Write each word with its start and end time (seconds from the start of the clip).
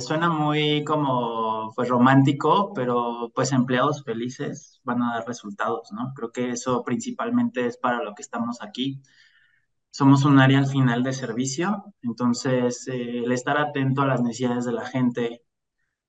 Suena 0.00 0.30
muy 0.30 0.84
como 0.84 1.72
pues 1.74 1.88
romántico, 1.88 2.72
pero 2.74 3.30
pues 3.34 3.52
empleados 3.52 4.04
felices 4.04 4.80
van 4.84 5.02
a 5.02 5.14
dar 5.14 5.26
resultados, 5.26 5.92
¿no? 5.92 6.12
Creo 6.14 6.32
que 6.32 6.50
eso 6.50 6.82
principalmente 6.84 7.66
es 7.66 7.76
para 7.78 8.02
lo 8.02 8.14
que 8.14 8.22
estamos 8.22 8.62
aquí. 8.62 9.02
Somos 9.90 10.24
un 10.24 10.38
área 10.38 10.58
al 10.58 10.66
final 10.66 11.02
de 11.02 11.12
servicio, 11.12 11.94
entonces 12.02 12.86
eh, 12.88 13.20
el 13.24 13.32
estar 13.32 13.58
atento 13.58 14.02
a 14.02 14.06
las 14.06 14.22
necesidades 14.22 14.64
de 14.64 14.72
la 14.72 14.86
gente, 14.86 15.44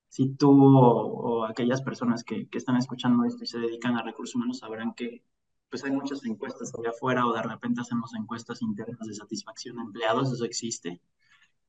si 0.10 0.36
tú 0.36 0.52
o, 0.78 1.46
aquellas 1.46 1.82
personas 1.82 2.24
que, 2.24 2.48
que, 2.50 2.58
están 2.58 2.78
escuchando 2.78 3.26
esto 3.26 3.44
y 3.44 3.48
se 3.48 3.60
dedican 3.60 3.98
a 3.98 4.04
recursos 4.04 4.36
humanos 4.36 4.60
sabrán 4.60 4.94
que 4.96 5.24
pues 5.70 5.84
hay 5.84 5.92
muchas 5.92 6.26
encuestas 6.26 6.74
allá 6.76 6.90
afuera 6.92 7.26
o 7.28 7.34
de 7.34 7.44
repente 7.44 7.82
hacemos 7.82 8.14
encuestas 8.16 8.62
internas 8.62 9.08
de 9.08 9.16
satisfacción 9.16 9.78
de 9.78 9.84
empleados, 9.84 10.32
eso 10.34 10.46
existe 10.46 11.02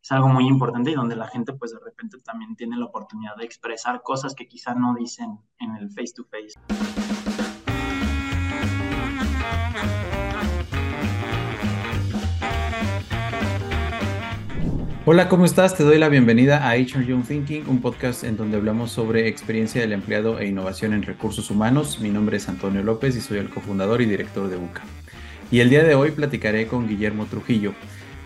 es 0.03 0.13
algo 0.13 0.29
muy 0.29 0.47
importante 0.47 0.91
y 0.91 0.95
donde 0.95 1.15
la 1.15 1.29
gente 1.29 1.53
pues 1.53 1.73
de 1.73 1.79
repente 1.79 2.19
también 2.25 2.57
tiene 2.57 2.77
la 2.77 2.87
oportunidad 2.87 3.37
de 3.37 3.45
expresar 3.45 4.03
cosas 4.03 4.35
que 4.35 4.49
quizá 4.49 4.75
no 4.75 4.95
dicen 4.95 5.39
en 5.59 5.77
el 5.77 5.91
face 5.91 6.13
to 6.15 6.25
face. 6.25 6.59
Hola, 15.07 15.29
¿cómo 15.29 15.45
estás? 15.45 15.77
Te 15.77 15.83
doy 15.83 15.99
la 15.99 16.09
bienvenida 16.09 16.69
a 16.69 16.75
HR 16.75 17.05
Young 17.05 17.25
Thinking, 17.25 17.69
un 17.69 17.81
podcast 17.81 18.23
en 18.23 18.37
donde 18.37 18.57
hablamos 18.57 18.93
sobre 18.93 19.29
experiencia 19.29 19.81
del 19.81 19.93
empleado 19.93 20.39
e 20.39 20.47
innovación 20.47 20.93
en 20.93 21.03
recursos 21.03 21.51
humanos. 21.51 22.01
Mi 22.01 22.11
nombre 22.11 22.37
es 22.37 22.49
Antonio 22.49 22.83
López 22.83 23.17
y 23.17 23.21
soy 23.21 23.39
el 23.39 23.51
cofundador 23.51 24.03
y 24.03 24.07
director 24.07 24.49
de 24.49 24.57
UCA. 24.57 24.83
Y 25.51 25.61
el 25.61 25.69
día 25.69 25.83
de 25.83 25.95
hoy 25.95 26.13
platicaré 26.13 26.69
con 26.69 26.87
Guillermo 26.87 27.27
Trujillo. 27.27 27.75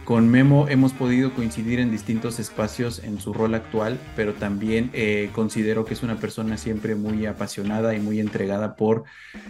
Con 0.04 0.28
Memo 0.28 0.66
hemos 0.68 0.92
podido 0.92 1.32
coincidir 1.32 1.80
en 1.80 1.90
distintos 1.90 2.38
espacios 2.38 3.02
en 3.02 3.20
su 3.20 3.32
rol 3.32 3.54
actual, 3.54 3.98
pero 4.14 4.34
también 4.34 4.90
eh, 4.92 5.30
considero 5.34 5.86
que 5.86 5.94
es 5.94 6.02
una 6.02 6.16
persona 6.16 6.58
siempre 6.58 6.94
muy 6.94 7.24
apasionada 7.24 7.94
y 7.94 8.00
muy 8.00 8.20
entregada 8.20 8.76
por 8.76 9.04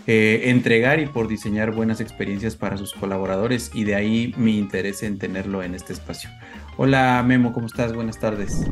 eh, 0.06 0.42
entregar 0.44 1.00
y 1.00 1.06
por 1.06 1.26
diseñar 1.26 1.72
buenas 1.72 2.00
experiencias 2.00 2.54
para 2.54 2.76
sus 2.76 2.92
colaboradores 2.92 3.72
y 3.74 3.82
de 3.82 3.96
ahí 3.96 4.32
mi 4.36 4.56
interés 4.56 5.02
en 5.02 5.18
tenerlo 5.18 5.64
en 5.64 5.74
este 5.74 5.92
espacio. 5.92 6.30
Hola 6.76 7.20
Memo, 7.26 7.52
¿cómo 7.52 7.66
estás? 7.66 7.92
Buenas 7.92 8.20
tardes. 8.20 8.64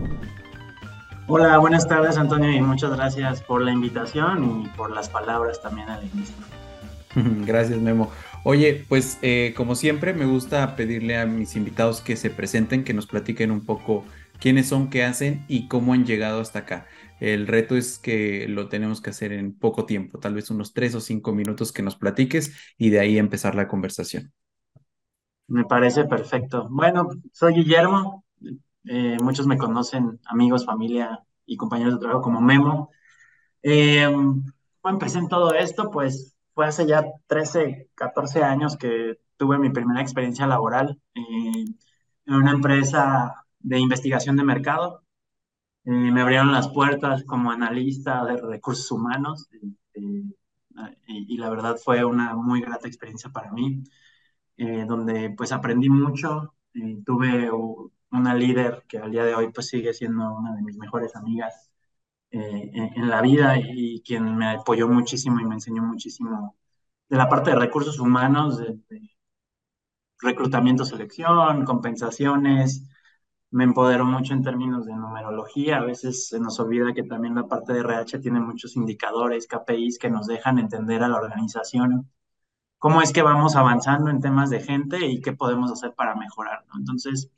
Hola, 1.27 1.59
buenas 1.59 1.89
tardes 1.89 2.17
Antonio 2.17 2.53
y 2.53 2.61
muchas 2.61 2.93
gracias 2.93 3.43
por 3.43 3.61
la 3.61 3.73
invitación 3.73 4.63
y 4.63 4.69
por 4.77 4.93
las 4.93 5.09
palabras 5.09 5.61
también 5.61 5.89
al 5.89 6.05
inicio. 6.05 6.37
Gracias 7.45 7.79
Memo. 7.79 8.11
Oye, 8.45 8.85
pues 8.89 9.19
eh, 9.23 9.55
como 9.57 9.75
siempre 9.77 10.15
me 10.15 10.25
gusta 10.27 10.75
pedirle 10.77 11.17
a 11.19 11.27
mis 11.27 11.55
invitados 11.57 12.01
que 12.01 12.17
se 12.17 12.31
presenten, 12.31 12.85
que 12.85 12.95
nos 12.95 13.07
platiquen 13.07 13.51
un 13.53 13.65
poco 13.65 14.05
quiénes 14.41 14.69
son, 14.69 14.91
qué 14.91 15.05
hacen 15.05 15.45
y 15.49 15.69
cómo 15.69 15.93
han 15.93 16.05
llegado 16.05 16.41
hasta 16.41 16.61
acá. 16.61 16.87
El 17.21 17.47
reto 17.47 17.77
es 17.77 17.99
que 17.99 18.49
lo 18.49 18.69
tenemos 18.69 19.01
que 19.01 19.11
hacer 19.11 19.33
en 19.33 19.57
poco 19.57 19.87
tiempo, 19.87 20.19
tal 20.19 20.35
vez 20.35 20.51
unos 20.51 20.73
tres 20.73 20.95
o 20.97 21.01
cinco 21.01 21.33
minutos 21.33 21.73
que 21.73 21.83
nos 21.83 21.97
platiques 21.97 22.53
y 22.77 22.91
de 22.91 22.99
ahí 23.01 23.19
empezar 23.19 23.55
la 23.55 23.69
conversación. 23.69 24.33
Me 25.47 25.65
parece 25.65 26.05
perfecto. 26.05 26.67
Bueno, 26.71 27.09
soy 27.33 27.55
Guillermo, 27.55 28.25
eh, 28.85 29.17
muchos 29.23 29.47
me 29.47 29.59
conocen, 29.59 30.21
amigos, 30.27 30.65
familia 30.65 31.21
y 31.47 31.57
compañeros 31.57 31.95
de 31.95 32.01
trabajo 32.01 32.23
como 32.23 32.41
Memo. 32.41 32.91
Eh, 33.63 34.09
empecé 34.85 35.19
en 35.19 35.29
todo 35.29 35.55
esto? 35.55 35.91
Pues 35.91 36.35
fue 36.55 36.67
hace 36.67 36.87
ya 36.87 37.05
13, 37.27 37.91
14 37.95 38.43
años 38.43 38.77
que 38.77 39.19
tuve 39.37 39.59
mi 39.59 39.71
primera 39.71 40.01
experiencia 40.01 40.47
laboral 40.47 41.01
eh, 41.15 41.65
en 42.27 42.35
una 42.35 42.53
empresa 42.53 43.45
de 43.61 43.79
investigación 43.79 44.37
de 44.37 44.45
mercado. 44.45 45.05
Eh, 45.85 45.91
me 45.91 46.21
abrieron 46.23 46.53
las 46.53 46.69
puertas 46.69 47.25
como 47.25 47.51
analista 47.51 48.25
de 48.25 48.37
recursos 48.37 48.91
humanos 48.93 49.49
eh, 49.95 50.25
y, 51.07 51.37
la 51.39 51.51
verdad 51.51 51.77
fue 51.83 52.05
una 52.05 52.35
muy 52.37 52.61
grata 52.61 52.89
experiencia 52.89 53.31
para 53.31 53.53
mí, 53.53 53.83
donde 54.57 55.31
pues 55.37 55.53
aprendí 55.53 55.91
mucho. 55.91 56.55
tuve 57.05 57.51
una 58.11 58.35
líder 58.35 58.85
que 58.89 58.99
al 58.99 59.11
día 59.11 59.25
de 59.25 59.35
hoy 59.35 59.53
pues 59.53 59.69
sigue 59.69 59.93
siendo 59.93 60.35
una 60.35 60.55
de 60.55 60.63
mis 60.63 60.77
mejores 60.77 61.17
amigas 61.17 61.72
eh, 62.33 62.71
en, 62.97 63.11
la 63.11 63.21
vida 63.21 63.59
y 63.59 64.03
quien 64.03 64.37
me 64.37 64.47
apoyó 64.53 64.89
muchísimo 64.89 65.39
y 65.41 65.45
me 65.45 65.57
enseñó 65.57 65.83
muchísimo 65.83 66.57
de 67.09 67.17
la 67.19 67.29
parte 67.29 67.51
de 67.51 67.57
recursos 67.57 67.99
humanos, 68.01 68.59
de, 68.59 68.79
reclutamiento, 70.19 70.85
selección, 70.85 71.65
compensaciones. 71.67 72.89
Me 73.51 73.65
empoderó 73.65 74.07
mucho 74.07 74.33
en 74.35 74.43
términos 74.43 74.87
de 74.87 74.95
numerología. 74.95 75.79
A 75.79 75.85
veces 75.85 76.29
se 76.29 76.41
nos 76.41 76.59
olvida 76.61 76.95
que 76.95 77.03
también 77.05 77.35
la 77.35 77.47
parte 77.49 77.75
de 77.75 77.81
RH 77.81 78.21
tiene 78.21 78.41
muchos 78.41 78.77
indicadores, 78.77 79.47
KPIs 79.47 79.99
que 79.99 80.11
nos 80.11 80.27
dejan 80.27 80.59
entender 80.59 81.03
a 81.03 81.09
la 81.09 81.17
organización 81.19 82.11
cómo 82.79 83.03
es 83.03 83.13
que 83.13 83.23
vamos 83.23 83.57
avanzando 83.57 84.11
en 84.11 84.21
temas 84.21 84.51
de 84.51 84.61
gente 84.61 85.07
y 85.07 85.21
qué 85.21 85.33
podemos 85.35 85.71
hacer 85.73 85.95
para 85.95 86.15
mejorar. 86.17 86.65
Entonces, 86.79 87.31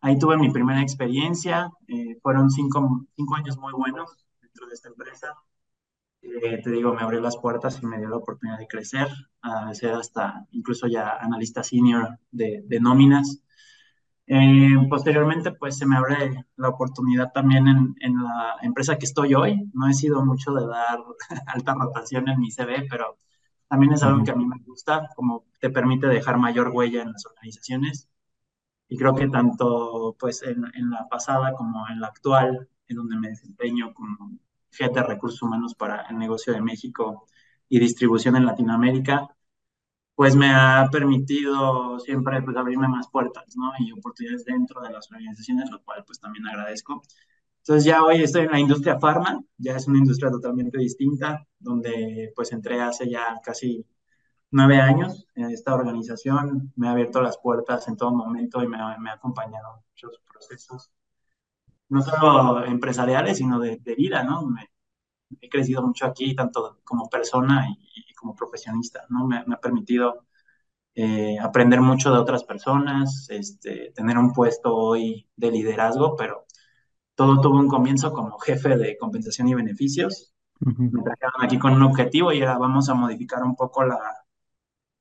ahí 0.00 0.18
tuve 0.18 0.36
mi 0.38 0.50
primera 0.50 0.82
experiencia. 0.82 1.70
Eh, 1.88 2.18
fueron 2.22 2.50
cinco, 2.50 3.06
cinco 3.16 3.36
años 3.36 3.58
muy 3.58 3.72
buenos 3.72 4.16
de 4.70 4.74
esta 4.74 4.88
empresa. 4.88 5.34
Eh, 6.22 6.60
te 6.62 6.70
digo, 6.70 6.94
me 6.94 7.02
abrió 7.02 7.20
las 7.20 7.36
puertas 7.36 7.80
y 7.82 7.86
me 7.86 7.98
dio 7.98 8.08
la 8.08 8.16
oportunidad 8.16 8.58
de 8.58 8.68
crecer, 8.68 9.08
a 9.42 9.72
ser 9.74 9.92
hasta 9.94 10.46
incluso 10.52 10.86
ya 10.86 11.16
analista 11.20 11.62
senior 11.62 12.18
de, 12.30 12.62
de 12.66 12.80
nóminas. 12.80 13.42
Eh, 14.26 14.76
posteriormente, 14.88 15.52
pues 15.52 15.76
se 15.78 15.86
me 15.86 15.96
abre 15.96 16.44
la 16.56 16.68
oportunidad 16.68 17.32
también 17.32 17.66
en, 17.68 17.96
en, 18.00 18.22
la 18.22 18.56
empresa 18.62 18.96
que 18.96 19.06
estoy 19.06 19.34
hoy. 19.34 19.68
No 19.74 19.88
he 19.88 19.94
sido 19.94 20.24
mucho 20.24 20.52
de 20.54 20.66
dar 20.66 21.00
alta 21.46 21.74
rotación 21.74 22.28
en 22.28 22.38
mi 22.40 22.50
CV, 22.50 22.86
pero 22.88 23.18
también 23.68 23.92
es 23.94 24.02
algo 24.02 24.22
que 24.24 24.30
a 24.32 24.36
mí 24.36 24.46
me 24.46 24.58
gusta, 24.64 25.08
como 25.16 25.46
te 25.60 25.70
permite 25.70 26.06
dejar 26.06 26.38
mayor 26.38 26.70
huella 26.72 27.02
en 27.02 27.12
las 27.12 27.26
organizaciones. 27.26 28.08
Y 28.88 28.98
creo 28.98 29.14
que 29.14 29.28
tanto 29.28 30.16
pues 30.18 30.42
en, 30.42 30.64
en 30.74 30.90
la 30.90 31.08
pasada 31.08 31.54
como 31.54 31.88
en 31.88 32.00
la 32.00 32.08
actual, 32.08 32.68
en 32.88 32.96
donde 32.96 33.16
me 33.16 33.28
desempeño 33.30 33.94
como 33.94 34.38
jefe 34.72 35.00
de 35.00 35.02
recursos 35.02 35.42
humanos 35.42 35.74
para 35.74 36.02
el 36.02 36.18
negocio 36.18 36.52
de 36.52 36.60
México 36.62 37.26
y 37.68 37.78
distribución 37.78 38.36
en 38.36 38.46
Latinoamérica, 38.46 39.28
pues 40.14 40.36
me 40.36 40.50
ha 40.50 40.88
permitido 40.92 41.98
siempre 42.00 42.42
pues, 42.42 42.56
abrirme 42.56 42.88
más 42.88 43.08
puertas, 43.10 43.56
¿no? 43.56 43.72
Y 43.78 43.92
oportunidades 43.92 44.44
dentro 44.44 44.80
de 44.82 44.90
las 44.90 45.10
organizaciones, 45.10 45.70
lo 45.70 45.82
cual 45.82 46.04
pues 46.04 46.20
también 46.20 46.46
agradezco. 46.46 47.02
Entonces 47.58 47.84
ya 47.84 48.02
hoy 48.04 48.22
estoy 48.22 48.42
en 48.42 48.52
la 48.52 48.60
industria 48.60 48.98
farma, 48.98 49.42
ya 49.58 49.76
es 49.76 49.86
una 49.86 49.98
industria 49.98 50.30
totalmente 50.30 50.78
distinta, 50.78 51.46
donde 51.58 52.32
pues 52.34 52.52
entré 52.52 52.80
hace 52.80 53.08
ya 53.08 53.40
casi 53.42 53.86
nueve 54.50 54.80
años 54.80 55.26
en 55.34 55.50
esta 55.50 55.74
organización, 55.74 56.72
me 56.76 56.88
ha 56.88 56.92
abierto 56.92 57.22
las 57.22 57.38
puertas 57.38 57.86
en 57.88 57.96
todo 57.96 58.12
momento 58.12 58.62
y 58.62 58.68
me, 58.68 58.78
me 58.98 59.10
ha 59.10 59.14
acompañado 59.14 59.76
en 59.76 59.84
muchos 59.90 60.20
procesos 60.30 60.90
no 61.90 62.02
solo 62.02 62.64
empresariales, 62.64 63.38
sino 63.38 63.58
de, 63.60 63.78
vida, 63.96 64.22
¿no? 64.24 64.46
Me, 64.46 64.70
he 65.40 65.48
crecido 65.48 65.82
mucho 65.82 66.06
aquí, 66.06 66.34
tanto 66.34 66.80
como 66.84 67.08
persona 67.08 67.68
y, 67.68 68.14
como 68.14 68.34
profesionista, 68.34 69.04
¿no? 69.10 69.26
Me, 69.26 69.38
ha 69.38 69.60
permitido 69.60 70.26
eh, 70.94 71.38
aprender 71.40 71.80
mucho 71.80 72.12
de 72.12 72.18
otras 72.18 72.44
personas, 72.44 73.28
este, 73.30 73.92
tener 73.94 74.18
un 74.18 74.32
puesto 74.32 74.74
hoy 74.74 75.28
de 75.36 75.50
liderazgo, 75.50 76.16
pero 76.16 76.46
todo 77.14 77.40
tuvo 77.40 77.58
un 77.58 77.68
comienzo 77.68 78.12
como 78.12 78.38
jefe 78.38 78.76
de 78.76 78.96
compensación 78.98 79.48
y 79.48 79.54
beneficios. 79.54 80.34
Me 80.60 81.02
trajeron 81.02 81.42
aquí 81.42 81.58
con 81.58 81.72
un 81.72 81.82
objetivo 81.82 82.32
y 82.32 82.40
ahora 82.42 82.58
vamos 82.58 82.88
a 82.90 82.94
modificar 82.94 83.42
un 83.42 83.56
poco 83.56 83.82
la, 83.84 83.98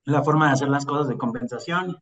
la 0.06 0.24
forma 0.24 0.48
de 0.48 0.54
hacer 0.54 0.70
las 0.70 0.86
cosas 0.86 1.10
de 1.10 1.18
compensación 1.18 1.98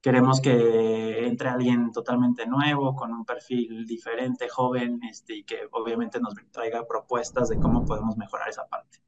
queremos 0.00 0.40
que 0.40 1.26
entre 1.26 1.48
alguien 1.48 1.90
totalmente 1.92 2.46
nuevo, 2.46 2.94
con 2.94 3.12
un 3.12 3.24
perfil 3.24 3.86
diferente, 3.86 4.48
joven, 4.48 5.00
este, 5.08 5.36
y 5.36 5.44
que 5.44 5.68
obviamente 5.72 6.20
nos 6.20 6.34
traiga 6.50 6.86
propuestas 6.86 7.48
de 7.48 7.58
cómo 7.58 7.84
podemos 7.84 8.16
mejorar 8.16 8.48
esa 8.48 8.66
parte. 8.66 8.98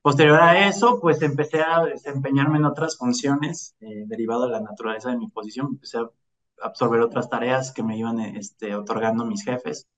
Posterior 0.00 0.40
a 0.40 0.68
eso, 0.68 0.98
pues 1.00 1.22
empecé 1.22 1.62
a 1.62 1.84
desempeñarme 1.84 2.58
en 2.58 2.64
otras 2.64 2.96
funciones, 2.96 3.76
eh, 3.80 4.04
derivado 4.06 4.46
de 4.46 4.52
la 4.52 4.60
naturaleza 4.60 5.10
de 5.10 5.18
mi 5.18 5.28
posición, 5.28 5.68
empecé 5.70 5.98
a 5.98 6.10
absorber 6.62 7.00
otras 7.00 7.28
tareas 7.28 7.72
que 7.72 7.82
me 7.82 7.96
iban 7.96 8.18
este, 8.20 8.74
otorgando 8.74 9.24
mis 9.24 9.44
jefes, 9.44 9.88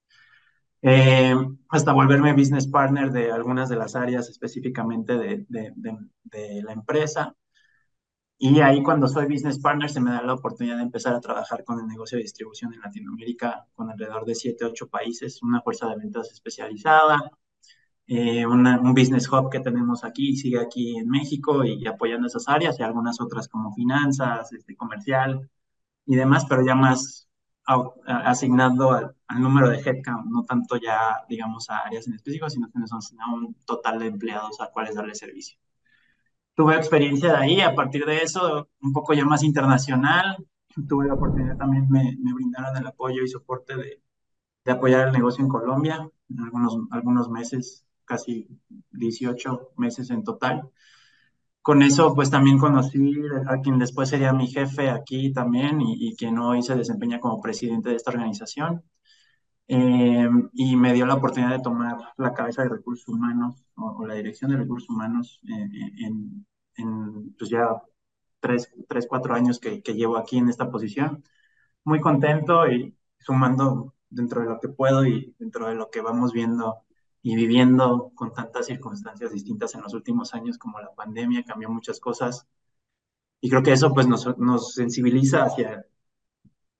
eh, 0.83 1.35
hasta 1.71 1.93
volverme 1.93 2.35
business 2.35 2.67
partner 2.67 3.11
de 3.11 3.33
algunas 3.33 3.71
de 3.71 3.77
las 3.77 3.97
áreas 3.97 4.29
específicamente 4.29 5.17
de, 5.17 5.47
de, 5.49 5.73
de 6.25 6.63
la 6.63 6.73
empresa. 6.73 7.35
Y 8.47 8.61
ahí 8.61 8.83
cuando 8.83 9.09
soy 9.09 9.25
business 9.25 9.59
partner 9.59 9.89
se 9.89 10.03
me 10.03 10.11
da 10.11 10.21
la 10.23 10.35
oportunidad 10.35 10.77
de 10.77 10.83
empezar 10.83 11.15
a 11.15 11.21
trabajar 11.21 11.65
con 11.65 11.81
el 11.81 11.87
negocio 11.87 12.19
de 12.19 12.25
distribución 12.25 12.75
en 12.75 12.81
Latinoamérica, 12.83 13.67
con 13.75 13.91
alrededor 13.91 14.27
de 14.27 14.35
7, 14.35 14.67
8 14.67 14.89
países, 14.89 15.43
una 15.43 15.63
fuerza 15.63 15.89
de 15.89 15.97
ventas 15.97 16.31
especializada, 16.31 17.19
eh, 18.07 18.47
un 18.47 18.95
business 18.95 19.33
hub 19.33 19.51
que 19.51 19.61
tenemos 19.61 20.05
aquí, 20.05 20.37
sigue 20.37 20.61
aquí 20.61 20.99
en 20.99 21.09
México 21.09 21.65
y, 21.65 21.87
apoyando 21.87 22.27
esas 22.27 22.47
áreas 22.47 22.79
y 22.79 22.83
algunas 22.83 23.19
otras 23.19 23.49
como 23.49 23.73
finanzas, 23.73 24.53
este, 24.53 24.77
comercial 24.77 25.51
y 26.07 26.17
demás, 26.17 26.45
pero 26.47 26.67
ya 26.67 26.75
más 26.75 27.29
asignando 28.07 28.93
a, 28.93 29.15
al 29.27 29.41
número 29.41 29.71
de 29.71 29.79
headcount, 29.79 30.27
no 30.27 30.45
tanto 30.45 30.77
ya, 30.77 31.25
digamos, 31.31 31.71
a 31.71 31.79
áreas 31.79 32.07
en 32.09 32.15
específico, 32.15 32.51
sino 32.51 32.69
que 32.71 32.79
a 32.79 33.35
un 33.35 33.55
total 33.65 34.01
de 34.01 34.09
empleados 34.09 34.61
a 34.61 34.71
cuales 34.71 34.97
darle 34.97 35.15
servicio. 35.15 35.59
Tuve 36.55 36.77
experiencia 36.77 37.33
de 37.33 37.37
ahí, 37.39 37.61
a 37.61 37.75
partir 37.75 38.05
de 38.07 38.19
eso, 38.19 38.69
un 38.81 38.93
poco 38.93 39.13
ya 39.13 39.25
más 39.25 39.43
internacional, 39.43 40.37
tuve 40.89 41.07
la 41.09 41.15
oportunidad 41.15 41.57
también, 41.57 41.89
me, 41.91 42.17
me 42.21 42.33
brindaron 42.33 42.77
el 42.77 42.87
apoyo 42.87 43.23
y 43.25 43.29
soporte 43.29 43.77
de, 43.77 44.03
de 44.65 44.73
apoyar 44.73 45.09
el 45.09 45.13
negocio 45.15 45.45
en 45.45 45.51
Colombia, 45.51 46.09
en 46.29 46.41
algunos, 46.41 46.79
algunos 46.91 47.31
meses, 47.31 47.87
casi 48.05 48.49
18 48.93 49.73
meses 49.77 50.11
en 50.11 50.25
total. 50.25 50.71
Con 51.63 51.83
eso, 51.83 52.15
pues 52.15 52.31
también 52.31 52.59
conocí 52.59 53.15
a 53.49 53.61
quien 53.61 53.79
después 53.79 54.09
sería 54.11 54.33
mi 54.33 54.47
jefe 54.49 54.91
aquí 54.91 55.33
también 55.33 55.81
y, 55.81 56.09
y 56.09 56.17
quien 56.17 56.39
hoy 56.39 56.63
se 56.63 56.77
desempeña 56.77 57.21
como 57.21 57.41
presidente 57.41 57.91
de 57.91 57.97
esta 57.97 58.11
organización. 58.11 58.85
Eh, 59.67 60.29
y 60.53 60.77
me 60.77 60.93
dio 60.93 61.07
la 61.07 61.15
oportunidad 61.15 61.53
de 61.53 61.63
tomar 61.63 61.97
la 62.19 62.35
cabeza 62.35 62.63
de 62.63 62.69
recursos 62.69 63.09
humanos 63.09 63.65
o, 63.77 64.07
la 64.07 64.15
dirección 64.15 64.51
de 64.51 64.59
recursos 64.59 64.91
humanos 64.91 65.41
eh, 65.49 66.05
en, 66.05 66.47
en, 66.77 67.35
pues 67.39 67.51
ya 67.51 67.69
tres, 68.41 68.71
tres 68.89 69.07
cuatro 69.09 69.35
años 69.35 69.59
que, 69.59 69.83
que, 69.83 69.95
llevo 69.95 70.19
aquí 70.19 70.39
en 70.39 70.49
esta 70.51 70.71
posición. 70.71 71.25
Muy 71.85 72.01
contento 72.01 72.69
y 72.71 72.97
sumando 73.19 73.95
dentro 74.11 74.43
de 74.43 74.49
lo 74.49 74.61
que 74.61 74.69
puedo 74.69 75.07
y 75.07 75.35
dentro 75.39 75.69
de 75.69 75.75
lo 75.75 75.91
que 75.91 76.01
vamos 76.03 76.33
viendo 76.33 76.85
y 77.23 77.37
viviendo 77.37 78.13
con 78.15 78.33
tantas 78.35 78.67
circunstancias 78.67 79.33
distintas 79.33 79.75
en 79.75 79.83
los 79.83 79.95
últimos 79.95 80.35
años 80.35 80.59
como 80.59 80.81
la 80.81 80.95
pandemia, 80.95 81.45
cambió 81.45 81.71
muchas 81.71 82.01
cosas. 82.01 82.47
Y 83.41 83.51
creo 83.51 83.63
que 83.63 83.73
eso 83.73 83.93
pues 83.95 84.07
nos, 84.07 84.39
nos 84.39 84.75
sensibiliza 84.75 85.45
hacia 85.45 85.87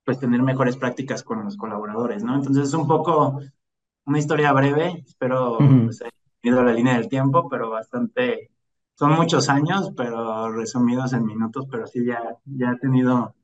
pues 0.05 0.19
tener 0.19 0.41
mejores 0.43 0.77
prácticas 0.77 1.23
con 1.23 1.43
los 1.43 1.57
colaboradores, 1.57 2.23
¿no? 2.23 2.35
Entonces 2.35 2.67
es 2.67 2.73
un 2.73 2.87
poco 2.87 3.41
una 4.05 4.19
historia 4.19 4.53
breve, 4.53 5.03
espero 5.05 5.57
pues, 5.57 6.03
ido 6.43 6.63
la 6.63 6.73
línea 6.73 6.93
del 6.93 7.09
tiempo, 7.09 7.49
pero 7.49 7.71
bastante, 7.71 8.51
son 8.93 9.13
muchos 9.13 9.49
años, 9.49 9.91
pero 9.97 10.51
resumidos 10.51 11.13
en 11.13 11.25
minutos, 11.25 11.67
pero 11.69 11.87
sí 11.87 12.05
ya, 12.05 12.21
ya 12.45 12.71
he 12.71 12.77
tenido 12.77 13.35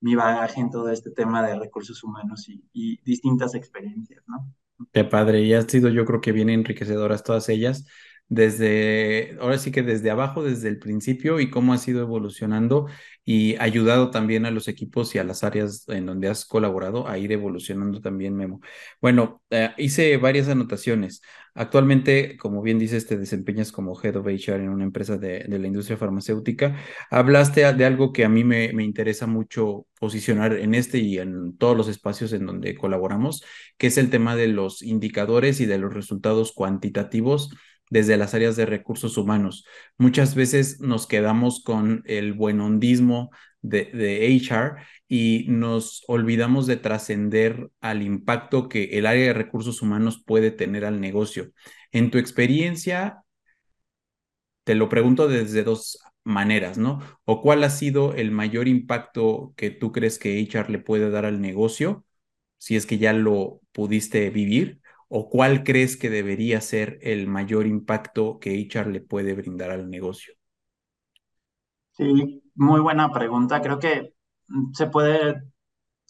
mi 0.00 0.16
bagaje 0.16 0.60
en 0.60 0.70
todo 0.70 0.90
este 0.90 1.12
tema 1.12 1.46
de 1.46 1.58
recursos 1.58 2.02
humanos 2.02 2.48
y, 2.48 2.62
y 2.72 3.00
distintas 3.04 3.54
experiencias, 3.54 4.24
¿no? 4.26 4.52
Qué 4.92 5.04
padre, 5.04 5.42
y 5.42 5.54
han 5.54 5.68
sido 5.68 5.88
yo 5.88 6.04
creo 6.04 6.20
que 6.20 6.32
bien 6.32 6.50
enriquecedoras 6.50 7.22
todas 7.22 7.48
ellas 7.48 7.86
desde, 8.28 9.36
ahora 9.40 9.58
sí 9.58 9.70
que 9.70 9.82
desde 9.82 10.10
abajo, 10.10 10.42
desde 10.42 10.68
el 10.68 10.78
principio 10.78 11.40
y 11.40 11.50
cómo 11.50 11.72
ha 11.72 11.78
sido 11.78 12.00
evolucionando 12.02 12.86
y 13.24 13.56
ayudado 13.56 14.10
también 14.10 14.46
a 14.46 14.50
los 14.50 14.68
equipos 14.68 15.14
y 15.14 15.18
a 15.18 15.24
las 15.24 15.44
áreas 15.44 15.88
en 15.88 16.06
donde 16.06 16.28
has 16.28 16.44
colaborado 16.44 17.08
a 17.08 17.18
ir 17.18 17.32
evolucionando 17.32 18.00
también, 18.00 18.34
Memo. 18.36 18.60
Bueno, 19.00 19.42
eh, 19.50 19.70
hice 19.78 20.16
varias 20.16 20.48
anotaciones. 20.48 21.22
Actualmente, 21.54 22.36
como 22.36 22.62
bien 22.62 22.78
dices, 22.80 23.06
te 23.06 23.16
desempeñas 23.16 23.70
como 23.70 23.98
Head 24.02 24.16
of 24.16 24.26
HR 24.26 24.56
en 24.56 24.70
una 24.70 24.84
empresa 24.84 25.16
de, 25.16 25.44
de 25.46 25.58
la 25.58 25.68
industria 25.68 25.96
farmacéutica. 25.96 26.76
Hablaste 27.10 27.72
de 27.72 27.84
algo 27.84 28.12
que 28.12 28.24
a 28.24 28.28
mí 28.28 28.42
me, 28.42 28.72
me 28.72 28.82
interesa 28.82 29.26
mucho 29.28 29.86
posicionar 30.00 30.54
en 30.54 30.74
este 30.74 30.98
y 30.98 31.18
en 31.18 31.56
todos 31.56 31.76
los 31.76 31.88
espacios 31.88 32.32
en 32.32 32.46
donde 32.46 32.74
colaboramos, 32.74 33.44
que 33.78 33.86
es 33.86 33.98
el 33.98 34.10
tema 34.10 34.34
de 34.34 34.48
los 34.48 34.82
indicadores 34.82 35.60
y 35.60 35.66
de 35.66 35.78
los 35.78 35.94
resultados 35.94 36.52
cuantitativos 36.52 37.50
desde 37.94 38.16
las 38.16 38.34
áreas 38.34 38.56
de 38.56 38.66
recursos 38.66 39.16
humanos. 39.16 39.64
Muchas 39.98 40.34
veces 40.34 40.80
nos 40.80 41.06
quedamos 41.06 41.62
con 41.62 42.02
el 42.06 42.32
buenondismo 42.32 43.30
de, 43.62 43.84
de 43.94 44.26
HR 44.26 44.82
y 45.06 45.46
nos 45.48 46.02
olvidamos 46.08 46.66
de 46.66 46.76
trascender 46.76 47.70
al 47.80 48.02
impacto 48.02 48.68
que 48.68 48.98
el 48.98 49.06
área 49.06 49.26
de 49.28 49.32
recursos 49.32 49.80
humanos 49.80 50.20
puede 50.26 50.50
tener 50.50 50.84
al 50.84 51.00
negocio. 51.00 51.52
En 51.92 52.10
tu 52.10 52.18
experiencia, 52.18 53.22
te 54.64 54.74
lo 54.74 54.88
pregunto 54.88 55.28
desde 55.28 55.62
dos 55.62 55.98
maneras, 56.24 56.78
¿no? 56.78 57.00
¿O 57.24 57.42
cuál 57.42 57.62
ha 57.64 57.70
sido 57.70 58.14
el 58.14 58.32
mayor 58.32 58.66
impacto 58.66 59.52
que 59.56 59.70
tú 59.70 59.92
crees 59.92 60.18
que 60.18 60.40
HR 60.40 60.72
le 60.72 60.78
puede 60.80 61.10
dar 61.10 61.26
al 61.26 61.40
negocio, 61.40 62.04
si 62.58 62.74
es 62.76 62.86
que 62.86 62.98
ya 62.98 63.12
lo 63.12 63.60
pudiste 63.72 64.30
vivir? 64.30 64.80
¿O 65.16 65.28
cuál 65.28 65.62
crees 65.62 65.96
que 65.96 66.10
debería 66.10 66.60
ser 66.60 66.98
el 67.00 67.28
mayor 67.28 67.68
impacto 67.68 68.40
que 68.40 68.58
HR 68.58 68.90
le 68.90 69.00
puede 69.00 69.32
brindar 69.32 69.70
al 69.70 69.88
negocio? 69.88 70.34
Sí, 71.92 72.42
muy 72.56 72.80
buena 72.80 73.12
pregunta. 73.12 73.62
Creo 73.62 73.78
que 73.78 74.16
mm, 74.48 74.72
se 74.72 74.88
puede 74.88 75.40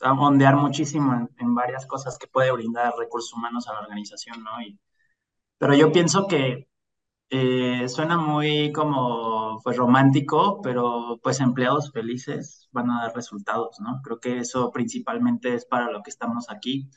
ondear 0.00 0.56
muchísimo 0.56 1.28
en, 1.38 1.54
varias 1.54 1.84
cosas 1.84 2.16
que 2.16 2.28
puede 2.28 2.50
brindar 2.50 2.94
recursos 2.98 3.34
humanos 3.34 3.68
a 3.68 3.74
la 3.74 3.80
organización, 3.80 4.42
¿no? 4.42 4.62
Y, 4.62 4.80
pero 5.58 5.74
yo 5.74 5.92
pienso 5.92 6.26
que 6.26 6.70
eh, 7.28 7.86
suena 7.90 8.16
muy 8.16 8.72
como 8.72 9.60
pues 9.62 9.76
romántico, 9.76 10.62
pero 10.62 11.20
pues 11.22 11.40
empleados 11.40 11.92
felices 11.92 12.70
van 12.72 12.90
a 12.90 13.02
dar 13.02 13.14
resultados, 13.14 13.80
¿no? 13.80 14.00
Creo 14.02 14.18
que 14.18 14.38
eso 14.38 14.70
principalmente 14.72 15.52
es 15.52 15.66
para 15.66 15.90
lo 15.90 16.02
que 16.02 16.08
estamos 16.08 16.48
aquí 16.48 16.88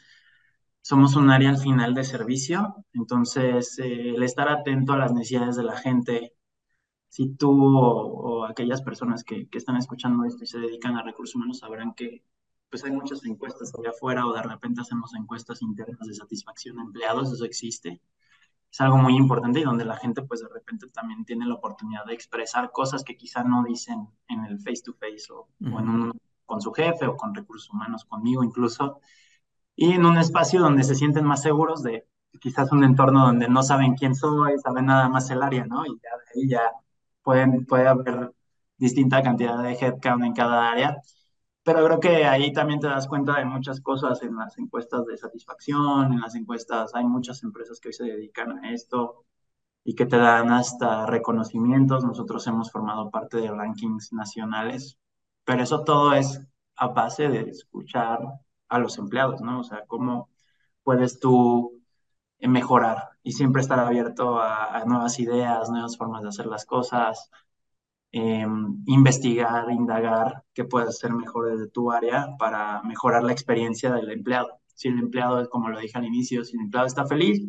somos 0.88 1.18
un 1.18 1.30
área 1.30 1.50
al 1.50 1.58
final 1.58 1.94
de 1.94 2.06
servicio, 2.06 2.86
entonces 2.94 3.78
eh, 3.78 4.12
el 4.16 4.24
estar 4.24 4.48
atento 4.48 4.94
a 4.94 4.98
las 4.98 5.12
necesidades 5.12 5.58
de 5.58 5.64
la 5.64 5.76
gente, 5.76 6.34
si 7.10 7.36
tú 7.36 7.52
o, 7.78 8.46
aquellas 8.46 8.82
personas 8.82 9.26
que, 9.26 9.50
que, 9.50 9.58
están 9.58 9.76
escuchando 9.76 10.24
esto 10.24 10.46
y 10.46 10.48
se 10.48 10.60
dedican 10.60 10.96
a 10.96 11.04
recursos 11.04 11.36
humanos 11.36 11.60
sabrán 11.60 11.94
que 11.94 12.24
pues 12.70 12.86
hay 12.86 12.92
muchas 12.92 13.26
encuestas 13.26 13.74
allá 13.76 13.90
afuera 13.90 14.26
o 14.26 14.32
de 14.32 14.42
repente 14.42 14.80
hacemos 14.80 15.14
encuestas 15.14 15.62
internas 15.62 16.08
de 16.08 16.14
satisfacción 16.14 16.78
de 16.78 16.84
empleados, 16.84 17.34
eso 17.34 17.44
existe. 17.44 18.00
Es 18.72 18.80
algo 18.80 18.96
muy 18.96 19.18
importante 19.18 19.60
y 19.60 19.64
donde 19.64 19.84
la 19.84 19.98
gente 19.98 20.22
pues 20.22 20.40
de 20.40 20.48
repente 20.48 20.88
también 20.94 21.26
tiene 21.26 21.48
la 21.48 21.56
oportunidad 21.56 22.06
de 22.06 22.14
expresar 22.14 22.72
cosas 22.72 23.04
que 23.04 23.18
quizá 23.18 23.44
no 23.44 23.66
dicen 23.66 24.08
en 24.30 24.46
el 24.46 24.58
face 24.60 24.84
to 24.86 24.94
face 24.94 25.34
o, 25.34 25.50
o 25.70 25.80
en 25.82 25.90
un, 25.90 26.22
con 26.46 26.62
su 26.62 26.72
jefe 26.72 27.08
o 27.08 27.18
con 27.18 27.36
recursos 27.36 27.70
humanos, 27.72 28.06
conmigo 28.06 28.42
incluso 28.42 29.02
y 29.78 29.94
en 29.94 30.06
un 30.06 30.18
espacio 30.18 30.62
donde 30.62 30.84
se 30.84 30.96
sienten 30.96 31.26
más 31.26 31.44
seguros 31.44 31.84
de 31.84 32.08
quizás 32.42 32.72
un 32.72 32.84
entorno 32.84 33.28
donde 33.28 33.48
no 33.48 33.64
saben 33.64 33.96
quién 33.96 34.16
soy, 34.16 34.58
saben 34.60 34.88
nada 34.88 35.08
más 35.10 35.30
el 35.30 35.44
área, 35.44 35.66
¿no? 35.66 35.86
Y 35.86 36.00
ya 36.04 36.10
de 36.18 36.42
ahí 36.42 36.50
ya 36.50 36.72
pueden, 37.24 37.66
puede 37.66 37.88
haber 37.88 38.34
distinta 38.78 39.22
cantidad 39.24 39.62
de 39.64 39.74
headcount 39.74 40.24
en 40.26 40.34
cada 40.34 40.72
área. 40.72 40.98
Pero 41.64 41.86
creo 41.86 42.00
que 42.00 42.26
ahí 42.26 42.54
también 42.54 42.80
te 42.80 42.88
das 42.88 43.08
cuenta 43.08 43.38
de 43.38 43.46
muchas 43.46 43.82
cosas 43.82 44.22
en 44.24 44.36
las 44.36 44.58
encuestas 44.58 45.06
de 45.06 45.18
satisfacción, 45.18 46.14
en 46.14 46.22
las 46.22 46.36
encuestas, 46.36 46.96
hay 46.96 47.06
muchas 47.06 47.44
empresas 47.44 47.80
que 47.80 47.90
hoy 47.90 47.94
se 47.94 48.06
dedican 48.06 48.64
a 48.66 48.72
esto 48.72 49.26
y 49.84 49.96
que 49.96 50.06
te 50.08 50.18
dan 50.18 50.52
hasta 50.52 51.06
reconocimientos. 51.06 52.04
Nosotros 52.04 52.48
hemos 52.48 52.72
formado 52.72 53.12
parte 53.12 53.38
de 53.38 53.52
rankings 53.52 54.14
nacionales, 54.14 54.98
pero 55.46 55.64
eso 55.64 55.84
todo 55.84 56.14
es 56.14 56.42
a 56.78 56.88
base 56.88 57.30
de 57.30 57.42
escuchar 57.50 58.20
a 58.70 58.80
los 58.80 58.98
empleados, 58.98 59.42
¿no? 59.42 59.62
O 59.62 59.64
sea, 59.64 59.86
cómo 59.88 60.30
puedes 60.84 61.20
tú 61.20 61.82
eh, 62.40 62.48
mejorar 62.48 63.10
y 63.24 63.34
siempre 63.34 63.62
estar 63.62 63.80
abierto 63.80 64.40
a, 64.40 64.84
nuevas 64.86 65.20
ideas, 65.20 65.70
nuevas 65.70 65.98
formas 65.98 66.22
de 66.24 66.30
hacer 66.30 66.46
las 66.48 66.66
cosas, 66.66 67.30
em, 68.12 68.84
investigar, 68.88 69.70
indagar 69.72 70.44
qué 70.54 70.64
puedes 70.66 70.90
hacer 70.90 71.14
mejor 71.14 71.52
desde 71.52 71.70
tu 71.70 71.92
área 71.92 72.28
para 72.40 72.82
mejorar 72.84 73.24
la 73.24 73.32
experiencia 73.34 73.92
del 73.92 74.12
empleado. 74.12 74.60
Si 74.76 74.88
el 74.90 75.00
empleado, 75.00 75.50
como 75.50 75.70
lo 75.70 75.80
dije 75.80 75.98
al 75.98 76.06
inicio, 76.06 76.44
si 76.46 76.56
el 76.58 76.64
empleado 76.64 76.88
está 76.88 77.06
feliz, 77.06 77.42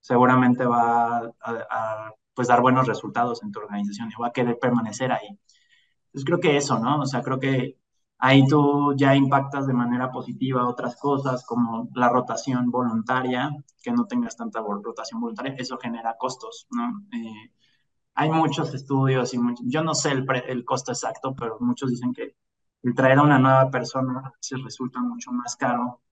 seguramente 0.00 0.64
va 0.66 1.18
a, 1.18 1.32
a 1.40 2.12
pues 2.34 2.48
dar 2.48 2.60
buenos 2.60 2.86
resultados 2.86 3.42
en 3.42 3.52
tu 3.52 3.60
organización 3.60 4.10
y 4.10 4.20
va 4.20 4.28
a 4.28 4.32
querer 4.32 4.58
permanecer 4.58 5.12
ahí. 5.12 5.28
Entonces 6.06 6.24
creo 6.26 6.40
que 6.40 6.56
eso, 6.56 6.78
¿no? 6.78 7.00
O 7.00 7.06
sea, 7.06 7.22
creo 7.22 7.38
que 7.40 7.78
ahí 8.18 8.46
tú 8.46 8.94
ya 8.96 9.14
impactas 9.14 9.66
de 9.66 9.74
manera 9.74 10.10
positiva 10.10 10.68
otras 10.68 10.96
cosas 10.96 11.44
como 11.46 11.88
la 11.94 12.08
rotación 12.08 12.70
voluntaria, 12.70 13.50
que 13.82 13.92
no 13.92 14.06
tengas 14.06 14.36
tanta 14.36 14.60
rotación 14.60 15.20
voluntaria, 15.20 15.54
eso 15.58 15.78
genera 15.78 16.16
costos, 16.18 16.66
¿no? 16.70 17.06
Eh, 17.12 17.52
hay 18.14 18.30
muchos 18.30 18.74
estudios 18.74 19.32
y 19.34 19.38
yo 19.64 19.82
no 19.82 19.94
sé 19.94 20.10
el, 20.12 20.26
el, 20.48 20.64
costo 20.64 20.92
exacto, 20.92 21.34
pero 21.36 21.58
muchos 21.60 21.90
dicen 21.90 22.12
que 22.12 22.36
el 22.82 22.94
traer 22.94 23.18
a 23.18 23.22
una 23.22 23.38
nueva 23.38 23.70
persona 23.70 24.32
se 24.40 24.56
resulta 24.56 25.00
mucho 25.00 25.30
más 25.32 25.56
caro 25.56 26.02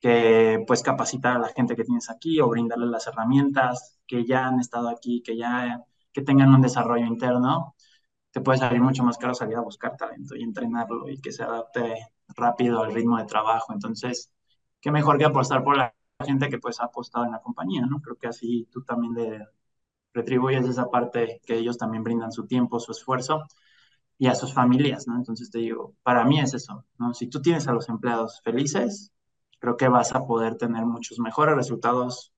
que 0.00 0.62
pues 0.66 0.82
capacitar 0.82 1.36
a 1.36 1.38
la 1.38 1.48
gente 1.48 1.76
que 1.76 1.84
tienes 1.84 2.10
aquí 2.10 2.40
o 2.40 2.48
brindarle 2.48 2.86
las 2.86 3.06
herramientas 3.06 3.98
que 4.06 4.24
ya 4.26 4.46
han 4.46 4.60
estado 4.60 4.88
aquí, 4.88 5.22
que 5.22 5.36
ya 5.36 5.84
que 6.12 6.22
tengan 6.22 6.54
un 6.54 6.62
desarrollo 6.62 7.06
interno 7.06 7.75
te 8.36 8.42
puede 8.42 8.58
salir 8.58 8.82
mucho 8.82 9.02
más 9.02 9.16
caro 9.16 9.32
salir 9.32 9.56
a 9.56 9.62
buscar 9.62 9.96
talento 9.96 10.36
y 10.36 10.42
entrenarlo 10.42 11.08
y 11.08 11.18
que 11.22 11.32
se 11.32 11.42
adapte 11.42 12.06
rápido 12.36 12.82
al 12.82 12.92
ritmo 12.92 13.16
de 13.16 13.24
trabajo. 13.24 13.72
Entonces, 13.72 14.30
qué 14.78 14.90
mejor 14.90 15.16
que 15.16 15.24
apostar 15.24 15.64
por 15.64 15.74
la 15.78 15.94
gente 16.22 16.50
que 16.50 16.58
pues 16.58 16.78
ha 16.80 16.84
apostado 16.84 17.24
en 17.24 17.32
la 17.32 17.40
compañía, 17.40 17.86
¿no? 17.86 17.98
Creo 18.02 18.16
que 18.16 18.26
así 18.26 18.68
tú 18.70 18.82
también 18.82 19.14
le 19.14 19.46
retribuyes 20.12 20.66
esa 20.66 20.90
parte 20.90 21.40
que 21.46 21.56
ellos 21.56 21.78
también 21.78 22.04
brindan 22.04 22.30
su 22.30 22.46
tiempo, 22.46 22.78
su 22.78 22.92
esfuerzo 22.92 23.42
y 24.18 24.26
a 24.26 24.34
sus 24.34 24.52
familias, 24.52 25.08
¿no? 25.08 25.16
Entonces 25.16 25.50
te 25.50 25.60
digo, 25.60 25.94
para 26.02 26.26
mí 26.26 26.38
es 26.38 26.52
eso, 26.52 26.84
¿no? 26.98 27.14
Si 27.14 27.28
tú 27.28 27.40
tienes 27.40 27.66
a 27.68 27.72
los 27.72 27.88
empleados 27.88 28.42
felices, 28.44 29.12
creo 29.60 29.78
que 29.78 29.88
vas 29.88 30.14
a 30.14 30.26
poder 30.26 30.56
tener 30.58 30.84
muchos 30.84 31.18
mejores 31.20 31.56
resultados 31.56 32.34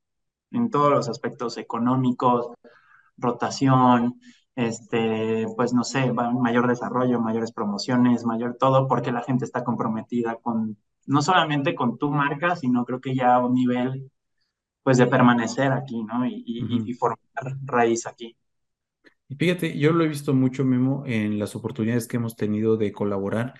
en 0.52 0.70
todos 0.70 0.92
los 0.92 1.08
aspectos 1.08 1.56
económicos, 1.58 2.52
rotación, 3.16 4.20
este, 4.58 5.46
pues 5.56 5.72
no 5.72 5.84
sé, 5.84 6.12
mayor 6.12 6.66
desarrollo, 6.66 7.20
mayores 7.20 7.52
promociones, 7.52 8.24
mayor 8.24 8.56
todo, 8.58 8.88
porque 8.88 9.12
la 9.12 9.22
gente 9.22 9.44
está 9.44 9.62
comprometida 9.62 10.34
con, 10.34 10.76
no 11.06 11.22
solamente 11.22 11.76
con 11.76 11.96
tu 11.96 12.10
marca, 12.10 12.56
sino 12.56 12.84
creo 12.84 13.00
que 13.00 13.14
ya 13.14 13.36
a 13.36 13.46
un 13.46 13.54
nivel, 13.54 14.10
pues 14.82 14.98
de 14.98 15.06
permanecer 15.06 15.70
aquí, 15.70 16.02
¿no? 16.02 16.26
Y, 16.26 16.42
y 16.44 16.92
formar 16.94 17.18
raíz 17.62 18.04
aquí. 18.08 18.36
Y 19.28 19.36
fíjate, 19.36 19.78
yo 19.78 19.92
lo 19.92 20.02
he 20.02 20.08
visto 20.08 20.34
mucho, 20.34 20.64
Memo, 20.64 21.04
en 21.06 21.38
las 21.38 21.54
oportunidades 21.54 22.08
que 22.08 22.16
hemos 22.16 22.34
tenido 22.34 22.76
de 22.76 22.90
colaborar 22.90 23.54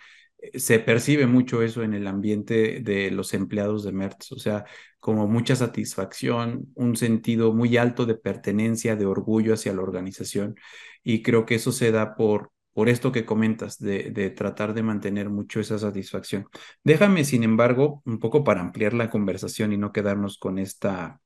se 0.54 0.78
percibe 0.78 1.26
mucho 1.26 1.62
eso 1.62 1.83
en 1.83 1.95
el 1.95 2.07
ambiente 2.07 2.80
de 2.80 3.11
los 3.11 3.35
empleados 3.35 3.85
de 3.85 3.92
Mertz, 3.92 4.33
o 4.33 4.38
sea, 4.38 4.64
como 5.00 5.26
mucha 5.26 5.57
satisfacción, 5.57 6.66
un 6.75 6.97
sentido 6.97 7.52
muy 7.52 7.76
alto 7.76 8.07
de 8.07 8.14
pertenencia, 8.14 8.97
de 8.97 9.07
orgullo 9.07 9.54
hacia 9.54 9.73
la 9.73 9.83
organización, 9.83 10.57
y 11.02 11.23
creo 11.23 11.47
que 11.47 11.57
eso 11.57 11.73
se 11.73 11.90
da 11.92 12.14
por, 12.16 12.52
por 12.73 12.88
esto 12.88 13.12
que 13.12 13.25
comentas, 13.25 13.78
de, 13.78 14.11
de 14.11 14.30
tratar 14.30 14.75
de 14.75 14.83
mantener 14.83 15.28
mucho 15.28 15.61
esa 15.61 15.78
satisfacción. 15.78 16.47
Déjame, 16.85 17.25
sin 17.25 17.42
embargo, 17.42 18.02
un 18.04 18.18
poco 18.18 18.45
para 18.45 18.61
ampliar 18.61 18.95
la 18.95 19.11
conversación 19.11 19.73
y 19.73 19.76
no 19.76 19.92
quedarnos 19.92 20.38
con 20.38 20.59
esta 20.59 21.21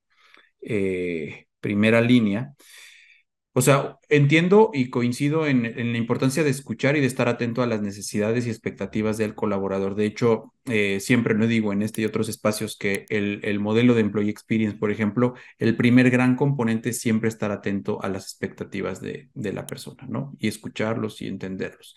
eh, 0.60 1.46
primera 1.60 2.00
línea, 2.00 2.54
o 3.54 3.60
sea, 3.60 3.98
entiendo 4.08 4.70
y 4.72 4.88
coincido 4.88 5.46
en, 5.46 5.62
la 5.62 5.98
importancia 5.98 6.42
de 6.42 6.50
escuchar 6.50 6.96
y 6.96 7.00
de 7.00 7.06
estar 7.06 7.28
atento 7.28 7.62
a 7.62 7.66
las 7.66 7.82
necesidades 7.82 8.46
y 8.46 8.50
expectativas 8.50 9.18
del 9.18 9.34
colaborador. 9.34 9.94
De 9.94 10.06
hecho, 10.06 10.54
eh, 10.66 11.00
siempre 11.00 11.34
lo 11.34 11.46
digo 11.46 11.72
en 11.72 11.82
este 11.82 12.00
y 12.00 12.06
otros 12.06 12.30
espacios 12.30 12.76
que 12.78 13.04
el, 13.10 13.40
el, 13.44 13.60
modelo 13.60 13.94
de 13.94 14.00
Employee 14.00 14.30
Experience, 14.30 14.78
por 14.78 14.90
ejemplo, 14.90 15.34
el 15.58 15.76
primer 15.76 16.10
gran 16.10 16.34
componente 16.34 16.90
es 16.90 17.00
siempre 17.00 17.28
estar 17.28 17.50
atento 17.52 18.02
a 18.02 18.08
las 18.08 18.24
expectativas 18.24 19.02
de, 19.02 19.28
de 19.34 19.52
la 19.52 19.66
persona, 19.66 20.06
¿no? 20.08 20.34
Y 20.38 20.48
escucharlos 20.48 21.20
y 21.20 21.28
entenderlos. 21.28 21.94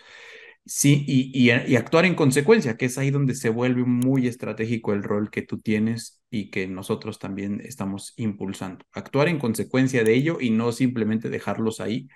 Sí, 0.67 1.03
y, 1.07 1.31
y, 1.51 1.75
actuar 1.75 2.05
en 2.05 2.15
consecuencia, 2.15 2.75
que 2.75 2.85
es 2.85 2.97
ahí 2.97 3.11
donde 3.11 3.35
se 3.35 3.49
vuelve 3.49 3.83
muy 3.83 4.27
estratégico 4.27 4.93
el 4.93 5.03
rol 5.03 5.29
que 5.29 5.43
tú 5.43 5.59
tienes 5.59 6.23
y 6.31 6.49
que 6.49 6.67
nosotros 6.67 7.19
también 7.19 7.61
estamos 7.63 8.13
impulsando. 8.17 8.83
Actuar 8.91 9.27
en 9.27 9.37
consecuencia 9.37 10.03
de 10.03 10.15
ello 10.15 10.37
y 10.41 10.49
no 10.49 10.71
simplemente 10.71 11.29
dejarlos 11.29 11.81
ahí, 11.81 12.07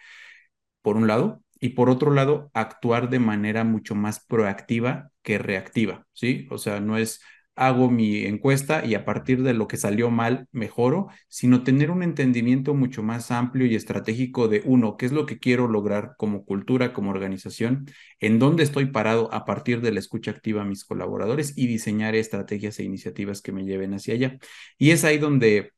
por 0.82 0.98
un 0.98 1.08
lado, 1.08 1.44
y 1.60 1.70
por 1.70 1.90
otro 1.90 2.12
lado, 2.12 2.52
actuar 2.54 3.10
de 3.10 3.20
manera 3.20 3.64
mucho 3.64 3.96
más 3.96 4.26
proactiva 4.26 5.12
que 5.24 5.38
reactiva, 5.38 6.08
¿sí? 6.14 6.48
O 6.52 6.58
sea, 6.58 6.80
no 6.80 6.98
es 6.98 7.22
hago 7.56 7.90
mi 7.92 8.26
encuesta 8.26 8.86
y 8.86 8.96
a 8.96 9.04
partir 9.04 9.44
de 9.44 9.54
lo 9.54 9.68
que 9.68 9.76
salió 9.78 10.10
mal 10.10 10.48
mejoro, 10.52 11.08
sino 11.28 11.64
tener 11.64 11.92
un 11.92 12.04
entendimiento 12.04 12.74
mucho 12.74 13.04
más 13.04 13.32
amplio 13.32 13.66
y 13.68 13.76
estratégico 13.76 14.48
de 14.48 14.62
uno, 14.66 14.96
qué 14.96 15.06
es 15.06 15.12
lo 15.12 15.26
que 15.26 15.40
quiero 15.40 15.68
lograr 15.68 16.14
como 16.18 16.46
cultura, 16.46 16.94
como 16.94 17.12
organización, 17.12 17.86
en 18.20 18.40
dónde 18.40 18.64
estoy 18.64 18.86
parado 18.88 19.34
a 19.34 19.44
partir 19.46 19.82
de 19.82 19.92
la 19.92 20.00
escucha 20.00 20.32
activa 20.32 20.62
a 20.62 20.66
mis 20.66 20.86
colaboradores 20.86 21.58
y 21.58 21.68
diseñar 21.68 22.16
estrategias 22.16 22.80
e 22.80 22.84
iniciativas 22.84 23.42
que 23.42 23.52
me 23.52 23.66
lleven 23.66 23.94
hacia 23.94 24.14
allá. 24.14 24.38
Y 24.78 24.92
es 24.92 25.04
ahí 25.04 25.18
donde 25.18 25.72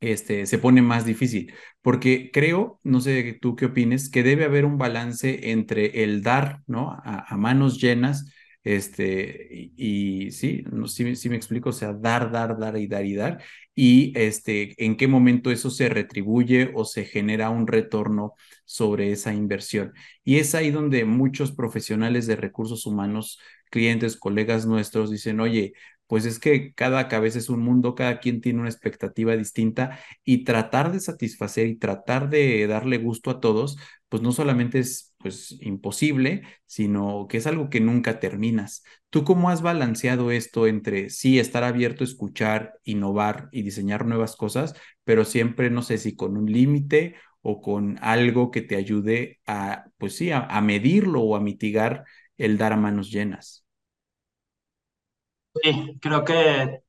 este, 0.00 0.46
se 0.46 0.58
pone 0.58 0.82
más 0.82 1.06
difícil, 1.06 1.54
porque 1.82 2.30
creo, 2.32 2.80
no 2.82 3.00
sé 3.00 3.38
tú 3.40 3.56
qué 3.56 3.66
opines, 3.66 4.10
que 4.10 4.22
debe 4.22 4.44
haber 4.44 4.64
un 4.66 4.76
balance 4.78 5.50
entre 5.50 6.04
el 6.04 6.22
dar, 6.22 6.62
¿no? 6.66 6.92
A, 6.92 7.24
a 7.26 7.36
manos 7.36 7.80
llenas, 7.80 8.30
este, 8.64 9.70
y, 9.76 10.30
sí, 10.32 10.64
sí, 10.86 11.16
sí, 11.16 11.28
me 11.28 11.36
explico, 11.36 11.68
o 11.70 11.72
sea, 11.72 11.92
dar, 11.92 12.30
dar, 12.32 12.58
dar 12.58 12.76
y 12.78 12.86
dar 12.86 13.04
y 13.04 13.14
dar, 13.14 13.42
y 13.74 14.12
este, 14.18 14.74
en 14.84 14.96
qué 14.96 15.06
momento 15.08 15.50
eso 15.50 15.70
se 15.70 15.88
retribuye 15.88 16.72
o 16.74 16.84
se 16.84 17.04
genera 17.04 17.50
un 17.50 17.66
retorno 17.66 18.34
sobre 18.64 19.12
esa 19.12 19.34
inversión. 19.34 19.92
Y 20.24 20.38
es 20.38 20.54
ahí 20.54 20.70
donde 20.70 21.04
muchos 21.04 21.52
profesionales 21.52 22.26
de 22.26 22.36
recursos 22.36 22.86
humanos, 22.86 23.38
clientes, 23.70 24.16
colegas 24.16 24.66
nuestros 24.66 25.10
dicen, 25.10 25.40
oye, 25.40 25.74
pues 26.06 26.26
es 26.26 26.38
que 26.38 26.74
cada 26.74 27.08
cabeza 27.08 27.38
es 27.38 27.48
un 27.48 27.60
mundo, 27.60 27.94
cada 27.94 28.20
quien 28.20 28.40
tiene 28.40 28.60
una 28.60 28.68
expectativa 28.70 29.36
distinta 29.36 29.98
y 30.24 30.44
tratar 30.44 30.92
de 30.92 31.00
satisfacer 31.00 31.66
y 31.66 31.76
tratar 31.76 32.28
de 32.30 32.66
darle 32.66 32.98
gusto 32.98 33.30
a 33.30 33.40
todos, 33.40 33.76
pues 34.08 34.22
no 34.22 34.32
solamente 34.32 34.78
es 34.80 35.13
pues 35.24 35.58
imposible, 35.62 36.44
sino 36.66 37.26
que 37.28 37.38
es 37.38 37.48
algo 37.48 37.70
que 37.70 37.80
nunca 37.82 38.20
terminas. 38.20 38.84
¿Tú 39.10 39.24
cómo 39.24 39.50
has 39.50 39.62
balanceado 39.62 40.30
esto 40.32 40.68
entre 40.68 41.10
sí 41.10 41.40
estar 41.40 41.64
abierto 41.64 42.04
a 42.04 42.08
escuchar, 42.08 42.74
innovar 42.84 43.48
y 43.52 43.62
diseñar 43.64 44.06
nuevas 44.06 44.36
cosas, 44.36 44.76
pero 45.04 45.26
siempre 45.26 45.70
no 45.70 45.82
sé 45.82 45.98
si 45.98 46.16
con 46.16 46.36
un 46.38 46.46
límite 46.52 47.16
o 47.42 47.60
con 47.62 47.98
algo 48.02 48.52
que 48.52 48.62
te 48.62 48.76
ayude 48.76 49.40
a 49.46 49.86
pues 49.98 50.16
sí, 50.16 50.32
a, 50.32 50.40
a 50.40 50.62
medirlo 50.62 51.22
o 51.22 51.36
a 51.36 51.40
mitigar 51.40 52.04
el 52.38 52.58
dar 52.58 52.72
a 52.74 52.78
manos 52.78 53.10
llenas? 53.10 53.66
Sí, 55.62 55.98
creo 56.00 56.24
que 56.24 56.80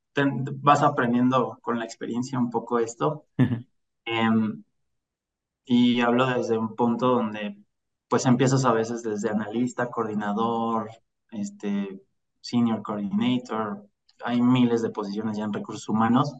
vas 0.62 0.82
aprendiendo 0.82 1.60
con 1.62 1.80
la 1.80 1.86
experiencia 1.86 2.40
un 2.40 2.50
poco 2.50 2.80
esto. 2.80 3.26
Em, 4.06 4.64
y 5.66 6.02
hablo 6.02 6.26
desde 6.28 6.58
un 6.58 6.76
punto 6.76 7.08
donde 7.10 7.58
pues 8.08 8.26
empiezas 8.26 8.66
a 8.66 8.72
veces 8.74 9.04
desde 9.04 9.30
analista, 9.30 9.90
coordinador, 9.90 10.90
este, 11.32 12.02
senior 12.42 12.82
coordinator, 12.84 13.88
hay 14.24 14.42
miles 14.42 14.82
de 14.82 14.90
posiciones 14.92 15.38
ya 15.38 15.46
en 15.46 15.54
recursos 15.54 15.90
humanos. 15.90 16.34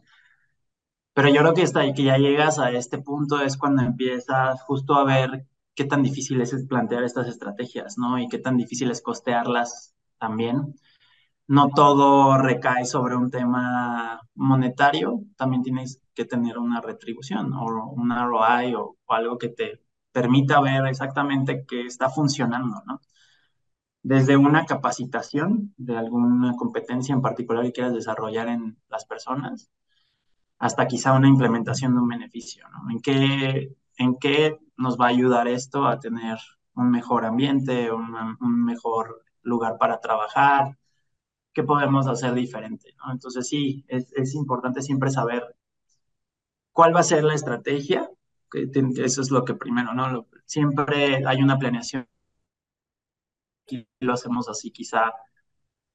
Pero 1.14 1.28
yo 1.30 1.40
creo 1.40 1.54
que 1.54 1.64
ahí, 1.78 1.94
que 1.94 2.04
ya 2.04 2.18
llegas 2.18 2.58
a 2.58 2.70
este 2.70 2.98
punto 2.98 3.40
es 3.40 3.56
cuando 3.56 3.82
empiezas 3.82 4.62
justo 4.62 4.94
a 4.94 5.04
ver 5.04 5.46
qué 5.74 5.84
tan 5.84 6.02
difícil 6.02 6.40
es 6.40 6.54
plantear 6.68 7.04
estas 7.04 7.26
estrategias, 7.28 7.98
¿no? 7.98 8.18
Y 8.18 8.28
qué 8.28 8.38
tan 8.38 8.56
difícil 8.56 8.90
es 8.90 9.02
costearlas 9.02 9.94
también 10.18 10.74
no 11.48 11.70
todo 11.70 12.38
recae 12.38 12.84
sobre 12.84 13.16
un 13.16 13.30
tema 13.30 14.20
monetario, 14.34 15.22
también 15.36 15.62
tienes 15.62 16.00
que 16.14 16.24
tener 16.24 16.58
una 16.58 16.80
retribución 16.80 17.52
o 17.54 17.90
un 17.92 18.10
ROI 18.10 18.74
o, 18.74 18.96
algo 19.08 19.38
que 19.38 19.48
te 19.48 19.80
permita 20.16 20.60
ver 20.62 20.86
exactamente 20.86 21.66
qué 21.68 21.82
está 21.82 22.08
funcionando, 22.08 22.82
¿no? 22.86 23.00
Desde 24.02 24.36
una 24.38 24.64
capacitación 24.64 25.74
de 25.76 25.96
alguna 25.98 26.54
competencia 26.56 27.14
en 27.14 27.20
particular 27.20 27.64
que 27.64 27.72
quieras 27.72 27.92
desarrollar 27.92 28.48
en 28.48 28.78
las 28.88 29.04
personas, 29.04 29.70
hasta 30.58 30.86
quizá 30.86 31.12
una 31.12 31.28
implementación 31.28 31.94
de 31.94 32.00
un 32.00 32.08
beneficio, 32.08 32.66
¿no? 32.70 32.90
¿En 32.90 33.00
qué, 33.00 33.76
en 33.98 34.16
qué 34.18 34.58
nos 34.78 34.96
va 34.98 35.06
a 35.06 35.08
ayudar 35.10 35.48
esto 35.48 35.86
a 35.86 36.00
tener 36.00 36.38
un 36.74 36.90
mejor 36.90 37.26
ambiente, 37.26 37.90
un 37.92 38.64
mejor 38.64 39.22
lugar 39.42 39.76
para 39.78 40.00
trabajar, 40.00 40.78
qué 41.56 41.62
podemos 41.62 42.06
hacer 42.06 42.34
diferente, 42.34 42.94
¿no? 42.98 43.12
Entonces 43.12 43.48
sí, 43.48 43.84
es, 43.88 44.34
importante 44.34 44.82
siempre 44.82 45.10
saber 45.10 45.56
cuál 46.72 46.94
va 46.94 47.00
a 47.00 47.10
ser 47.12 47.24
la 47.24 47.34
estrategia, 47.34 48.10
eso 48.56 49.20
es 49.22 49.30
lo 49.30 49.44
que 49.44 49.54
primero, 49.54 49.94
¿no? 49.94 50.26
siempre 50.46 51.22
hay 51.26 51.42
una 51.42 51.58
planeación 51.58 52.06
y 53.68 53.86
lo 54.00 54.12
hacemos 54.14 54.48
así, 54.48 54.70
quizá, 54.70 55.12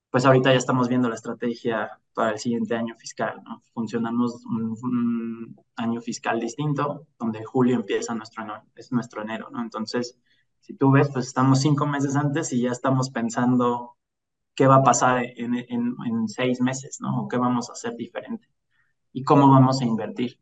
pues 0.09 0.25
ahorita 0.25 0.51
ya 0.51 0.57
estamos 0.57 0.89
viendo 0.89 1.09
la 1.09 1.15
estrategia 1.15 1.99
para 2.13 2.31
el 2.31 2.39
siguiente 2.39 2.75
año 2.75 2.95
fiscal, 2.95 3.41
¿no? 3.43 3.61
Funcionamos 3.73 4.43
un, 4.45 5.55
año 5.75 6.01
fiscal 6.01 6.39
distinto, 6.39 7.07
donde 7.17 7.43
julio 7.45 7.75
empieza 7.75 8.13
nuestro, 8.15 8.43
es 8.75 8.91
nuestro 8.91 9.21
enero, 9.23 9.49
¿no? 9.51 9.61
Entonces, 9.61 10.17
si 10.59 10.75
tú 10.75 10.91
ves, 10.91 11.09
pues 11.11 11.27
estamos 11.27 11.61
cinco 11.61 11.87
meses 11.87 12.15
antes 12.15 12.53
y 12.53 12.61
ya 12.61 12.71
estamos 12.71 13.09
pensando 13.09 13.97
qué 14.55 14.67
va 14.67 14.77
a 14.77 14.83
pasar 14.83 15.23
en, 15.37 15.55
en, 15.55 16.27
seis 16.27 16.61
meses, 16.61 16.99
¿no? 17.01 17.23
O 17.23 17.27
qué 17.27 17.37
vamos 17.37 17.69
a 17.69 17.73
hacer 17.73 17.95
diferente 17.95 18.47
y 19.13 19.23
cómo 19.23 19.49
vamos 19.49 19.81
a 19.81 19.85
invertir. 19.85 20.39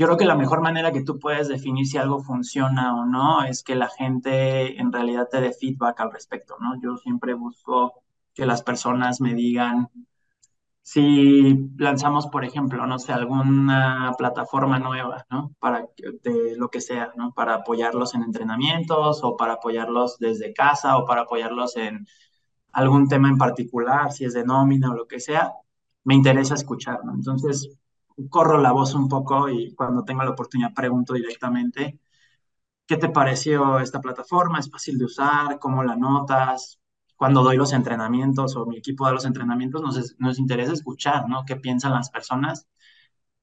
Yo 0.00 0.06
creo 0.06 0.16
que 0.16 0.24
la 0.24 0.34
mejor 0.34 0.62
manera 0.62 0.92
que 0.92 1.02
tú 1.02 1.18
puedes 1.18 1.48
definir 1.48 1.86
si 1.86 1.98
algo 1.98 2.22
funciona 2.22 2.98
o 2.98 3.04
no 3.04 3.44
es 3.44 3.62
que 3.62 3.74
la 3.74 3.90
gente 3.90 4.80
en 4.80 4.90
realidad 4.90 5.28
te 5.30 5.42
dé 5.42 5.52
feedback 5.52 6.00
al 6.00 6.10
respecto, 6.10 6.56
¿no? 6.58 6.80
Yo 6.82 6.96
siempre 6.96 7.34
busco 7.34 8.02
que 8.32 8.46
las 8.46 8.62
personas 8.62 9.20
me 9.20 9.34
digan 9.34 9.90
si 10.80 11.68
lanzamos, 11.76 12.28
por 12.28 12.46
ejemplo, 12.46 12.86
no 12.86 12.98
sé, 12.98 13.12
alguna 13.12 14.14
plataforma 14.16 14.78
nueva, 14.78 15.26
¿no? 15.30 15.54
Para 15.58 15.86
de 16.22 16.56
lo 16.56 16.70
que 16.70 16.80
sea, 16.80 17.12
¿no? 17.16 17.34
Para 17.34 17.56
apoyarlos 17.56 18.14
en 18.14 18.22
entrenamientos 18.22 19.20
o 19.22 19.36
para 19.36 19.54
apoyarlos 19.54 20.16
desde 20.18 20.54
casa 20.54 20.96
o 20.96 21.04
para 21.04 21.22
apoyarlos 21.22 21.76
en 21.76 22.06
algún 22.72 23.06
tema 23.06 23.28
en 23.28 23.36
particular, 23.36 24.12
si 24.12 24.24
es 24.24 24.32
de 24.32 24.44
nómina 24.44 24.92
o 24.92 24.94
lo 24.94 25.06
que 25.06 25.20
sea, 25.20 25.52
me 26.04 26.14
interesa 26.14 26.54
escuchar, 26.54 27.04
¿no? 27.04 27.12
Entonces, 27.12 27.79
corro 28.28 28.58
la 28.60 28.72
voz 28.72 28.94
un 28.94 29.08
poco 29.08 29.48
y 29.48 29.74
cuando 29.74 30.04
tengo 30.04 30.22
la 30.24 30.30
oportunidad 30.30 30.74
pregunto 30.74 31.14
directamente, 31.14 32.00
¿qué 32.86 32.96
te 32.96 33.08
pareció 33.10 33.80
esta 33.80 34.00
plataforma? 34.00 34.58
¿Es 34.60 34.70
fácil 34.70 34.98
de 34.98 35.06
usar? 35.06 35.58
¿Cómo 35.58 35.84
la 35.84 35.96
notas? 35.96 36.80
cuando 37.20 37.42
doy 37.42 37.58
los 37.58 37.74
entrenamientos 37.74 38.56
o 38.56 38.64
mi 38.64 38.78
equipo 38.78 39.04
da 39.04 39.12
los 39.12 39.26
entrenamientos, 39.26 39.82
nos, 39.82 40.16
nos 40.18 40.38
interesa 40.38 40.72
escuchar, 40.72 41.28
¿no? 41.28 41.44
¿Qué 41.44 41.54
piensan 41.56 41.92
las 41.92 42.08
personas? 42.10 42.66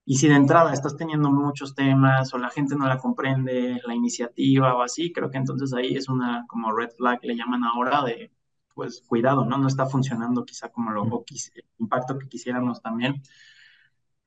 Y 0.05 0.17
si 0.17 0.27
de 0.27 0.35
entrada 0.35 0.73
estás 0.73 0.97
teniendo 0.97 1.31
muchos 1.31 1.75
temas 1.75 2.33
o 2.33 2.39
la 2.39 2.49
gente 2.49 2.75
no 2.75 2.87
la 2.87 2.97
comprende, 2.97 3.79
la 3.85 3.93
iniciativa 3.93 4.75
o 4.75 4.81
así, 4.81 5.13
creo 5.13 5.29
que 5.29 5.37
entonces 5.37 5.73
ahí 5.73 5.95
es 5.95 6.09
una 6.09 6.45
como 6.47 6.71
red 6.75 6.89
flag, 6.97 7.19
le 7.23 7.35
llaman 7.35 7.63
ahora, 7.63 8.03
de 8.03 8.31
pues 8.73 9.03
cuidado, 9.07 9.45
¿no? 9.45 9.59
No 9.59 9.67
está 9.67 9.85
funcionando 9.85 10.43
quizá 10.45 10.69
como 10.69 10.91
lo, 10.91 11.03
o 11.03 11.25
el 11.55 11.65
impacto 11.77 12.17
que 12.17 12.27
quisiéramos 12.27 12.81
también 12.81 13.21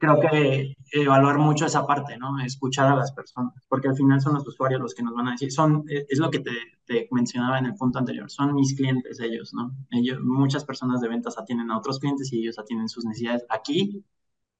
creo 0.00 0.18
que 0.18 0.76
evaluar 0.92 1.38
mucho 1.38 1.66
esa 1.66 1.86
parte, 1.86 2.16
¿no? 2.16 2.40
Escuchar 2.40 2.90
a 2.90 2.96
las 2.96 3.12
personas, 3.12 3.52
porque 3.68 3.88
al 3.88 3.94
final 3.94 4.18
son 4.20 4.32
los 4.32 4.48
usuarios 4.48 4.80
los 4.80 4.94
que 4.94 5.02
nos 5.02 5.14
van 5.14 5.28
a 5.28 5.32
decir, 5.32 5.52
son, 5.52 5.84
es 5.86 6.18
lo 6.18 6.30
que 6.30 6.40
te, 6.40 7.06
mencionaba 7.10 7.58
en 7.58 7.66
el 7.66 7.74
punto 7.74 7.98
anterior, 7.98 8.30
son 8.30 8.54
mis 8.54 8.74
clientes 8.74 9.20
ellos, 9.20 9.52
¿no? 9.52 9.72
Ellos, 9.90 10.18
muchas 10.22 10.64
personas 10.64 11.02
de 11.02 11.08
ventas 11.08 11.38
atienden 11.38 11.70
a 11.70 11.78
otros 11.78 12.00
clientes 12.00 12.32
y 12.32 12.40
ellos 12.40 12.58
atienden 12.58 12.88
sus 12.88 13.04
necesidades. 13.04 13.44
Aquí, 13.50 14.02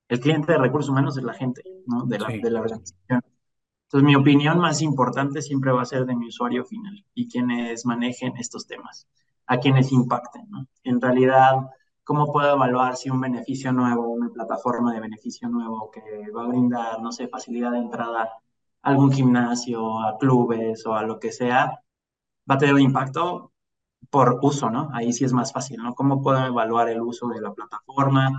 el 0.08 0.20
cliente 0.20 0.52
de 0.52 0.58
recursos 0.58 0.90
humanos 0.90 1.16
es 1.16 1.24
la 1.24 1.32
gente, 1.32 1.62
¿no? 1.86 2.04
De 2.04 2.18
la, 2.18 2.28
de 2.28 2.50
la 2.50 2.60
organización. 2.60 3.22
Entonces, 3.84 4.06
mi 4.06 4.14
opinión 4.14 4.58
más 4.58 4.82
importante 4.82 5.40
siempre 5.40 5.72
va 5.72 5.82
a 5.82 5.86
ser 5.86 6.04
de 6.04 6.14
mi 6.14 6.28
usuario 6.28 6.66
final 6.66 7.02
y 7.14 7.28
quienes 7.28 7.86
manejen 7.86 8.36
estos 8.36 8.66
temas, 8.66 9.08
a 9.46 9.56
quienes 9.56 9.90
impacten, 9.90 10.50
¿no? 10.50 10.66
En 10.84 11.00
realidad, 11.00 11.54
¿Cómo 12.04 12.32
puedo 12.32 12.54
evaluar 12.54 12.96
si 12.96 13.10
un 13.10 13.20
beneficio 13.20 13.72
nuevo, 13.72 14.08
una 14.08 14.30
plataforma 14.30 14.92
de 14.92 15.00
beneficio 15.00 15.48
nuevo 15.48 15.90
que 15.90 16.00
va 16.34 16.44
a 16.44 16.48
brindar, 16.48 17.00
no 17.00 17.12
sé, 17.12 17.28
facilidad 17.28 17.72
de 17.72 17.78
entrada 17.78 18.22
a 18.82 18.88
algún 18.90 19.12
gimnasio, 19.12 20.00
a 20.00 20.18
clubes 20.18 20.84
o 20.86 20.94
a 20.94 21.02
lo 21.04 21.18
que 21.20 21.32
sea, 21.32 21.80
va 22.50 22.54
a 22.56 22.58
tener 22.58 22.74
un 22.74 22.80
impacto 22.82 23.52
por 24.10 24.38
uso, 24.42 24.70
¿no? 24.70 24.90
Ahí 24.94 25.12
sí 25.12 25.24
es 25.24 25.32
más 25.32 25.52
fácil, 25.52 25.78
¿no? 25.78 25.94
¿Cómo 25.94 26.22
puedo 26.22 26.44
evaluar 26.46 26.88
el 26.88 27.00
uso 27.02 27.28
de 27.28 27.40
la 27.40 27.52
plataforma? 27.54 28.30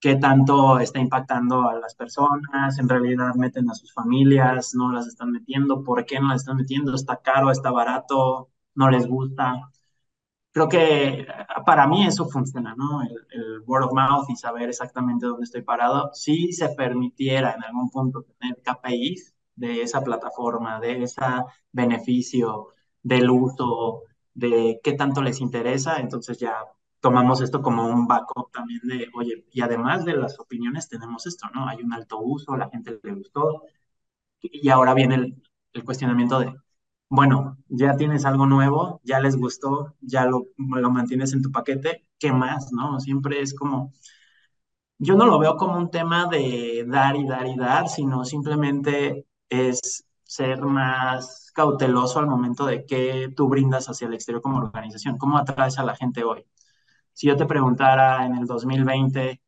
¿Qué 0.00 0.16
tanto 0.16 0.78
está 0.78 0.98
impactando 0.98 1.68
a 1.68 1.74
las 1.78 1.94
personas? 1.94 2.78
¿En 2.78 2.88
realidad 2.88 3.34
meten 3.34 3.68
a 3.70 3.74
sus 3.74 3.92
familias? 3.92 4.74
¿No 4.74 4.92
las 4.92 5.06
están 5.06 5.30
metiendo? 5.32 5.84
¿Por 5.84 6.06
qué 6.06 6.20
no 6.20 6.28
las 6.28 6.42
están 6.42 6.56
metiendo? 6.56 6.94
¿Está 6.94 7.16
caro? 7.18 7.50
¿Está 7.50 7.70
barato? 7.70 8.48
¿No 8.74 8.90
les 8.90 9.06
gusta? 9.06 9.70
Creo 10.52 10.68
que 10.68 11.26
para 11.66 11.86
mí 11.86 12.06
eso 12.06 12.28
funciona, 12.28 12.74
¿no? 12.76 13.02
El, 13.02 13.62
word 13.66 13.84
of 13.84 13.92
mouth 13.92 14.28
y 14.28 14.36
saber 14.36 14.68
exactamente 14.68 15.26
dónde 15.26 15.44
estoy 15.44 15.62
parado. 15.62 16.10
Si 16.14 16.52
se 16.52 16.70
permitiera 16.70 17.54
en 17.54 17.62
algún 17.64 17.90
punto 17.90 18.24
tener 18.38 18.60
KPIs 18.62 19.34
de 19.54 19.82
esa 19.82 20.02
plataforma, 20.02 20.80
de 20.80 21.02
ese 21.04 21.20
beneficio, 21.72 22.68
del 23.02 23.30
uso, 23.30 24.02
de 24.34 24.80
qué 24.82 24.94
tanto 24.94 25.22
les 25.22 25.40
interesa, 25.40 25.98
entonces 26.00 26.38
ya 26.38 26.54
tomamos 27.00 27.40
esto 27.40 27.62
como 27.62 27.86
un 27.86 28.06
backup 28.06 28.50
también 28.52 28.80
de, 28.84 29.08
oye, 29.14 29.46
y 29.52 29.60
además 29.62 30.04
de 30.04 30.14
las 30.16 30.38
opiniones 30.38 30.88
tenemos 30.88 31.26
esto, 31.26 31.48
¿no? 31.54 31.68
Hay 31.68 31.82
un 31.82 31.92
alto 31.92 32.18
uso, 32.20 32.56
la 32.56 32.68
gente 32.70 32.98
le 33.02 33.14
gustó, 33.14 33.62
y 34.40 34.68
ahora 34.70 34.94
viene 34.94 35.14
el, 35.16 35.42
el 35.72 35.84
cuestionamiento 35.84 36.40
de, 36.40 36.54
bueno, 37.10 37.58
ya 37.68 37.96
tienes 37.96 38.24
algo 38.24 38.46
nuevo, 38.46 39.00
ya 39.04 39.20
les 39.20 39.36
gustó, 39.36 39.96
ya 40.00 40.26
lo, 40.26 40.46
lo 40.58 40.90
mantienes 40.90 41.32
en 41.34 41.42
tu 41.42 41.52
paquete, 41.52 42.06
¿qué 42.18 42.32
más? 42.32 42.72
¿No? 42.72 43.00
Siempre 43.00 43.42
es 43.42 43.54
como, 43.54 43.92
yo 44.98 45.14
no 45.16 45.26
lo 45.26 45.38
veo 45.38 45.56
como 45.56 45.76
un 45.78 45.90
tema 45.90 46.26
de 46.26 46.84
dar 46.86 47.16
y 47.16 47.26
dar 47.26 47.46
y 47.46 47.56
dar, 47.56 47.88
sino 47.88 48.24
simplemente 48.24 49.26
es 49.48 50.04
ser 50.24 50.60
más 50.62 51.50
cauteloso 51.54 52.18
al 52.18 52.26
momento 52.26 52.66
de 52.66 52.84
qué 52.86 53.32
tú 53.36 53.48
brindas 53.48 53.88
hacia 53.88 54.06
el 54.06 54.14
exterior 54.14 54.42
como 54.42 54.58
organización, 54.58 55.18
cómo 55.18 55.38
atraes 55.38 55.78
a 55.78 55.84
la 55.84 55.96
gente 55.96 56.22
hoy. 56.24 56.44
Si 57.14 57.28
yo 57.28 57.36
te 57.36 57.46
preguntara 57.46 58.26
en 58.26 58.36
el 58.36 58.46
2020 58.46 59.42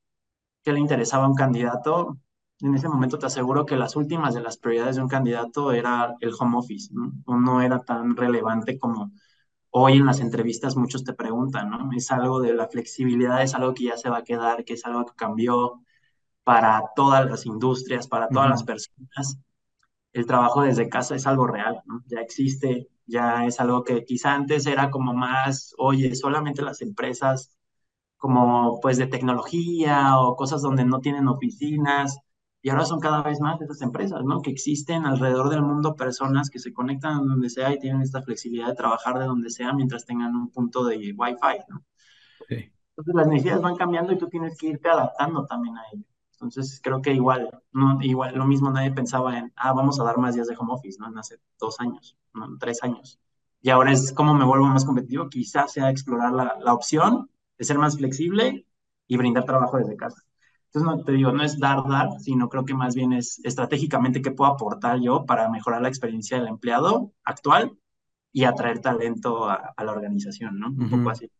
qué 0.64 0.72
le 0.72 0.80
interesaba 0.80 1.26
a 1.26 1.28
un 1.28 1.36
candidato, 1.36 2.18
en 2.62 2.74
ese 2.74 2.88
momento 2.88 3.18
te 3.18 3.26
aseguro 3.26 3.66
que 3.66 3.76
las 3.76 3.96
últimas 3.96 4.34
de 4.34 4.40
las 4.40 4.56
prioridades 4.58 4.96
de 4.96 5.02
un 5.02 5.08
candidato 5.08 5.72
era 5.72 6.14
el 6.20 6.32
home 6.38 6.58
office, 6.58 6.90
¿no? 6.94 7.12
O 7.26 7.36
no 7.36 7.60
era 7.62 7.80
tan 7.84 8.16
relevante 8.16 8.78
como 8.78 9.12
hoy 9.70 9.94
en 9.98 10.06
las 10.06 10.20
entrevistas 10.20 10.76
muchos 10.76 11.04
te 11.04 11.14
preguntan, 11.14 11.70
¿no? 11.70 11.90
Es 11.96 12.10
algo 12.12 12.40
de 12.40 12.54
la 12.54 12.68
flexibilidad, 12.68 13.42
es 13.42 13.54
algo 13.54 13.74
que 13.74 13.84
ya 13.84 13.96
se 13.96 14.10
va 14.10 14.18
a 14.18 14.24
quedar, 14.24 14.64
que 14.64 14.74
es 14.74 14.84
algo 14.86 15.06
que 15.06 15.14
cambió 15.16 15.82
para 16.44 16.82
todas 16.96 17.26
las 17.30 17.46
industrias, 17.46 18.08
para 18.08 18.28
todas 18.28 18.50
las 18.50 18.64
personas. 18.64 19.38
El 20.12 20.26
trabajo 20.26 20.62
desde 20.62 20.88
casa 20.88 21.14
es 21.16 21.26
algo 21.26 21.46
real, 21.46 21.80
¿no? 21.86 22.02
Ya 22.06 22.20
existe, 22.20 22.88
ya 23.06 23.46
es 23.46 23.60
algo 23.60 23.84
que 23.84 24.04
quizá 24.04 24.34
antes 24.34 24.66
era 24.66 24.90
como 24.90 25.14
más, 25.14 25.74
oye, 25.78 26.14
solamente 26.14 26.62
las 26.62 26.82
empresas 26.82 27.56
como 28.18 28.80
pues 28.80 28.98
de 28.98 29.06
tecnología 29.08 30.18
o 30.18 30.36
cosas 30.36 30.62
donde 30.62 30.84
no 30.84 31.00
tienen 31.00 31.28
oficinas, 31.28 32.18
y 32.62 32.70
ahora 32.70 32.84
son 32.84 33.00
cada 33.00 33.22
vez 33.22 33.40
más 33.40 33.60
esas 33.60 33.82
empresas, 33.82 34.24
¿no? 34.24 34.40
Que 34.40 34.52
existen 34.52 35.04
alrededor 35.04 35.50
del 35.50 35.62
mundo 35.62 35.96
personas 35.96 36.48
que 36.48 36.60
se 36.60 36.72
conectan 36.72 37.26
donde 37.26 37.50
sea 37.50 37.74
y 37.74 37.78
tienen 37.80 38.02
esta 38.02 38.22
flexibilidad 38.22 38.68
de 38.68 38.76
trabajar 38.76 39.18
de 39.18 39.26
donde 39.26 39.50
sea 39.50 39.72
mientras 39.72 40.06
tengan 40.06 40.36
un 40.36 40.48
punto 40.48 40.84
de 40.84 41.12
Wi-Fi, 41.16 41.64
¿no? 41.68 41.84
Sí. 42.48 42.72
Entonces 42.90 43.14
las 43.14 43.26
necesidades 43.26 43.62
van 43.62 43.74
cambiando 43.74 44.12
y 44.12 44.18
tú 44.18 44.28
tienes 44.28 44.56
que 44.56 44.68
irte 44.68 44.88
adaptando 44.88 45.44
también 45.44 45.76
a 45.76 45.82
ello. 45.92 46.04
Entonces 46.34 46.80
creo 46.82 47.02
que 47.02 47.12
igual, 47.12 47.50
no, 47.72 47.98
igual 48.00 48.36
lo 48.36 48.46
mismo 48.46 48.70
nadie 48.70 48.92
pensaba 48.92 49.38
en, 49.38 49.52
ah, 49.56 49.72
vamos 49.72 49.98
a 49.98 50.04
dar 50.04 50.18
más 50.18 50.36
días 50.36 50.46
de 50.46 50.56
home 50.56 50.72
office, 50.72 50.98
¿no? 51.00 51.08
En 51.08 51.18
hace 51.18 51.40
dos 51.58 51.80
años, 51.80 52.16
¿no? 52.32 52.46
tres 52.58 52.82
años. 52.84 53.18
Y 53.60 53.70
ahora 53.70 53.92
es 53.92 54.12
cómo 54.12 54.34
me 54.34 54.44
vuelvo 54.44 54.66
más 54.66 54.84
competitivo, 54.84 55.28
quizás 55.28 55.72
sea 55.72 55.90
explorar 55.90 56.32
la, 56.32 56.58
la 56.60 56.74
opción 56.74 57.28
de 57.58 57.64
ser 57.64 57.78
más 57.78 57.96
flexible 57.96 58.66
y 59.08 59.16
brindar 59.16 59.44
trabajo 59.44 59.78
desde 59.78 59.96
casa. 59.96 60.22
Entonces, 60.74 60.96
no, 60.96 61.04
te 61.04 61.12
digo, 61.12 61.32
no 61.32 61.44
es 61.44 61.58
dar, 61.58 61.86
dar, 61.86 62.08
sino 62.18 62.48
creo 62.48 62.64
que 62.64 62.72
más 62.72 62.94
bien 62.94 63.12
es 63.12 63.40
estratégicamente 63.44 64.22
qué 64.22 64.30
puedo 64.30 64.50
aportar 64.50 64.98
yo 65.00 65.26
para 65.26 65.50
mejorar 65.50 65.82
la 65.82 65.88
experiencia 65.88 66.38
del 66.38 66.48
empleado 66.48 67.12
actual 67.24 67.76
y 68.32 68.44
atraer 68.44 68.78
talento 68.78 69.50
a, 69.50 69.74
la 69.76 69.92
organización, 69.92 70.58
¿no? 70.58 70.68
Un 70.68 70.88
poco 70.88 71.10
así. 71.10 71.30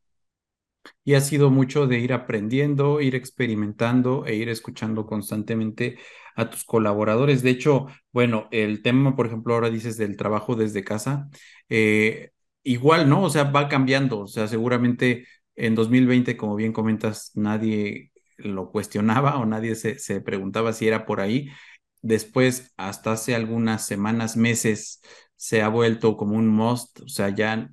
Y 1.03 1.15
ha 1.15 1.23
sido 1.23 1.51
mucho 1.51 1.87
de 1.87 1.99
ir 1.99 2.13
aprendiendo, 2.13 3.01
ir 3.01 3.15
experimentando 3.15 4.27
e 4.27 4.35
ir 4.35 4.51
escuchando 4.51 5.07
constantemente 5.07 5.99
a 6.37 6.51
tus 6.51 6.65
colaboradores. 6.65 7.43
De 7.43 7.51
hecho, 7.51 7.87
bueno, 8.13 8.49
el 8.51 8.83
tema, 8.83 9.17
por 9.17 9.27
ejemplo, 9.27 9.55
ahora 9.55 9.71
dices 9.71 9.97
del 9.97 10.19
trabajo 10.19 10.57
desde 10.57 10.85
casa, 10.85 11.31
eh, 11.71 12.33
igual, 12.63 13.09
¿no? 13.09 13.23
O 13.23 13.31
sea, 13.31 13.45
va 13.45 13.69
cambiando. 13.69 14.21
O 14.21 14.27
sea, 14.27 14.47
seguramente 14.47 15.27
en 15.57 15.75
2020, 15.75 16.37
como 16.37 16.55
bien 16.55 16.75
comentas, 16.75 17.31
nadie 17.35 18.12
lo 18.39 18.71
cuestionaba 18.71 19.39
o 19.39 19.47
nadie 19.47 19.75
se, 19.75 19.99
se 19.99 20.21
preguntaba 20.21 20.73
si 20.73 20.89
era 20.89 21.07
por 21.07 21.21
ahí. 21.21 21.51
Después, 22.03 22.73
hasta 22.77 23.13
hace 23.13 23.35
algunas 23.35 23.87
semanas, 23.87 24.37
meses, 24.37 25.01
se 25.37 25.63
ha 25.63 25.69
vuelto 25.69 26.17
como 26.17 26.37
un 26.37 26.49
must, 26.49 27.01
o 27.01 27.09
sea, 27.09 27.29
ya 27.31 27.71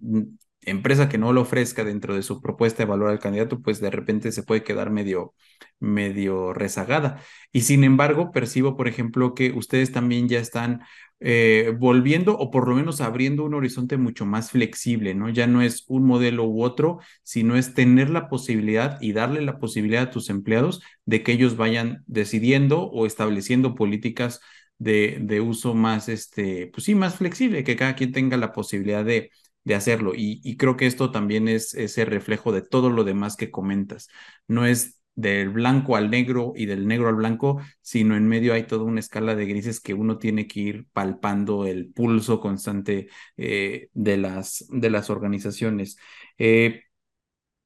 empresa 0.69 1.09
que 1.09 1.17
no 1.17 1.33
lo 1.33 1.41
ofrezca 1.41 1.83
dentro 1.83 2.15
de 2.15 2.23
su 2.23 2.41
propuesta 2.41 2.79
de 2.79 2.83
evaluar 2.83 3.11
al 3.11 3.19
candidato, 3.19 3.61
pues 3.61 3.79
de 3.81 3.89
repente 3.91 4.31
se 4.31 4.43
puede 4.43 4.63
quedar 4.63 4.89
medio, 4.89 5.33
medio 5.79 6.53
rezagada. 6.53 7.21
Y 7.51 7.61
sin 7.61 7.83
embargo, 7.83 8.31
percibo, 8.31 8.75
por 8.77 8.87
ejemplo, 8.87 9.33
que 9.33 9.51
ustedes 9.51 9.91
también 9.91 10.27
ya 10.29 10.39
están 10.39 10.81
eh, 11.21 11.73
volviendo 11.77 12.37
o 12.37 12.49
por 12.49 12.67
lo 12.67 12.75
menos 12.75 13.01
abriendo 13.01 13.43
un 13.43 13.53
horizonte 13.53 13.97
mucho 13.97 14.25
más 14.25 14.51
flexible, 14.51 15.13
¿no? 15.15 15.29
Ya 15.29 15.47
no 15.47 15.61
es 15.61 15.83
un 15.87 16.05
modelo 16.05 16.45
u 16.45 16.63
otro, 16.63 16.99
sino 17.23 17.57
es 17.57 17.73
tener 17.73 18.09
la 18.09 18.29
posibilidad 18.29 18.97
y 19.01 19.13
darle 19.13 19.41
la 19.41 19.59
posibilidad 19.59 20.03
a 20.03 20.11
tus 20.11 20.29
empleados 20.29 20.81
de 21.05 21.23
que 21.23 21.33
ellos 21.33 21.57
vayan 21.57 22.03
decidiendo 22.07 22.83
o 22.83 23.05
estableciendo 23.05 23.75
políticas 23.75 24.39
de, 24.77 25.17
de 25.21 25.41
uso 25.41 25.73
más, 25.73 26.07
este, 26.09 26.67
pues 26.67 26.85
sí, 26.85 26.95
más 26.95 27.15
flexible, 27.17 27.63
que 27.63 27.75
cada 27.75 27.95
quien 27.95 28.11
tenga 28.13 28.37
la 28.37 28.53
posibilidad 28.53 29.03
de 29.03 29.31
de 29.69 29.75
hacerlo. 29.75 30.13
Y, 30.15 30.57
creo 30.57 30.77
que 30.77 30.87
esto 30.87 31.11
también 31.11 31.47
es 31.47 31.75
ese 31.75 32.03
reflejo 32.03 32.51
de 32.51 32.63
todo 32.63 32.89
lo 32.89 33.03
demás 33.03 33.35
que 33.35 33.51
comentas. 33.51 34.09
No 34.47 34.65
es 34.65 34.99
del 35.13 35.49
blanco 35.49 35.95
al 35.95 36.09
negro 36.09 36.53
y 36.55 36.65
del 36.65 36.87
negro 36.87 37.07
al 37.07 37.15
blanco, 37.15 37.61
sino 37.81 38.15
en 38.15 38.27
medio 38.27 38.53
hay 38.53 38.63
toda 38.63 38.83
una 38.83 38.99
escala 38.99 39.35
de 39.35 39.45
grises 39.45 39.79
que 39.79 39.93
uno 39.93 40.17
tiene 40.17 40.47
que 40.47 40.59
ir 40.59 40.87
palpando 40.91 41.67
el 41.67 41.91
pulso 41.93 42.39
constante 42.39 43.09
eh, 43.37 43.89
de, 43.93 44.17
las, 44.17 44.65
de 44.71 44.89
las 44.89 45.11
organizaciones. 45.11 45.97
Eh, 46.39 46.85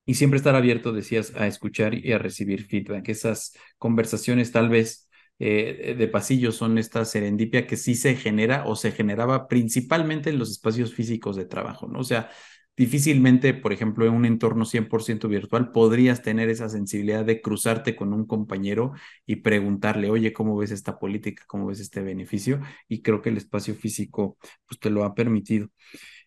y 0.06 0.16
siempre 0.16 0.38
estar 0.38 0.56
abierto, 0.56 0.92
decías, 0.92 1.34
a 1.38 1.48
escuchar 1.48 1.94
y 1.94 2.12
a 2.12 2.18
recibir 2.18 2.66
feedback. 2.66 3.08
Esas 3.08 3.54
conversaciones 3.78 4.52
tal 4.52 4.68
vez 4.68 5.10
eh, 5.40 5.96
de 5.98 6.08
pasillo 6.08 6.52
son 6.52 6.78
esta 6.78 7.06
serendipia 7.06 7.68
que 7.68 7.78
sí 7.78 7.96
se 7.96 8.16
genera 8.16 8.66
o 8.66 8.76
se 8.76 8.92
generaba 8.92 9.48
principalmente 9.48 10.30
en 10.30 10.40
los 10.40 10.52
espacios 10.52 10.94
físicos 10.94 11.36
de 11.36 11.46
trabajo, 11.46 11.88
¿no? 11.88 12.00
O 12.00 12.04
sea, 12.04 12.30
difícilmente, 12.76 13.54
por 13.54 13.74
ejemplo, 13.74 14.06
en 14.06 14.14
un 14.14 14.26
entorno 14.26 14.66
100% 14.66 15.28
virtual 15.28 15.72
podrías 15.72 16.22
tener 16.22 16.50
esa 16.50 16.70
sensibilidad 16.70 17.26
de 17.26 17.42
cruzarte 17.42 17.96
con 17.96 18.14
un 18.14 18.26
compañero 18.26 18.94
y 19.26 19.38
preguntarle, 19.38 20.10
oye, 20.10 20.34
¿cómo 20.34 20.58
ves 20.58 20.72
esta 20.72 20.98
política? 21.00 21.44
¿Cómo 21.48 21.68
ves 21.68 21.80
este 21.80 22.02
beneficio? 22.02 22.62
Y 22.88 23.02
creo 23.02 23.22
que 23.22 23.30
el 23.30 23.38
espacio 23.38 23.76
físico 23.76 24.38
pues, 24.68 24.80
te 24.80 24.90
lo 24.90 25.04
ha 25.04 25.14
permitido. 25.14 25.70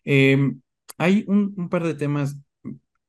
Em, 0.03 0.61
hay 0.97 1.25
un, 1.27 1.69
par 1.69 1.83
de 1.83 1.95
temas 1.95 2.37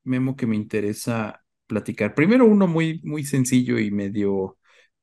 Memo, 0.05 0.37
que 0.37 0.47
me 0.47 0.57
interesa 0.57 1.43
platicar. 1.67 2.15
Primero 2.15 2.47
uno 2.47 2.67
muy, 2.67 3.01
muy 3.05 3.25
sencillo 3.25 3.79
y 3.79 3.91
medio 3.91 4.59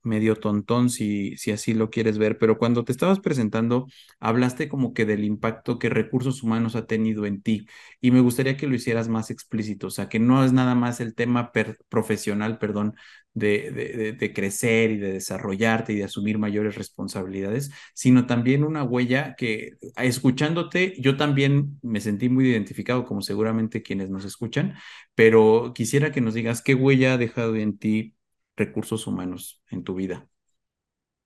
medio 0.06 0.36
tontón 0.36 0.90
si, 0.90 1.36
si 1.38 1.52
así 1.52 1.74
lo 1.74 1.90
quieres 1.90 2.18
ver, 2.18 2.38
pero 2.38 2.58
cuando 2.58 2.84
te 2.86 2.92
estabas 2.92 3.20
presentando, 3.20 3.88
hablaste 4.20 4.70
como 4.70 4.94
que 4.94 5.06
del 5.06 5.24
impacto 5.24 5.80
que 5.80 5.90
recursos 5.90 6.44
humanos 6.44 6.76
ha 6.76 6.86
tenido 6.86 7.26
en 7.26 7.42
ti 7.42 7.68
y 8.02 8.12
me 8.12 8.22
gustaría 8.22 8.58
que 8.58 8.68
lo 8.68 8.76
hicieras 8.76 9.08
más 9.10 9.32
explícito, 9.32 9.88
o 9.88 9.92
sea, 9.92 10.10
que 10.10 10.20
no 10.20 10.44
es 10.44 10.54
nada 10.54 10.76
más 10.76 11.00
el 11.00 11.16
tema 11.16 11.52
profesional, 11.90 12.58
perdón, 12.60 12.96
de, 13.34 13.70
de, 13.72 14.14
de, 14.14 14.34
crecer 14.34 14.92
y 14.92 14.98
de 14.98 15.12
desarrollarte 15.12 15.92
y 15.94 15.98
de 15.98 16.06
asumir 16.06 16.38
mayores 16.38 16.76
responsabilidades, 16.76 17.70
sino 17.94 18.26
también 18.26 18.64
una 18.64 18.84
huella 18.84 19.36
que 19.36 19.72
escuchándote, 19.98 20.94
yo 21.00 21.18
también 21.18 21.78
me 21.82 22.00
sentí 22.00 22.30
muy 22.30 22.48
identificado, 22.50 23.04
como 23.06 23.22
seguramente 23.22 23.84
quienes 23.84 24.10
nos 24.10 24.24
escuchan, 24.24 24.76
pero 25.16 25.74
quisiera 25.76 26.12
que 26.12 26.22
nos 26.22 26.34
digas 26.34 26.62
qué 26.62 26.76
huella 26.76 27.14
ha 27.14 27.18
dejado 27.18 27.56
en 27.58 27.78
ti 27.78 28.16
recursos 28.56 29.08
humanos 29.08 29.62
en 29.70 29.84
tu 29.84 29.96
vida? 29.96 30.28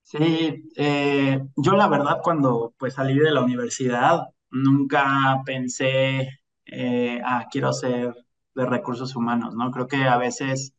Sí, 0.03 0.63
eh, 0.75 1.39
yo 1.55 1.73
la 1.73 1.87
verdad 1.87 2.19
cuando 2.23 2.73
pues 2.79 2.95
salí 2.95 3.17
de 3.19 3.31
la 3.31 3.41
universidad 3.43 4.21
nunca 4.49 5.41
pensé, 5.45 6.29
eh, 6.65 7.21
ah, 7.23 7.45
quiero 7.51 7.71
ser 7.73 8.15
de 8.55 8.65
recursos 8.65 9.15
humanos, 9.15 9.53
¿no? 9.55 9.69
Creo 9.71 9.87
que 9.87 9.97
a 9.97 10.17
veces 10.17 10.73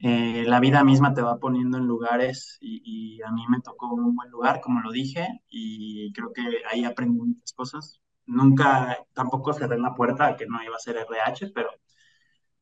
eh, 0.00 0.44
la 0.46 0.60
vida 0.60 0.84
misma 0.84 1.14
te 1.14 1.22
va 1.22 1.38
poniendo 1.38 1.78
en 1.78 1.86
lugares 1.86 2.58
y, 2.60 2.82
y, 3.18 3.22
a 3.22 3.32
mí 3.32 3.44
me 3.48 3.60
tocó 3.60 3.92
un 3.94 4.16
buen 4.16 4.30
lugar, 4.30 4.60
como 4.60 4.80
lo 4.80 4.92
dije, 4.92 5.28
y 5.50 6.12
creo 6.12 6.32
que 6.32 6.42
ahí 6.70 6.84
aprendí 6.84 7.20
muchas 7.20 7.52
cosas. 7.52 8.00
Nunca, 8.26 8.98
tampoco 9.14 9.52
cerré 9.52 9.78
la 9.78 9.94
puerta 9.94 10.26
a 10.28 10.36
que 10.36 10.46
no 10.46 10.62
iba 10.64 10.76
a 10.76 10.78
ser 10.80 10.96
RH, 10.96 11.52
pero 11.54 11.70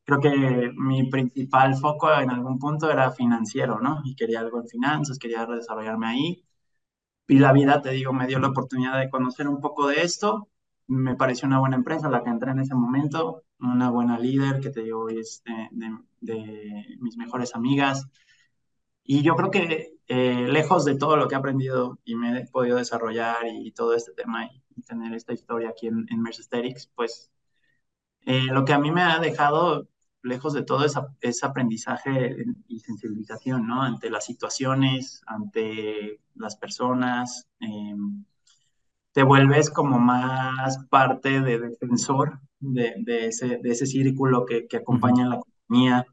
creo 0.09 0.19
que 0.19 0.71
mi 0.75 1.09
principal 1.09 1.75
foco 1.75 2.11
en 2.13 2.31
algún 2.31 2.57
punto 2.59 2.91
era 2.91 3.11
financiero, 3.11 3.79
¿no? 3.79 4.01
Y 4.03 4.15
quería 4.15 4.39
algo 4.39 4.59
en 4.59 4.67
finanzas, 4.67 5.19
quería 5.19 5.45
desarrollarme 5.45 6.07
ahí. 6.07 6.43
Y 7.27 7.39
la 7.39 7.53
vida, 7.53 7.81
te 7.81 7.91
digo, 7.91 8.13
me 8.13 8.27
dio 8.27 8.39
la 8.39 8.49
oportunidad 8.49 8.99
de 8.99 9.09
conocer 9.09 9.47
un 9.47 9.61
poco 9.61 9.87
de 9.87 10.01
esto. 10.01 10.49
Me 10.87 11.15
pareció 11.15 11.47
una 11.47 11.59
buena 11.59 11.75
empresa 11.77 12.09
la 12.09 12.23
que 12.23 12.29
entré 12.31 12.51
en 12.51 12.59
ese 12.59 12.75
momento, 12.75 13.43
una 13.59 13.91
buena 13.91 14.17
líder 14.19 14.59
que 14.61 14.71
te 14.71 14.83
digo 14.83 15.09
es 15.09 15.43
de, 15.45 15.97
de, 16.21 16.97
mis 16.99 17.17
mejores 17.17 17.55
amigas. 17.55 18.07
Y 19.03 19.21
yo 19.23 19.35
creo 19.35 19.51
que 19.51 19.97
eh, 20.07 20.47
lejos 20.49 20.85
de 20.85 20.95
todo 20.95 21.17
lo 21.17 21.27
que 21.27 21.35
he 21.35 21.37
aprendido 21.37 21.99
y 22.03 22.15
me 22.15 22.39
he 22.39 22.47
podido 22.47 22.77
desarrollar 22.77 23.45
y, 23.47 23.71
todo 23.73 23.93
este 23.95 24.13
tema 24.13 24.45
y, 24.45 24.81
tener 24.87 25.13
esta 25.13 25.33
historia 25.33 25.69
aquí 25.69 25.87
en, 25.87 26.05
en 26.09 26.21
Mercesterics, 26.21 26.87
pues 26.95 27.31
eh, 28.25 28.45
lo 28.51 28.65
que 28.65 28.73
a 28.73 28.79
mí 28.79 28.91
me 28.91 29.01
ha 29.01 29.19
dejado 29.19 29.87
lejos 30.21 30.53
de 30.53 30.63
todo 30.63 30.85
ese 31.21 31.45
aprendizaje 31.45 32.35
y 32.67 32.79
sensibilización, 32.79 33.67
¿no? 33.67 33.81
Ante 33.83 34.09
las 34.09 34.25
situaciones, 34.25 35.21
ante 35.25 36.19
las 36.35 36.57
personas, 36.57 37.47
em, 37.59 38.25
te 39.11 39.23
vuelves 39.23 39.69
como 39.69 39.99
más 39.99 40.79
parte 40.89 41.41
de 41.41 41.59
defensor 41.59 42.39
de, 42.59 42.95
de, 42.99 43.27
ese, 43.27 43.59
de 43.61 43.71
ese, 43.71 43.85
círculo 43.85 44.45
que, 44.45 44.67
que 44.67 44.77
acompaña 44.77 45.25
a 45.25 45.29
la 45.29 45.39
compañía, 45.39 46.05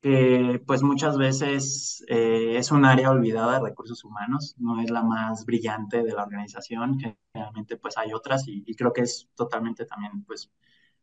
que 0.00 0.62
pues 0.66 0.82
muchas 0.82 1.18
veces 1.18 2.04
eh, 2.08 2.56
es 2.58 2.70
un 2.70 2.84
área 2.84 3.10
olvidada 3.10 3.54
de 3.54 3.68
recursos 3.68 4.04
humanos, 4.04 4.54
no 4.58 4.80
es 4.80 4.90
la 4.90 5.02
más 5.02 5.44
brillante 5.46 6.02
de 6.02 6.12
la 6.12 6.24
organización, 6.24 6.98
generalmente 6.98 7.76
pues 7.76 7.98
hay 7.98 8.12
otras 8.12 8.46
y, 8.48 8.64
y 8.66 8.74
creo 8.76 8.92
que 8.92 9.02
es 9.02 9.28
totalmente 9.34 9.84
también 9.86 10.24
pues 10.24 10.50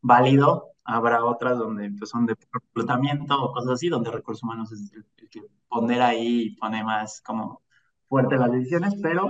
válido, 0.03 0.73
habrá 0.83 1.25
otras 1.25 1.57
donde 1.57 1.91
pues, 1.91 2.09
son 2.11 2.25
de 2.27 2.35
reclutamiento 2.51 3.41
o 3.41 3.53
cosas 3.53 3.73
así, 3.73 3.89
donde 3.89 4.11
recursos 4.11 4.43
humanos 4.43 4.71
es 4.71 4.91
que 5.31 5.41
pondera 5.67 6.07
ahí 6.09 6.43
y 6.47 6.55
pone 6.57 6.83
más 6.83 7.21
como 7.21 7.63
fuerte 8.07 8.37
las 8.37 8.51
decisiones, 8.51 8.95
pero 9.01 9.29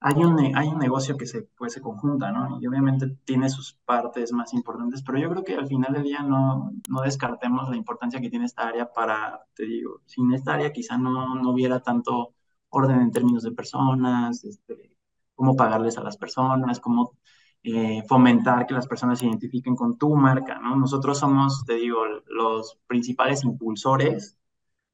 hay 0.00 0.14
un, 0.24 0.56
hay 0.56 0.68
un 0.68 0.78
negocio 0.78 1.16
que 1.16 1.26
se, 1.26 1.42
pues, 1.56 1.72
se 1.74 1.80
conjunta, 1.80 2.32
¿no? 2.32 2.58
Y 2.60 2.66
obviamente 2.66 3.08
tiene 3.24 3.48
sus 3.50 3.74
partes 3.84 4.32
más 4.32 4.52
importantes, 4.54 5.02
pero 5.02 5.18
yo 5.18 5.30
creo 5.30 5.44
que 5.44 5.54
al 5.56 5.68
final 5.68 5.92
del 5.92 6.02
día 6.04 6.22
no, 6.22 6.72
no 6.88 7.02
descartemos 7.02 7.68
la 7.70 7.76
importancia 7.76 8.20
que 8.20 8.30
tiene 8.30 8.46
esta 8.46 8.66
área 8.68 8.92
para, 8.92 9.44
te 9.54 9.64
digo, 9.64 10.00
sin 10.06 10.32
esta 10.32 10.54
área 10.54 10.72
quizá 10.72 10.98
no, 10.98 11.36
no 11.36 11.50
hubiera 11.50 11.80
tanto 11.80 12.34
orden 12.70 13.00
en 13.00 13.12
términos 13.12 13.42
de 13.44 13.52
personas, 13.52 14.44
este, 14.44 14.96
cómo 15.34 15.56
pagarles 15.56 15.98
a 15.98 16.02
las 16.02 16.16
personas, 16.16 16.80
cómo 16.80 17.18
eh, 17.64 18.02
fomentar 18.08 18.66
que 18.66 18.74
las 18.74 18.88
personas 18.88 19.18
se 19.20 19.26
identifiquen 19.26 19.76
con 19.76 19.96
tu 19.98 20.14
marca, 20.16 20.58
¿no? 20.58 20.76
Nosotros 20.76 21.18
somos, 21.18 21.64
te 21.64 21.74
digo, 21.74 22.04
los 22.26 22.78
principales 22.86 23.44
impulsores 23.44 24.36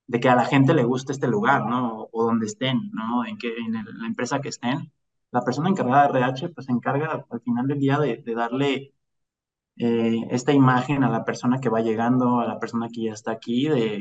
de 0.06 0.20
que 0.20 0.28
a 0.28 0.36
la 0.36 0.44
gente 0.44 0.74
le 0.74 0.84
guste 0.84 1.12
este 1.12 1.28
lugar, 1.28 1.66
¿no? 1.66 2.08
O, 2.12 2.24
donde 2.24 2.46
estén, 2.46 2.90
¿no? 2.92 3.24
En, 3.26 3.38
que, 3.38 3.56
en 3.56 3.72
la 3.72 4.06
empresa 4.06 4.40
que 4.40 4.48
estén. 4.50 4.92
La 5.30 5.42
persona 5.42 5.68
encargada 5.70 6.08
de 6.08 6.20
RH, 6.20 6.50
pues 6.50 6.66
se 6.66 6.72
encarga 6.72 7.26
al 7.30 7.40
final 7.42 7.66
del 7.68 7.78
día 7.80 7.98
de, 7.98 8.22
darle 8.34 8.94
eh, 9.76 10.26
esta 10.30 10.52
imagen 10.52 11.04
a 11.04 11.10
la 11.10 11.24
persona 11.24 11.60
que 11.60 11.68
va 11.70 11.80
llegando, 11.82 12.40
a 12.40 12.46
la 12.46 12.58
persona 12.58 12.88
que 12.88 13.04
ya 13.04 13.12
está 13.12 13.32
aquí, 13.32 13.68
de 13.68 13.98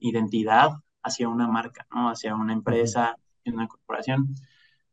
identidad 0.00 0.82
hacia 1.02 1.28
una 1.28 1.48
marca, 1.48 1.86
¿no? 1.92 2.08
Hacia 2.10 2.34
una 2.34 2.52
empresa, 2.52 3.16
una 3.46 3.68
corporación. 3.68 4.34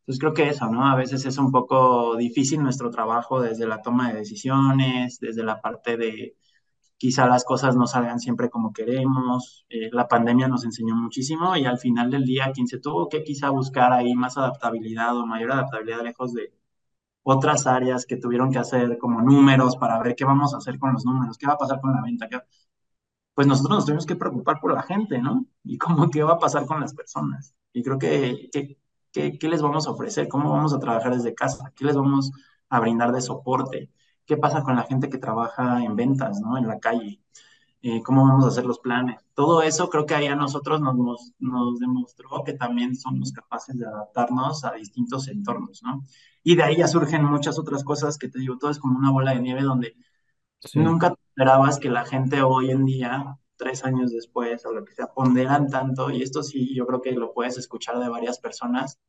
Entonces 0.07 0.19
creo 0.21 0.33
que 0.33 0.49
eso, 0.49 0.67
¿no? 0.71 0.87
A 0.87 0.95
veces 0.95 1.25
es 1.25 1.37
un 1.37 1.51
poco 1.51 2.15
difícil 2.15 2.63
nuestro 2.63 2.89
trabajo 2.89 3.41
desde 3.41 3.67
la 3.67 3.81
toma 3.81 4.09
de 4.09 4.19
decisiones, 4.19 5.19
desde 5.19 5.43
la 5.43 5.61
parte 5.61 5.97
de 5.97 6.37
quizá 6.97 7.27
las 7.27 7.43
cosas 7.43 7.75
no 7.75 7.87
salgan 7.87 8.19
siempre 8.19 8.49
como 8.49 8.73
queremos. 8.73 9.65
Eh, 9.69 9.89
la 9.91 10.07
pandemia 10.07 10.47
nos 10.47 10.63
enseñó 10.65 10.95
muchísimo 10.95 11.57
y 11.57 11.65
al 11.65 11.77
final 11.79 12.09
del 12.11 12.23
día 12.25 12.51
quien 12.53 12.67
se 12.67 12.79
tuvo 12.79 13.09
que 13.09 13.23
quizá 13.23 13.49
buscar 13.49 13.91
ahí 13.93 14.15
más 14.15 14.37
adaptabilidad 14.37 15.17
o 15.17 15.25
mayor 15.25 15.51
adaptabilidad 15.51 16.03
lejos 16.03 16.33
de 16.33 16.53
otras 17.23 17.67
áreas 17.67 18.05
que 18.05 18.17
tuvieron 18.17 18.51
que 18.51 18.59
hacer 18.59 18.97
como 18.97 19.21
números 19.21 19.77
para 19.77 20.01
ver 20.01 20.15
qué 20.15 20.25
vamos 20.25 20.53
a 20.53 20.57
hacer 20.57 20.79
con 20.79 20.93
los 20.93 21.05
números, 21.05 21.37
qué 21.37 21.47
va 21.47 21.53
a 21.53 21.57
pasar 21.57 21.81
con 21.81 21.93
la 21.93 22.01
venta, 22.01 22.27
pues 23.33 23.47
nosotros 23.47 23.77
nos 23.77 23.85
tenemos 23.85 24.05
que 24.05 24.15
preocupar 24.15 24.59
por 24.59 24.73
la 24.73 24.81
gente, 24.83 25.19
¿no? 25.19 25.45
Y 25.63 25.77
cómo 25.77 26.09
qué 26.09 26.23
va 26.23 26.33
a 26.33 26.39
pasar 26.39 26.65
con 26.65 26.79
las 26.81 26.93
personas. 26.93 27.53
Y 27.73 27.83
creo 27.83 27.99
que, 27.99 28.49
que 28.51 28.77
¿Qué, 29.39 29.49
les 29.49 29.61
vamos 29.61 29.87
a 29.87 29.91
ofrecer? 29.91 30.27
¿Cómo 30.27 30.51
vamos 30.51 30.73
a 30.73 30.79
trabajar 30.79 31.15
desde 31.15 31.33
casa? 31.33 31.71
¿Qué 31.75 31.85
les 31.85 31.95
vamos 31.95 32.31
a 32.69 32.79
brindar 32.79 33.11
de 33.11 33.21
soporte? 33.21 33.89
¿Qué 34.25 34.37
pasa 34.37 34.61
con 34.63 34.75
la 34.75 34.83
gente 34.83 35.09
que 35.09 35.17
trabaja 35.17 35.83
en 35.83 35.95
ventas, 35.95 36.39
¿no? 36.39 36.57
En 36.57 36.67
la 36.67 36.79
calle. 36.79 37.21
Eh, 37.81 38.01
¿Cómo 38.03 38.23
vamos 38.27 38.45
a 38.45 38.49
hacer 38.49 38.65
los 38.65 38.79
planes? 38.79 39.19
Todo 39.33 39.61
eso 39.61 39.89
creo 39.89 40.05
que 40.05 40.15
ahí 40.15 40.27
a 40.27 40.35
nosotros 40.35 40.81
nos, 40.81 41.33
nos, 41.39 41.79
demostró 41.79 42.43
que 42.43 42.53
también 42.53 42.95
somos 42.95 43.31
capaces 43.31 43.77
de 43.77 43.85
adaptarnos 43.87 44.63
a 44.65 44.73
distintos 44.73 45.27
entornos, 45.27 45.81
¿no? 45.83 46.03
Y 46.43 46.55
de 46.55 46.63
ahí 46.63 46.77
ya 46.77 46.87
surgen 46.87 47.23
muchas 47.23 47.57
otras 47.59 47.83
cosas 47.83 48.17
que 48.17 48.29
te 48.29 48.39
digo, 48.39 48.57
todo 48.57 48.71
es 48.71 48.79
como 48.79 48.97
una 48.97 49.11
bola 49.11 49.33
de 49.33 49.41
nieve 49.41 49.61
donde 49.63 49.95
nunca 50.75 51.15
esperabas 51.29 51.79
que 51.79 51.89
la 51.89 52.05
gente 52.05 52.41
hoy 52.41 52.71
en 52.71 52.85
día 52.85 53.37
tres 53.57 53.83
años 53.85 54.11
después 54.11 54.65
o 54.65 54.71
lo 54.73 54.85
que 54.85 54.93
sea, 54.93 55.07
ponderan 55.13 55.67
tanto, 55.69 56.09
y 56.11 56.21
esto 56.21 56.43
sí, 56.43 56.73
yo 56.75 56.85
creo 56.87 57.01
que 57.01 57.11
lo 57.13 57.33
puedes 57.33 57.57
escuchar 57.57 57.99
de 57.99 58.09
varias 58.09 58.39
personas, 58.39 58.99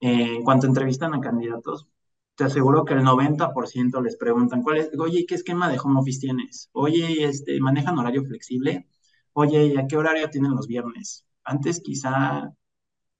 eh, 0.00 0.36
en 0.36 0.42
cuanto 0.44 0.66
entrevistan 0.66 1.14
a 1.14 1.20
candidatos, 1.20 1.88
te 2.36 2.44
aseguro 2.44 2.84
que 2.84 2.94
el 2.94 3.02
90% 3.02 4.00
les 4.00 4.16
preguntan, 4.16 4.62
¿cuál 4.62 4.78
es? 4.78 4.90
Oye, 4.98 5.26
¿qué 5.26 5.34
esquema 5.34 5.68
de 5.68 5.78
home 5.82 6.00
office 6.00 6.20
tienes? 6.20 6.70
Oye, 6.72 7.24
este, 7.24 7.60
¿manejan 7.60 7.98
horario 7.98 8.24
flexible? 8.24 8.88
Oye, 9.32 9.78
¿a 9.78 9.86
qué 9.88 9.96
horario 9.96 10.30
tienen 10.30 10.52
los 10.54 10.66
viernes? 10.68 11.26
Antes 11.44 11.80
quizá, 11.80 12.52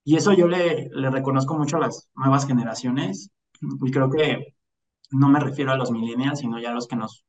y 0.04 0.16
eso 0.16 0.32
yo 0.32 0.48
le, 0.48 0.90
le 0.92 1.10
reconozco 1.10 1.54
mucho 1.58 1.76
a 1.78 1.80
las 1.80 2.08
nuevas 2.14 2.46
generaciones, 2.46 3.30
y 3.60 3.90
creo 3.90 4.10
que 4.10 4.54
no 5.10 5.28
me 5.28 5.40
refiero 5.40 5.72
a 5.72 5.76
los 5.76 5.90
millennials, 5.90 6.40
sino 6.40 6.60
ya 6.60 6.70
a 6.70 6.74
los 6.74 6.86
que 6.88 6.96
nos 6.96 7.24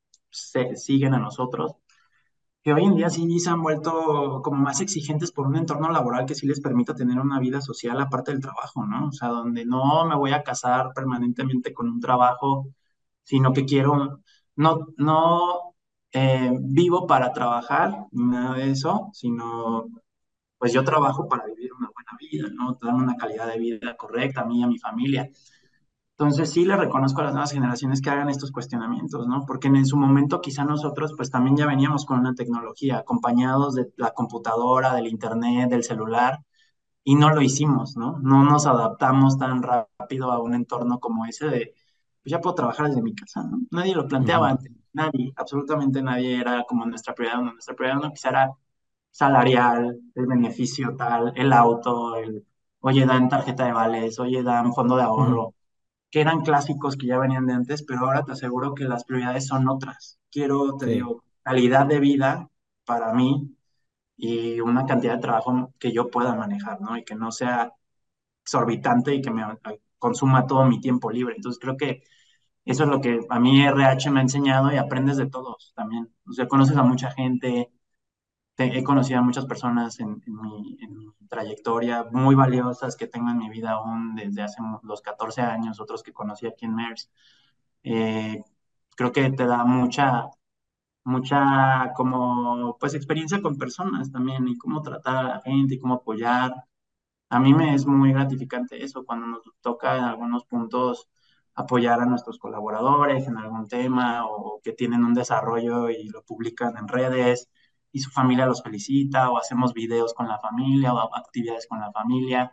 siguen 0.76 1.14
a 1.14 1.20
nosotros 1.20 1.74
que 2.64 2.74
hoy 2.74 2.84
en 2.86 2.96
día 2.96 3.10
sí 3.10 3.40
se 3.40 3.50
han 3.50 3.62
vuelto 3.62 4.42
como 4.44 4.58
más 4.58 4.82
exigentes 4.82 5.32
por 5.32 5.48
un 5.48 5.56
entorno 5.56 5.90
laboral 5.92 6.26
que 6.26 6.36
sí 6.36 6.46
les 6.48 6.60
permita 6.62 6.94
tener 6.96 7.20
una 7.20 7.40
vida 7.40 7.62
social 7.62 8.00
aparte 8.02 8.32
del 8.32 8.42
trabajo, 8.42 8.86
¿no? 8.86 9.08
O 9.08 9.12
sea, 9.12 9.30
donde 9.30 9.66
no 9.66 10.06
me 10.06 10.16
voy 10.16 10.32
a 10.32 10.44
casar 10.44 10.92
permanentemente 10.94 11.74
con 11.74 11.88
un 11.90 12.00
trabajo, 12.02 12.68
sino 13.24 13.54
que 13.54 13.66
quiero, 13.66 14.22
no, 14.56 14.88
no 14.98 15.76
eh, 16.12 16.52
vivo 16.62 17.08
para 17.08 17.32
trabajar, 17.34 18.08
nada 18.12 18.56
de 18.56 18.72
eso, 18.72 19.10
sino 19.14 19.88
pues 20.58 20.74
yo 20.74 20.84
trabajo 20.84 21.28
para 21.28 21.46
vivir 21.46 21.74
una 21.74 21.90
buena 21.94 22.12
vida, 22.20 22.50
¿no? 22.54 22.78
Darme 22.82 23.04
una 23.04 23.16
calidad 23.18 23.48
de 23.48 23.60
vida 23.60 23.96
correcta 23.98 24.42
a 24.42 24.46
mí 24.46 24.60
y 24.60 24.64
a 24.64 24.68
mi 24.68 24.78
familia. 24.80 25.30
Entonces 26.20 26.52
sí 26.52 26.66
le 26.66 26.76
reconozco 26.76 27.22
a 27.22 27.26
las 27.26 27.34
nuevas 27.34 27.54
generaciones 27.54 28.02
que 28.02 28.10
hagan 28.10 28.30
estos 28.30 28.52
cuestionamientos, 28.52 29.26
¿no? 29.28 29.46
Porque 29.48 29.70
en 29.70 29.86
su 29.86 29.96
momento 29.96 30.42
quizá 30.42 30.66
nosotros 30.66 31.14
pues 31.16 31.32
también 31.32 31.56
ya 31.56 31.66
veníamos 31.66 32.06
con 32.06 32.20
una 32.20 32.36
tecnología, 32.36 32.98
acompañados 33.00 33.74
de 33.76 33.94
la 33.96 34.12
computadora, 34.12 34.94
del 34.94 35.08
internet, 35.08 35.70
del 35.70 35.84
celular, 35.84 36.40
y 37.04 37.16
no 37.16 37.30
lo 37.32 37.42
hicimos, 37.42 37.96
¿no? 37.98 38.20
No 38.20 38.44
nos 38.44 38.68
adaptamos 38.68 39.38
tan 39.38 39.64
rápido 39.64 40.32
a 40.32 40.40
un 40.42 40.54
entorno 40.56 41.00
como 41.00 41.26
ese 41.26 41.48
de, 41.48 41.74
pues 42.22 42.32
ya 42.32 42.42
puedo 42.42 42.56
trabajar 42.56 42.88
desde 42.88 43.02
mi 43.02 43.16
casa, 43.16 43.44
¿no? 43.44 43.62
Nadie 43.72 43.96
lo 43.96 44.08
planteaba 44.08 44.50
antes. 44.50 44.72
nadie, 44.94 45.34
absolutamente 45.38 46.02
nadie 46.04 46.40
era 46.40 46.64
como 46.68 46.86
nuestra 46.86 47.14
prioridad, 47.16 47.42
nuestra 47.42 47.76
prioridad 47.76 48.02
no 48.02 48.12
quizá 48.12 48.30
era 48.30 48.52
salarial, 49.12 50.00
el 50.16 50.28
beneficio 50.28 50.96
tal, 50.98 51.34
el 51.36 51.54
auto, 51.54 52.16
el, 52.18 52.46
oye, 52.82 53.06
dan 53.06 53.30
tarjeta 53.30 53.66
de 53.66 53.74
vales, 53.74 54.20
oye, 54.20 54.44
dan 54.44 54.74
fondo 54.74 54.96
de 54.98 55.04
ahorro, 55.04 55.56
que 56.12 56.22
eran 56.22 56.42
clásicos 56.42 56.98
que 56.98 57.08
ya 57.08 57.20
venían 57.20 57.46
de 57.46 57.54
antes, 57.54 57.84
pero 57.84 58.02
ahora 58.02 58.24
te 58.24 58.32
aseguro 58.34 58.74
que 58.76 58.86
las 58.86 59.04
prioridades 59.06 59.48
son 59.48 59.68
otras. 59.70 60.20
Quiero, 60.32 60.76
te 60.78 60.88
digo, 60.88 61.24
calidad 61.44 61.86
de 61.86 62.00
vida 62.00 62.50
para 62.86 63.14
mí 63.14 63.56
y 64.18 64.60
una 64.62 64.86
cantidad 64.86 65.16
de 65.16 65.22
trabajo 65.22 65.74
que 65.80 65.94
yo 65.94 66.10
pueda 66.12 66.36
manejar, 66.36 66.82
¿no? 66.82 66.98
Y 66.98 67.04
que 67.06 67.16
no 67.16 67.32
sea 67.32 67.74
exorbitante 68.44 69.16
y 69.16 69.22
que 69.22 69.32
me 69.32 69.44
consuma 69.98 70.48
todo 70.48 70.66
mi 70.66 70.82
tiempo 70.82 71.12
libre. 71.12 71.36
Entonces 71.36 71.60
creo 71.62 71.78
que 71.78 72.04
eso 72.66 72.84
es 72.84 72.90
lo 72.90 73.02
que 73.02 73.22
a 73.30 73.40
mí 73.40 73.62
RH 73.66 74.12
me 74.12 74.20
ha 74.20 74.24
enseñado 74.24 74.72
y 74.72 74.78
aprendes 74.78 75.18
de 75.18 75.28
todos 75.30 75.74
también. 75.76 76.14
O 76.28 76.34
sea, 76.34 76.48
conoces 76.48 76.78
a 76.78 76.84
mucha 76.84 77.12
gente, 77.12 77.72
he 78.66 78.84
conocido 78.84 79.20
a 79.20 79.24
muchas 79.24 79.46
personas 79.46 80.00
en, 80.00 80.22
mi, 80.26 80.78
trayectoria 81.30 82.06
muy 82.12 82.36
valiosas 82.36 82.96
que 82.96 83.08
tengo 83.08 83.30
en 83.30 83.38
mi 83.38 83.50
vida 83.50 83.72
aún 83.72 84.16
desde 84.16 84.42
hace 84.42 84.62
los 84.84 85.02
14 85.02 85.42
años, 85.42 85.80
otros 85.80 86.04
que 86.04 86.14
conocí 86.14 86.48
aquí 86.48 86.66
en 86.66 86.76
MERS. 86.76 87.10
Eh, 87.84 88.44
creo 88.96 89.12
que 89.12 89.30
te 89.32 89.46
da 89.46 89.64
mucha, 89.66 90.30
mucha 91.04 91.94
como, 91.96 92.78
pues, 92.80 92.94
experiencia 92.96 93.42
con 93.42 93.58
personas 93.58 94.12
también 94.12 94.48
y 94.48 94.58
cómo 94.58 94.82
tratar 94.82 95.18
a 95.18 95.24
la 95.24 95.42
gente 95.42 95.76
y 95.76 95.80
cómo 95.80 95.96
apoyar. 95.96 96.54
A 97.30 97.40
mí 97.40 97.54
me 97.54 97.76
es 97.76 97.86
muy 97.86 98.14
gratificante 98.14 98.84
eso 98.84 99.06
cuando 99.06 99.28
nos 99.28 99.42
toca 99.62 99.98
en 99.98 100.04
algunos 100.06 100.46
puntos 100.46 101.10
apoyar 101.56 102.02
a 102.02 102.06
nuestros 102.06 102.40
colaboradores 102.40 103.28
en 103.28 103.38
algún 103.38 103.68
tema 103.68 104.26
o 104.28 104.62
que 104.64 104.74
tienen 104.74 105.04
un 105.04 105.14
desarrollo 105.14 105.90
y 105.90 106.10
lo 106.10 106.24
publican 106.24 106.78
en 106.78 106.88
redes 106.88 107.50
y 107.92 108.00
su 108.00 108.12
familia 108.12 108.46
los 108.46 108.62
felicita 108.62 109.30
o 109.30 109.38
hacemos 109.38 109.74
videos 109.74 110.14
con 110.14 110.28
la 110.28 110.40
familia 110.40 110.94
o 110.94 111.16
actividades 111.16 111.68
con 111.68 111.80
la 111.80 111.92
familia. 111.92 112.52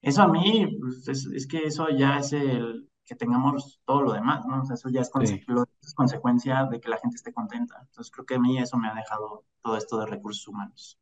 Eso 0.00 0.22
a 0.22 0.28
mí, 0.28 0.78
pues, 0.80 1.08
es, 1.08 1.46
que 1.46 1.58
eso 1.58 1.88
ya 1.90 2.18
es 2.18 2.32
el 2.32 2.88
que 3.04 3.14
tengamos 3.14 3.80
todo 3.84 4.02
lo 4.02 4.12
demás, 4.12 4.44
¿no? 4.46 4.60
O 4.60 4.64
sea, 4.64 4.74
eso 4.74 4.90
ya 4.90 5.00
es, 5.00 5.10
consecuencia 5.94 6.66
de 6.70 6.80
que 6.80 6.90
la 6.90 6.98
gente 6.98 7.16
esté 7.16 7.32
contenta. 7.32 7.76
Entonces 7.80 8.12
creo 8.12 8.26
que 8.26 8.34
a 8.34 8.38
mí 8.38 8.58
eso 8.58 8.76
me 8.76 8.88
ha 8.88 8.94
dejado 8.94 9.46
todo 9.62 9.76
esto 9.76 9.98
de 9.98 10.06
recursos 10.06 10.46
humanos. 10.46 10.98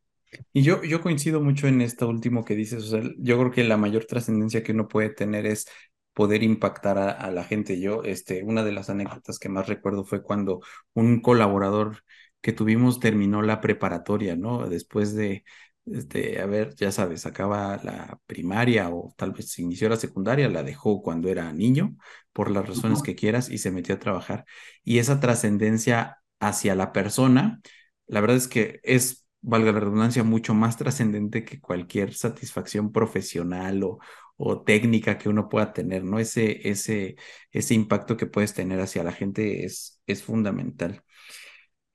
Y 0.52 0.62
yo, 0.62 0.82
yo 0.82 1.02
coincido 1.02 1.40
mucho 1.40 1.66
en 1.66 1.80
esto 1.80 2.08
último 2.08 2.44
que 2.44 2.54
dices, 2.54 2.84
o 2.84 2.86
sea, 2.86 3.02
yo 3.18 3.38
creo 3.38 3.50
que 3.50 3.64
la 3.64 3.76
mayor 3.76 4.04
trascendencia 4.04 4.62
que 4.62 4.72
uno 4.72 4.88
puede 4.88 5.10
tener 5.10 5.46
es 5.46 5.66
poder 6.12 6.42
impactar 6.42 6.98
a, 6.98 7.10
a, 7.10 7.30
la 7.30 7.44
gente. 7.44 7.80
Yo, 7.80 8.02
este, 8.02 8.42
una 8.42 8.64
de 8.64 8.72
las 8.72 8.88
anécdotas 8.88 9.38
que 9.38 9.48
más 9.48 9.68
recuerdo 9.68 10.04
fue 10.04 10.22
cuando 10.22 10.60
un 10.94 11.20
colaborador 11.20 12.02
que 12.46 12.52
tuvimos 12.52 13.00
terminó 13.00 13.42
la 13.42 13.60
preparatoria, 13.60 14.36
¿no? 14.36 14.68
Después 14.68 15.16
de, 15.16 15.42
este, 15.84 16.40
a 16.40 16.46
ver, 16.46 16.76
ya 16.76 16.92
sabes, 16.92 17.26
acaba 17.26 17.76
la 17.82 18.20
primaria 18.26 18.88
o 18.88 19.12
tal 19.16 19.32
vez 19.32 19.50
se 19.50 19.62
inició 19.62 19.88
la 19.88 19.96
secundaria, 19.96 20.48
la 20.48 20.62
dejó 20.62 21.02
cuando 21.02 21.28
era 21.28 21.52
niño, 21.52 21.96
por 22.32 22.52
las 22.52 22.68
razones 22.68 23.02
que 23.02 23.16
quieras, 23.16 23.50
y 23.50 23.58
se 23.58 23.72
metió 23.72 23.96
a 23.96 23.98
trabajar. 23.98 24.44
Y 24.84 24.98
esa 24.98 25.18
trascendencia 25.18 26.18
hacia 26.38 26.76
la 26.76 26.92
persona, 26.92 27.60
la 28.06 28.20
verdad 28.20 28.36
es 28.36 28.46
que 28.46 28.78
es, 28.84 29.26
valga 29.40 29.72
la 29.72 29.80
redundancia, 29.80 30.22
mucho 30.22 30.54
más 30.54 30.76
trascendente 30.76 31.44
que 31.44 31.60
cualquier 31.60 32.14
satisfacción 32.14 32.92
profesional 32.92 33.82
o, 33.82 33.98
o 34.36 34.62
técnica 34.62 35.18
que 35.18 35.28
uno 35.28 35.48
pueda 35.48 35.72
tener, 35.72 36.04
¿no? 36.04 36.20
Ese, 36.20 36.68
ese, 36.68 37.16
ese 37.50 37.74
impacto 37.74 38.16
que 38.16 38.26
puedes 38.26 38.54
tener 38.54 38.78
hacia 38.78 39.02
la 39.02 39.10
gente 39.12 39.64
es, 39.64 40.00
es 40.06 40.22
fundamental. 40.22 41.02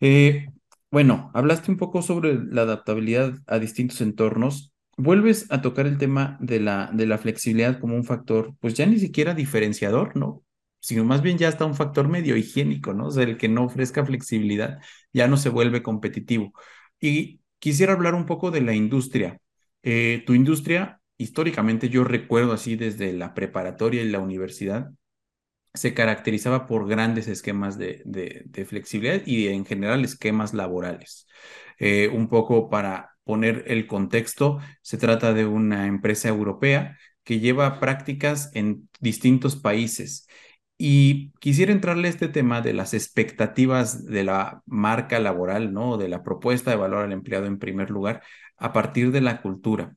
Eh, 0.01 0.47
bueno, 0.91 1.31
hablaste 1.33 1.71
un 1.71 1.77
poco 1.77 2.01
sobre 2.01 2.33
la 2.35 2.63
adaptabilidad 2.63 3.35
a 3.47 3.59
distintos 3.59 4.01
entornos. 4.01 4.73
Vuelves 4.97 5.47
a 5.51 5.61
tocar 5.61 5.87
el 5.87 5.97
tema 5.97 6.37
de 6.41 6.59
la, 6.59 6.89
de 6.93 7.05
la 7.05 7.17
flexibilidad 7.17 7.79
como 7.79 7.95
un 7.95 8.03
factor, 8.03 8.55
pues 8.59 8.73
ya 8.73 8.85
ni 8.85 8.99
siquiera 8.99 9.33
diferenciador, 9.33 10.15
¿no? 10.17 10.43
Sino 10.79 11.05
más 11.05 11.21
bien 11.21 11.37
ya 11.37 11.47
está 11.49 11.65
un 11.65 11.75
factor 11.75 12.07
medio 12.09 12.35
higiénico, 12.35 12.93
¿no? 12.93 13.07
O 13.07 13.11
sea, 13.11 13.23
el 13.23 13.37
que 13.37 13.47
no 13.47 13.65
ofrezca 13.65 14.05
flexibilidad 14.05 14.79
ya 15.13 15.27
no 15.27 15.37
se 15.37 15.49
vuelve 15.49 15.83
competitivo. 15.83 16.53
Y 16.99 17.41
quisiera 17.59 17.93
hablar 17.93 18.15
un 18.15 18.25
poco 18.25 18.51
de 18.51 18.61
la 18.61 18.73
industria. 18.73 19.39
Eh, 19.83 20.23
tu 20.25 20.33
industria, 20.33 21.01
históricamente 21.17 21.89
yo 21.89 22.03
recuerdo 22.03 22.53
así 22.53 22.75
desde 22.75 23.13
la 23.13 23.33
preparatoria 23.33 24.03
y 24.03 24.09
la 24.09 24.19
universidad, 24.19 24.91
se 25.73 25.93
caracterizaba 25.93 26.67
por 26.67 26.87
grandes 26.87 27.27
esquemas 27.27 27.77
de, 27.77 28.01
de, 28.05 28.65
flexibilidad 28.65 29.21
y 29.25 29.47
en 29.47 29.65
general 29.65 30.03
esquemas 30.03 30.53
laborales. 30.53 31.27
Eh, 31.79 32.09
un 32.09 32.27
poco 32.27 32.69
para 32.69 33.11
poner 33.23 33.63
el 33.67 33.87
contexto, 33.87 34.59
se 34.81 34.97
trata 34.97 35.33
de 35.33 35.45
una 35.45 35.87
empresa 35.87 36.27
europea 36.29 36.97
que 37.23 37.39
lleva 37.39 37.79
prácticas 37.79 38.51
en 38.53 38.89
distintos 38.99 39.55
países. 39.55 40.27
Y 40.77 41.31
quisiera 41.39 41.71
entrarle 41.71 42.07
a 42.07 42.11
este 42.11 42.27
tema 42.27 42.61
de 42.61 42.73
las 42.73 42.93
expectativas 42.93 44.05
de 44.05 44.23
la 44.23 44.63
marca 44.65 45.19
laboral, 45.19 45.73
¿no? 45.73 45.97
De 45.97 46.09
la 46.09 46.23
propuesta 46.23 46.71
de 46.71 46.77
valor 46.77 47.05
al 47.05 47.11
empleado 47.11 47.45
en 47.45 47.59
primer 47.59 47.91
lugar, 47.91 48.23
a 48.57 48.73
partir 48.73 49.11
de 49.11 49.21
la 49.21 49.41
cultura. 49.41 49.95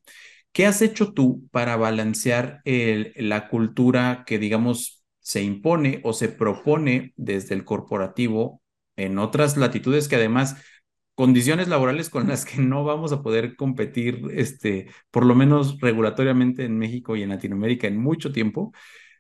¿Qué 0.53 0.67
has 0.67 0.83
hecho 0.83 1.13
tú 1.13 1.49
para 1.51 1.77
balancear 1.77 2.61
la 2.65 3.49
cultura 3.49 4.25
que, 4.27 4.39
digamos, 4.39 5.04
se 5.25 5.43
impone 5.43 6.01
o 6.05 6.13
se 6.13 6.29
propone 6.29 7.15
desde 7.17 7.55
el 7.55 7.65
corporativo 7.65 8.63
en 8.95 9.19
otras 9.19 9.57
latitudes 9.57 10.07
que 10.07 10.17
además 10.17 10.57
condiciones 11.15 11.69
laborales 11.69 12.11
con 12.11 12.29
las 12.29 12.45
que 12.45 12.61
no 12.61 12.85
vamos 12.85 13.13
a 13.13 13.23
poder 13.23 13.57
competir, 13.57 14.21
este, 14.33 14.89
por 15.11 15.25
lo 15.25 15.35
menos 15.35 15.81
regulatoriamente 15.81 16.65
en 16.65 16.79
México 16.79 17.17
y 17.17 17.23
en 17.23 17.31
Latinoamérica 17.31 17.87
en 17.87 17.97
mucho 17.99 18.33
tiempo. 18.33 18.73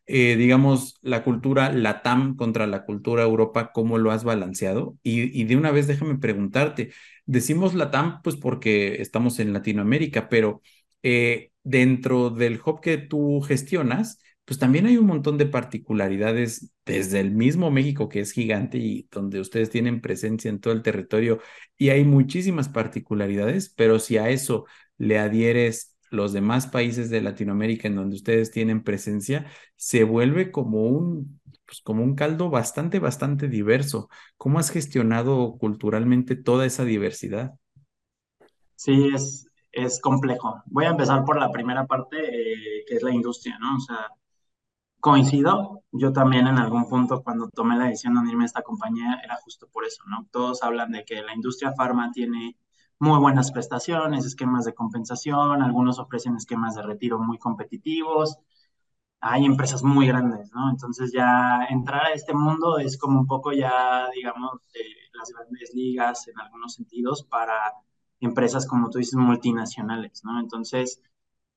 Eh, 0.06 0.36
digamos, 0.36 0.98
la 1.00 1.24
cultura 1.24 1.72
LATAM 1.72 2.36
contra 2.36 2.66
la 2.66 2.84
cultura 2.84 3.22
Europa, 3.22 3.72
¿cómo 3.72 3.96
lo 3.96 4.10
has 4.10 4.24
balanceado? 4.24 4.98
Y, 5.02 5.44
de 5.44 5.56
una 5.56 5.70
vez 5.70 5.86
déjame 5.86 6.18
preguntarte, 6.18 6.92
decimos 7.24 7.72
LATAM 7.74 8.20
pues 8.22 8.36
porque 8.36 9.00
estamos 9.00 9.38
en 9.40 9.54
Latinoamérica, 9.54 10.28
pero 10.28 10.60
eh, 11.02 11.52
dentro 11.62 12.28
del 12.28 12.60
hub 12.64 12.80
que 12.82 12.98
tú 12.98 13.40
gestionas, 13.40 14.18
pues 14.44 14.58
también 14.58 14.86
hay 14.86 14.96
un 14.96 15.06
montón 15.06 15.38
de 15.38 15.46
particularidades 15.46 16.72
desde 16.84 17.20
el 17.20 17.30
mismo 17.32 17.70
México, 17.70 18.08
que 18.08 18.20
es 18.20 18.32
gigante 18.32 18.78
y 18.78 19.08
donde 19.10 19.40
ustedes 19.40 19.70
tienen 19.70 20.00
presencia 20.00 20.48
en 20.50 20.60
todo 20.60 20.74
el 20.74 20.82
territorio, 20.82 21.40
y 21.78 21.90
hay 21.90 22.04
muchísimas 22.04 22.68
particularidades, 22.68 23.70
pero 23.74 23.98
si 23.98 24.18
a 24.18 24.28
eso 24.28 24.66
le 24.98 25.18
adhieres 25.18 25.96
los 26.10 26.32
demás 26.32 26.66
países 26.66 27.10
de 27.10 27.20
Latinoamérica 27.20 27.88
en 27.88 27.96
donde 27.96 28.16
ustedes 28.16 28.50
tienen 28.50 28.84
presencia, 28.84 29.46
se 29.76 30.04
vuelve 30.04 30.50
como 30.52 30.82
un, 30.84 31.40
pues 31.66 31.80
como 31.82 32.02
un 32.04 32.14
caldo 32.14 32.50
bastante, 32.50 32.98
bastante 32.98 33.48
diverso. 33.48 34.08
¿Cómo 34.36 34.58
has 34.58 34.70
gestionado 34.70 35.56
culturalmente 35.58 36.36
toda 36.36 36.66
esa 36.66 36.84
diversidad? 36.84 37.54
Sí, 38.76 39.10
es, 39.14 39.46
es 39.72 40.00
complejo. 40.00 40.62
Voy 40.66 40.84
a 40.84 40.90
empezar 40.90 41.24
por 41.24 41.38
la 41.38 41.50
primera 41.50 41.86
parte, 41.86 42.16
eh, 42.18 42.84
que 42.86 42.94
es 42.94 43.02
la 43.02 43.12
industria, 43.12 43.58
¿no? 43.58 43.76
O 43.76 43.80
sea, 43.80 44.08
Coincido, 45.04 45.82
yo 45.92 46.14
también 46.14 46.46
en 46.46 46.56
algún 46.56 46.88
punto 46.88 47.22
cuando 47.22 47.50
tomé 47.50 47.76
la 47.76 47.84
decisión 47.88 48.14
de 48.14 48.20
unirme 48.20 48.44
a 48.44 48.46
esta 48.46 48.62
compañía 48.62 49.20
era 49.22 49.36
justo 49.36 49.68
por 49.70 49.84
eso, 49.84 50.02
¿no? 50.06 50.26
Todos 50.30 50.62
hablan 50.62 50.92
de 50.92 51.04
que 51.04 51.20
la 51.20 51.34
industria 51.34 51.74
farma 51.76 52.10
tiene 52.10 52.56
muy 52.98 53.18
buenas 53.18 53.52
prestaciones, 53.52 54.24
esquemas 54.24 54.64
de 54.64 54.72
compensación, 54.72 55.60
algunos 55.60 55.98
ofrecen 55.98 56.36
esquemas 56.36 56.74
de 56.74 56.84
retiro 56.84 57.18
muy 57.18 57.36
competitivos, 57.36 58.38
hay 59.20 59.44
empresas 59.44 59.82
muy 59.82 60.06
grandes, 60.06 60.50
¿no? 60.52 60.70
Entonces 60.70 61.12
ya 61.12 61.66
entrar 61.68 62.06
a 62.06 62.14
este 62.14 62.32
mundo 62.32 62.78
es 62.78 62.96
como 62.96 63.20
un 63.20 63.26
poco 63.26 63.52
ya, 63.52 64.08
digamos, 64.14 64.52
las 65.12 65.30
grandes 65.34 65.74
ligas 65.74 66.28
en 66.28 66.40
algunos 66.40 66.72
sentidos 66.76 67.24
para 67.24 67.74
empresas, 68.20 68.66
como 68.66 68.88
tú 68.88 68.96
dices, 68.96 69.16
multinacionales, 69.16 70.24
¿no? 70.24 70.40
Entonces, 70.40 71.02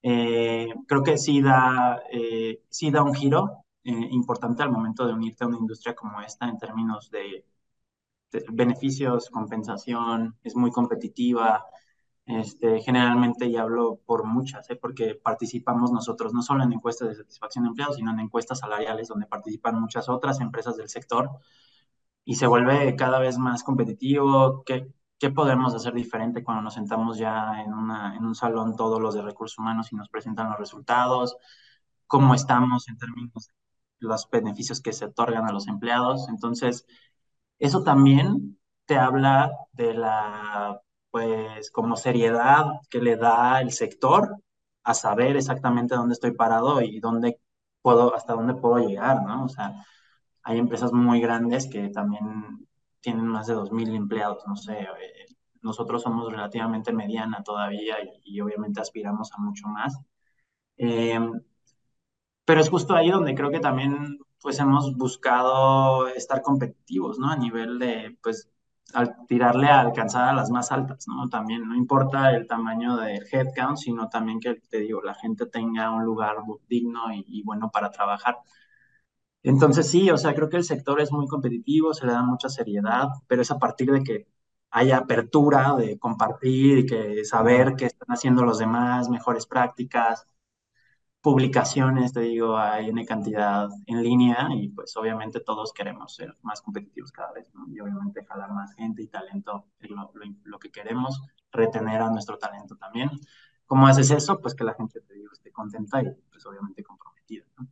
eh, 0.02 0.68
creo 0.88 1.04
que 1.04 1.18
sí 1.18 1.42
da, 1.42 2.02
eh, 2.12 2.64
sí 2.70 2.92
da 2.92 3.04
un 3.04 3.14
giro 3.14 3.66
eh, 3.84 3.92
importante 4.12 4.64
al 4.64 4.72
momento 4.72 5.06
de 5.08 5.14
unirte 5.14 5.44
a 5.44 5.48
una 5.48 5.58
industria 5.58 5.96
como 5.96 6.22
esta 6.22 6.48
en 6.48 6.58
términos 6.58 7.10
de, 7.12 7.46
beneficios, 8.52 9.30
compensación, 9.30 10.38
es 10.44 10.56
muy 10.56 10.72
competitiva. 10.72 11.66
Este, 12.26 12.82
generalmente, 12.82 13.46
y 13.48 13.56
hablo 13.56 14.02
por 14.06 14.26
muchas, 14.26 14.68
porque 14.82 15.16
participamos 15.16 15.92
nosotros 15.94 16.34
no 16.34 16.42
solo 16.42 16.64
en 16.64 16.74
encuestas 16.74 17.10
de 17.10 17.16
satisfacción 17.16 17.64
de 17.64 17.70
empleados, 17.70 17.96
sino 17.96 18.12
en 18.12 18.20
encuestas 18.20 18.60
salariales 18.60 19.08
donde 19.08 19.28
participan 19.28 19.80
muchas 19.80 20.10
otras 20.10 20.42
empresas 20.42 20.76
del 20.76 20.90
sector 20.90 21.30
y 22.26 22.36
se 22.36 22.48
vuelve 22.48 22.96
cada 22.98 23.20
vez 23.20 23.38
más 23.38 23.64
competitivo. 23.64 24.64
Qué 25.20 25.30
podemos 25.32 25.74
hacer 25.76 25.94
diferente 25.94 26.44
cuando 26.44 26.64
nos 26.64 26.76
sentamos 26.76 27.18
ya 27.18 27.62
en, 27.64 27.74
una, 27.74 28.16
en 28.16 28.26
un 28.26 28.36
salón 28.36 28.76
todos 28.76 29.02
los 29.02 29.16
de 29.16 29.22
recursos 29.24 29.58
humanos 29.60 29.92
y 29.92 29.96
nos 29.96 30.10
presentan 30.10 30.50
los 30.50 30.60
resultados, 30.60 31.38
cómo 32.08 32.34
estamos 32.36 32.88
en 32.90 32.98
términos 32.98 33.48
de 34.00 34.08
los 34.08 34.30
beneficios 34.30 34.82
que 34.82 34.94
se 34.94 35.06
otorgan 35.06 35.46
a 35.48 35.52
los 35.54 35.68
empleados. 35.68 36.30
Entonces, 36.30 36.86
Eso 37.60 37.84
también 37.84 38.60
te 38.86 38.98
habla 38.98 39.52
de 39.74 39.94
la, 39.94 40.82
pues, 41.12 41.72
como 41.72 41.96
seriedad 41.98 42.66
que 42.90 43.02
le 43.02 43.18
da 43.18 43.62
el 43.62 43.72
sector 43.72 44.38
a 44.84 44.94
saber 44.94 45.36
exactamente 45.38 45.96
dónde 45.96 46.14
estoy 46.14 46.32
parado 46.34 46.82
y 46.82 47.00
dónde 47.00 47.40
puedo, 47.82 48.16
hasta 48.16 48.34
dónde 48.34 48.56
puedo 48.56 48.80
llegar, 48.88 49.24
¿no? 49.24 49.46
O 49.46 49.50
sea, 49.50 49.74
hay 50.44 50.60
empresas 50.60 50.94
muy 50.94 51.22
grandes 51.22 51.68
que 51.70 51.90
también 51.90 52.24
tienen 53.08 53.28
más 53.28 53.48
de 53.48 53.54
2.000 53.54 53.96
empleados, 53.96 54.44
no 54.46 54.58
sé, 54.58 54.80
eh, 54.82 55.26
nosotros 55.62 56.02
somos 56.04 56.30
relativamente 56.30 56.92
mediana 56.92 57.42
todavía 57.42 57.96
y, 58.26 58.42
obviamente 58.42 58.82
aspiramos 58.82 59.32
a 59.32 59.38
mucho 59.38 59.66
más. 59.70 59.98
Eh, 60.78 61.18
pero 62.44 62.60
es 62.60 62.70
justo 62.70 62.96
ahí 62.96 63.10
donde 63.10 63.34
creo 63.34 63.50
que 63.50 63.62
también 63.62 64.20
pues 64.42 64.60
hemos 64.60 64.98
buscado 64.98 66.10
estar 66.10 66.42
competitivos, 66.42 67.18
¿no? 67.18 67.32
A 67.32 67.38
nivel 67.38 67.80
de, 67.80 68.18
pues, 68.22 68.50
al 68.94 69.26
tirarle 69.26 69.68
a 69.68 69.80
alcanzar 69.80 70.28
a 70.28 70.34
las 70.34 70.50
más 70.52 70.72
altas, 70.74 71.08
¿no? 71.08 71.30
También 71.30 71.66
no 71.66 71.76
importa 71.76 72.32
el 72.36 72.46
tamaño 72.46 72.98
del 72.98 73.24
headcount, 73.32 73.78
sino 73.78 74.10
también 74.10 74.42
que, 74.42 74.56
te 74.70 74.80
digo, 74.80 75.02
la 75.02 75.16
gente 75.16 75.46
tenga 75.46 75.92
un 75.92 76.04
lugar 76.04 76.36
digno 76.68 77.14
y, 77.14 77.24
y 77.26 77.44
bueno 77.44 77.70
para 77.72 77.90
trabajar. 77.90 78.38
Entonces 79.48 79.90
sí, 79.90 80.10
o 80.12 80.18
sea, 80.18 80.36
creo 80.36 80.50
que 80.50 80.58
el 80.58 80.66
sector 80.66 81.00
es 81.00 81.12
muy 81.12 81.26
competitivo, 81.28 81.94
se 81.94 82.06
le 82.06 82.12
da 82.12 82.22
mucha 82.22 82.50
seriedad, 82.50 83.08
pero 83.28 83.42
es 83.42 83.50
a 83.52 83.58
partir 83.60 83.92
de 83.92 84.04
que 84.04 84.28
haya 84.72 84.98
apertura 84.98 85.74
de 85.78 85.98
compartir 85.98 86.80
y 86.80 86.86
que 86.86 87.24
saber 87.24 87.76
qué 87.78 87.86
están 87.86 88.10
haciendo 88.10 88.44
los 88.44 88.60
demás, 88.60 89.10
mejores 89.10 89.46
prácticas, 89.48 90.28
publicaciones, 91.22 92.12
te 92.14 92.22
digo, 92.22 92.58
hay 92.58 92.90
una 92.90 93.06
cantidad 93.06 93.70
en 93.86 94.04
línea 94.04 94.50
y 94.54 94.70
pues 94.70 94.96
obviamente 94.98 95.40
todos 95.40 95.72
queremos 95.74 96.14
ser 96.14 96.36
más 96.42 96.62
competitivos 96.62 97.12
cada 97.14 97.32
vez, 97.32 97.50
¿no? 97.54 97.66
Y 97.70 97.80
obviamente 97.80 98.26
jalar 98.26 98.52
más 98.52 98.74
gente 98.76 99.02
y 99.02 99.08
talento 99.08 99.68
es 99.80 99.90
lo, 99.90 100.12
lo, 100.44 100.60
que 100.60 100.72
queremos, 100.72 101.22
retener 101.52 102.02
a 102.02 102.10
nuestro 102.10 102.38
talento 102.38 102.76
también. 102.76 103.10
¿Cómo 103.66 103.88
haces 103.88 104.12
eso? 104.12 104.42
Pues 104.42 104.56
que 104.56 104.66
la 104.66 104.74
gente, 104.74 105.00
te 105.02 105.14
digo, 105.14 105.32
esté 105.32 105.52
contenta 105.54 106.02
y 106.02 106.12
pues 106.32 106.46
obviamente 106.46 106.84
comprometida, 106.84 107.46
¿no? 107.58 107.68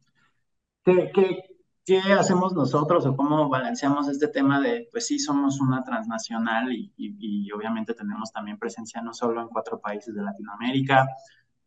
¿Qué, 0.84 1.12
qué, 1.14 1.55
¿qué 1.86 2.00
hacemos 2.14 2.54
nosotros 2.54 3.06
o 3.06 3.16
cómo 3.16 3.48
balanceamos 3.48 4.08
este 4.08 4.28
tema 4.28 4.60
de, 4.60 4.88
pues 4.92 5.08
sí, 5.08 5.20
somos 5.20 5.60
una 5.62 5.84
transnacional 5.84 6.74
y, 6.74 6.92
y, 6.98 7.52
obviamente 7.52 7.94
tenemos 7.94 8.32
también 8.32 8.58
presencia 8.58 9.02
no 9.02 9.14
solo 9.14 9.42
en 9.42 9.50
cuatro 9.50 9.80
países 9.80 10.16
de 10.16 10.24
Latinoamérica, 10.24 11.08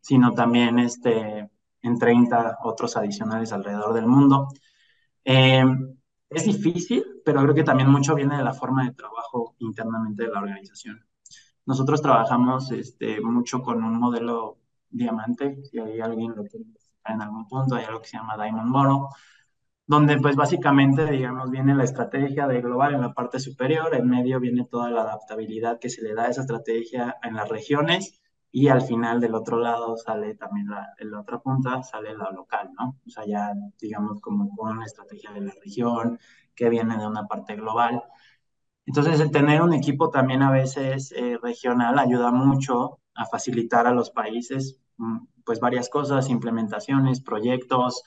sino 0.01 0.33
también 0.33 0.79
este, 0.79 1.49
en 1.81 1.97
30 1.97 2.57
otros 2.63 2.97
adicionales 2.97 3.51
alrededor 3.53 3.93
del 3.93 4.07
mundo. 4.07 4.49
Eh, 5.23 5.63
es 6.29 6.45
difícil, 6.45 7.03
pero 7.25 7.41
creo 7.41 7.55
que 7.55 7.63
también 7.63 7.89
mucho 7.89 8.13
viene 8.15 8.37
de 8.37 8.43
la 8.43 8.53
forma 8.53 8.85
de 8.85 8.93
trabajo 8.93 9.55
internamente 9.59 10.23
de 10.23 10.29
la 10.31 10.39
organización. 10.39 11.03
Nosotros 11.65 12.01
trabajamos 12.01 12.71
este, 12.71 13.21
mucho 13.21 13.61
con 13.61 13.83
un 13.83 13.99
modelo 13.99 14.57
diamante, 14.89 15.63
si 15.63 15.79
hay 15.79 15.99
alguien 16.01 16.35
lo 16.35 16.43
quiere 16.43 16.65
en 17.05 17.21
algún 17.21 17.47
punto, 17.47 17.75
hay 17.75 17.85
algo 17.85 18.01
que 18.01 18.07
se 18.07 18.17
llama 18.17 18.37
Diamond 18.37 18.69
Model, 18.69 19.07
donde 19.89 20.17
pues 20.19 20.35
básicamente, 20.35 21.03
digamos, 21.09 21.49
viene 21.49 21.73
la 21.73 21.83
estrategia 21.83 22.45
de 22.45 22.61
global 22.61 22.93
en 22.93 23.01
la 23.01 23.11
parte 23.11 23.39
superior, 23.39 23.95
en 23.95 24.07
medio 24.07 24.39
viene 24.39 24.67
toda 24.69 24.91
la 24.91 25.01
adaptabilidad 25.01 25.79
que 25.79 25.89
se 25.89 26.03
le 26.03 26.13
da 26.13 26.25
a 26.25 26.29
esa 26.29 26.41
estrategia 26.41 27.17
en 27.23 27.33
las 27.33 27.49
regiones 27.49 28.21
y 28.51 28.67
al 28.67 28.83
final 28.83 29.19
del 29.19 29.33
otro 29.33 29.57
lado 29.57 29.97
sale 29.97 30.35
también 30.35 30.67
la, 30.69 30.89
en 30.99 31.09
la 31.09 31.21
otra 31.21 31.39
punta, 31.39 31.81
sale 31.81 32.15
la 32.15 32.29
local, 32.29 32.69
¿no? 32.79 32.99
O 33.03 33.09
sea, 33.09 33.25
ya 33.25 33.51
digamos 33.81 34.21
como 34.21 34.55
con 34.55 34.77
una 34.77 34.85
estrategia 34.85 35.31
de 35.31 35.41
la 35.41 35.53
región 35.59 36.19
que 36.53 36.69
viene 36.69 36.95
de 36.95 37.07
una 37.07 37.25
parte 37.25 37.55
global. 37.55 38.03
Entonces, 38.85 39.19
el 39.19 39.31
tener 39.31 39.63
un 39.63 39.73
equipo 39.73 40.11
también 40.11 40.43
a 40.43 40.51
veces 40.51 41.11
eh, 41.13 41.39
regional 41.41 41.97
ayuda 41.97 42.31
mucho 42.31 42.99
a 43.15 43.25
facilitar 43.25 43.87
a 43.87 43.91
los 43.91 44.11
países, 44.11 44.79
mm, 44.97 45.17
pues 45.43 45.59
varias 45.59 45.89
cosas, 45.89 46.29
implementaciones, 46.29 47.21
proyectos, 47.21 48.03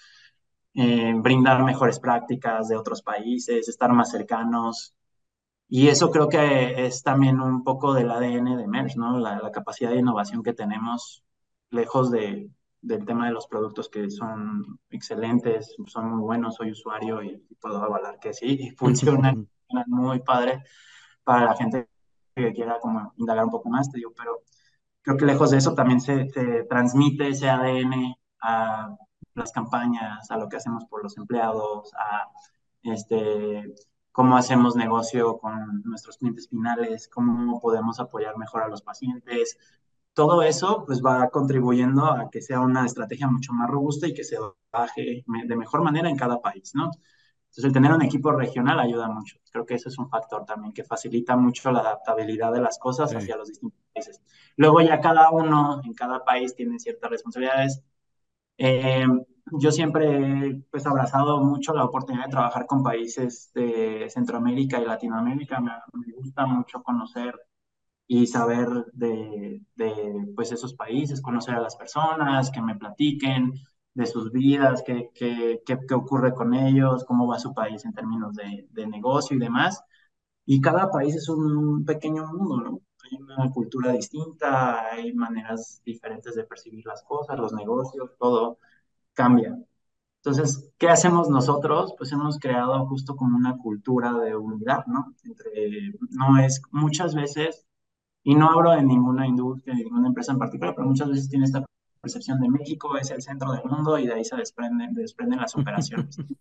eh, 0.74 1.12
brindar 1.16 1.62
mejores 1.64 1.98
prácticas 2.00 2.68
de 2.68 2.76
otros 2.76 3.02
países, 3.02 3.68
estar 3.68 3.92
más 3.92 4.10
cercanos. 4.10 4.94
Y 5.68 5.88
eso 5.88 6.10
creo 6.10 6.28
que 6.28 6.86
es 6.86 7.02
también 7.02 7.40
un 7.40 7.64
poco 7.64 7.94
del 7.94 8.10
ADN 8.10 8.56
de 8.56 8.68
Merge, 8.68 8.98
¿no? 8.98 9.18
La, 9.18 9.50
capacidad 9.52 9.90
de 9.90 9.98
innovación 9.98 10.42
que 10.42 10.52
tenemos, 10.54 11.24
lejos 11.70 12.10
de, 12.10 12.50
del 12.80 13.04
tema 13.06 13.26
de 13.26 13.32
los 13.32 13.46
productos 13.46 13.88
que 13.88 14.10
son 14.10 14.78
excelentes, 14.90 15.74
son 15.86 16.10
muy 16.10 16.20
buenos, 16.22 16.56
soy 16.56 16.72
usuario 16.72 17.22
y, 17.22 17.38
puedo 17.60 17.82
avalar 17.82 18.18
que 18.18 18.32
sí, 18.34 18.74
funcionan, 18.76 19.48
muy 19.86 20.20
padre 20.20 20.62
para 21.24 21.46
la 21.46 21.54
gente 21.56 21.88
que 22.34 22.52
quiera 22.52 22.78
como 22.80 23.12
indagar 23.16 23.44
un 23.44 23.50
poco 23.50 23.70
más, 23.70 23.90
te 23.90 23.98
digo, 23.98 24.12
pero 24.16 24.42
creo 25.02 25.16
que 25.16 25.26
lejos 25.26 25.50
de 25.50 25.58
eso 25.58 25.74
también 25.74 26.00
se, 26.00 26.28
se 26.30 26.64
transmite 26.64 27.28
ese 27.28 27.48
ADN 27.48 28.14
a 28.42 28.96
las 29.34 29.52
campañas, 29.52 30.30
a 30.30 30.36
lo 30.36 30.48
que 30.48 30.56
hacemos 30.56 30.84
por 30.86 31.02
los 31.02 31.16
empleados, 31.16 31.92
a 31.94 32.28
este, 32.82 33.74
cómo 34.12 34.36
hacemos 34.36 34.76
negocio 34.76 35.38
con 35.38 35.82
nuestros 35.84 36.18
clientes 36.18 36.48
finales, 36.48 37.08
cómo 37.08 37.60
podemos 37.60 38.00
apoyar 38.00 38.36
mejor 38.38 38.62
a 38.62 38.68
los 38.68 38.82
pacientes. 38.82 39.58
Todo 40.14 40.42
eso 40.42 40.84
pues 40.86 41.02
va 41.02 41.30
contribuyendo 41.30 42.06
a 42.06 42.30
que 42.30 42.42
sea 42.42 42.60
una 42.60 42.84
estrategia 42.86 43.28
mucho 43.28 43.52
más 43.52 43.70
robusta 43.70 44.06
y 44.06 44.14
que 44.14 44.24
se 44.24 44.36
baje 44.70 45.24
de 45.26 45.56
mejor 45.56 45.82
manera 45.82 46.08
en 46.10 46.16
cada 46.16 46.40
país, 46.40 46.72
¿no? 46.74 46.90
Entonces, 47.52 47.64
el 47.66 47.72
tener 47.74 47.92
un 47.92 48.00
equipo 48.00 48.32
regional 48.32 48.80
ayuda 48.80 49.08
mucho. 49.08 49.36
Creo 49.50 49.66
que 49.66 49.74
eso 49.74 49.90
es 49.90 49.98
un 49.98 50.08
factor 50.08 50.46
también 50.46 50.72
que 50.72 50.84
facilita 50.84 51.36
mucho 51.36 51.70
la 51.70 51.80
adaptabilidad 51.80 52.50
de 52.50 52.62
las 52.62 52.78
cosas 52.78 53.14
hacia 53.14 53.36
los 53.36 53.48
distintos 53.48 53.78
países. 53.92 54.22
Luego 54.56 54.80
ya 54.80 55.00
cada 55.00 55.30
uno 55.30 55.82
en 55.84 55.92
cada 55.92 56.24
país 56.24 56.54
tiene 56.54 56.78
ciertas 56.78 57.10
responsabilidades 57.10 57.82
eh, 58.58 59.06
yo 59.58 59.72
siempre 59.72 60.48
he 60.48 60.54
pues, 60.70 60.86
abrazado 60.86 61.40
mucho 61.42 61.74
la 61.74 61.84
oportunidad 61.84 62.26
de 62.26 62.30
trabajar 62.30 62.66
con 62.66 62.82
países 62.82 63.50
de 63.54 64.08
Centroamérica 64.10 64.80
y 64.80 64.84
Latinoamérica. 64.84 65.60
Me, 65.60 65.72
gusta 66.16 66.46
mucho 66.46 66.82
conocer 66.82 67.34
y 68.06 68.26
saber 68.26 68.68
de, 68.92 69.62
de, 69.76 70.32
pues, 70.36 70.52
esos 70.52 70.74
países, 70.74 71.20
conocer 71.22 71.54
a 71.54 71.60
las 71.60 71.76
personas, 71.76 72.50
que 72.50 72.62
me 72.62 72.76
platiquen 72.76 73.52
de 73.94 74.06
sus 74.06 74.32
vidas, 74.32 74.82
qué, 74.86 75.10
qué, 75.14 75.60
qué, 75.66 75.94
ocurre 75.94 76.34
con 76.34 76.54
ellos, 76.54 77.04
cómo 77.04 77.26
va 77.26 77.38
su 77.38 77.52
país 77.54 77.84
en 77.84 77.92
términos 77.94 78.34
de, 78.34 78.66
de 78.70 78.86
negocio 78.86 79.36
y 79.36 79.40
demás. 79.40 79.82
Y 80.46 80.60
cada 80.60 80.90
país 80.90 81.14
es 81.16 81.28
un 81.28 81.84
pequeño 81.84 82.26
mundo, 82.26 82.56
¿no? 82.58 82.80
Hay 83.16 83.22
una 83.22 83.50
cultura 83.50 83.92
distinta, 83.92 84.90
hay 84.90 85.12
maneras 85.12 85.82
diferentes 85.84 86.34
de 86.34 86.44
percibir 86.44 86.86
las 86.86 87.02
cosas, 87.02 87.38
los 87.38 87.52
negocios, 87.52 88.10
todo 88.18 88.58
cambia. 89.14 89.58
Entonces, 90.24 90.70
¿qué 90.78 90.88
hacemos 90.88 91.28
nosotros? 91.28 91.94
Pues 91.98 92.12
hemos 92.12 92.38
creado 92.38 92.86
justo 92.86 93.16
como 93.16 93.36
una 93.36 93.56
cultura 93.58 94.12
de 94.14 94.36
unidad, 94.36 94.86
¿no? 94.86 95.14
Entre, 95.24 95.94
no 96.10 96.38
es 96.38 96.62
muchas 96.70 97.14
veces, 97.14 97.66
y 98.22 98.34
no 98.34 98.50
hablo 98.50 98.70
de 98.72 98.82
ninguna 98.84 99.26
industria, 99.26 99.74
de 99.74 99.84
ninguna 99.84 100.08
empresa 100.08 100.32
en 100.32 100.38
particular, 100.38 100.74
pero 100.76 100.88
muchas 100.88 101.08
veces 101.08 101.28
tiene 101.28 101.46
esta 101.46 101.64
percepción 102.02 102.40
de 102.40 102.48
México 102.48 102.96
es 102.98 103.10
el 103.10 103.22
centro 103.22 103.52
del 103.52 103.64
mundo 103.64 103.96
y 103.98 104.06
de 104.06 104.14
ahí 104.14 104.24
se 104.24 104.36
desprenden, 104.36 104.92
desprenden 104.94 105.40
las 105.40 105.56
operaciones. 105.56 106.16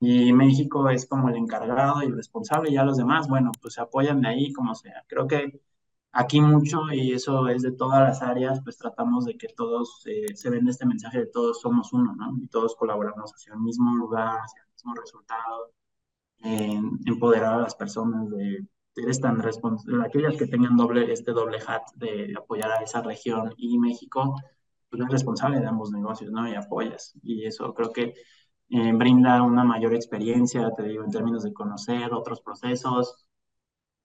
y 0.00 0.32
México 0.32 0.88
es 0.88 1.06
como 1.06 1.28
el 1.28 1.36
encargado 1.36 2.02
y 2.02 2.06
el 2.06 2.16
responsable 2.16 2.70
y 2.70 2.74
ya 2.74 2.84
los 2.84 2.96
demás, 2.96 3.28
bueno, 3.28 3.50
pues 3.60 3.74
se 3.74 3.80
apoyan 3.80 4.20
de 4.20 4.28
ahí 4.28 4.52
como 4.52 4.74
sea. 4.74 5.04
Creo 5.08 5.26
que 5.26 5.60
aquí 6.14 6.40
mucho, 6.40 6.92
y 6.92 7.12
eso 7.12 7.48
es 7.48 7.62
de 7.62 7.72
todas 7.72 8.00
las 8.00 8.22
áreas, 8.22 8.60
pues 8.62 8.78
tratamos 8.78 9.24
de 9.26 9.36
que 9.36 9.48
todos 9.48 10.02
eh, 10.06 10.34
se 10.34 10.50
venda 10.50 10.70
este 10.70 10.86
mensaje 10.86 11.18
de 11.20 11.26
todos 11.26 11.60
somos 11.60 11.92
uno, 11.92 12.14
¿no? 12.16 12.36
Y 12.40 12.48
todos 12.48 12.76
colaboramos 12.76 13.32
hacia 13.34 13.54
el 13.54 13.60
mismo 13.60 13.94
lugar, 13.96 14.38
hacia 14.40 14.62
el 14.62 14.68
mismo 14.72 14.94
resultado, 14.94 15.72
empoderar 17.06 17.54
a 17.54 17.62
las 17.62 17.74
personas 17.74 18.28
de, 18.30 18.66
eres 18.96 19.20
tan 19.20 19.40
responsable, 19.40 20.04
aquellas 20.04 20.36
que 20.36 20.46
tengan 20.46 20.76
doble, 20.76 21.12
este 21.12 21.32
doble 21.32 21.58
hat 21.66 21.82
de 21.96 22.34
apoyar 22.36 22.70
a 22.72 22.82
esa 22.82 23.02
región 23.02 23.52
y 23.56 23.78
México, 23.78 24.36
pues 24.90 25.00
eres 25.00 25.12
responsable 25.12 25.60
de 25.60 25.66
ambos 25.66 25.90
negocios, 25.90 26.30
¿no? 26.30 26.48
Y 26.48 26.54
apoyas. 26.54 27.14
Y 27.22 27.46
eso 27.46 27.74
creo 27.74 27.92
que 27.92 28.14
eh, 28.70 28.92
brinda 28.92 29.42
una 29.42 29.64
mayor 29.64 29.94
experiencia, 29.94 30.70
te 30.76 30.84
digo, 30.84 31.04
en 31.04 31.10
términos 31.10 31.42
de 31.42 31.52
conocer 31.52 32.12
otros 32.12 32.40
procesos, 32.40 33.23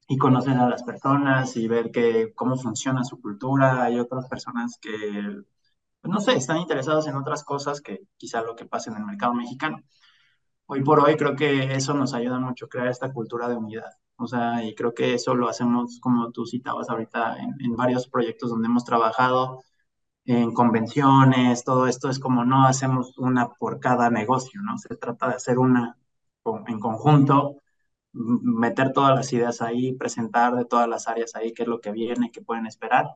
y 0.10 0.18
conocer 0.18 0.57
a 0.57 0.68
las 0.70 0.84
personas 0.84 1.55
y 1.57 1.68
ver 1.68 1.91
que, 1.91 2.34
cómo 2.36 2.57
funciona 2.57 3.03
su 3.05 3.22
cultura. 3.22 3.84
Hay 3.84 3.99
otras 3.99 4.28
personas 4.28 4.80
que, 4.82 4.89
pues, 6.01 6.12
no 6.14 6.20
sé, 6.22 6.34
están 6.34 6.57
interesadas 6.57 7.07
en 7.07 7.16
otras 7.16 7.43
cosas 7.43 7.82
que 7.82 8.01
quizá 8.18 8.41
lo 8.41 8.55
que 8.55 8.66
pasa 8.66 8.91
en 8.91 8.97
el 8.97 9.05
mercado 9.05 9.34
mexicano. 9.36 9.84
Hoy 10.68 10.84
por 10.84 10.99
hoy 11.01 11.16
creo 11.18 11.36
que 11.36 11.74
eso 11.76 11.93
nos 11.93 12.14
ayuda 12.14 12.39
mucho 12.39 12.66
a 12.66 12.70
crear 12.70 12.88
esta 12.88 13.14
cultura 13.14 13.49
de 13.49 13.55
unidad. 13.57 13.91
O 14.18 14.28
sea, 14.28 14.64
y 14.66 14.76
creo 14.76 14.93
que 14.93 15.14
eso 15.14 15.36
lo 15.36 15.49
hacemos, 15.49 15.99
como 16.01 16.32
tú 16.32 16.45
citabas 16.45 16.89
ahorita, 16.89 17.38
en, 17.38 17.55
en 17.60 17.76
varios 17.76 18.07
proyectos 18.07 18.49
donde 18.51 18.68
hemos 18.68 18.86
trabajado, 18.86 19.64
en 20.26 20.53
convenciones, 20.53 21.64
todo 21.64 21.88
esto 21.88 22.10
es 22.10 22.20
como 22.20 22.45
no 22.45 22.66
hacemos 22.66 23.18
una 23.18 23.49
por 23.49 23.80
cada 23.80 24.10
negocio, 24.10 24.62
¿no? 24.64 24.78
Se 24.78 24.95
trata 24.95 25.30
de 25.30 25.36
hacer 25.36 25.60
una 25.60 25.97
en 26.68 26.80
conjunto 26.80 27.57
meter 28.14 28.91
todas 28.93 29.16
las 29.16 29.32
ideas 29.34 29.62
ahí, 29.62 29.93
presentar 29.93 30.55
de 30.55 30.66
todas 30.66 30.88
las 30.88 31.07
áreas 31.07 31.36
ahí 31.36 31.53
qué 31.53 31.64
es 31.64 31.70
lo 31.70 31.82
que 31.82 31.91
viene, 31.91 32.32
qué 32.32 32.41
pueden 32.41 32.66
esperar, 32.66 33.07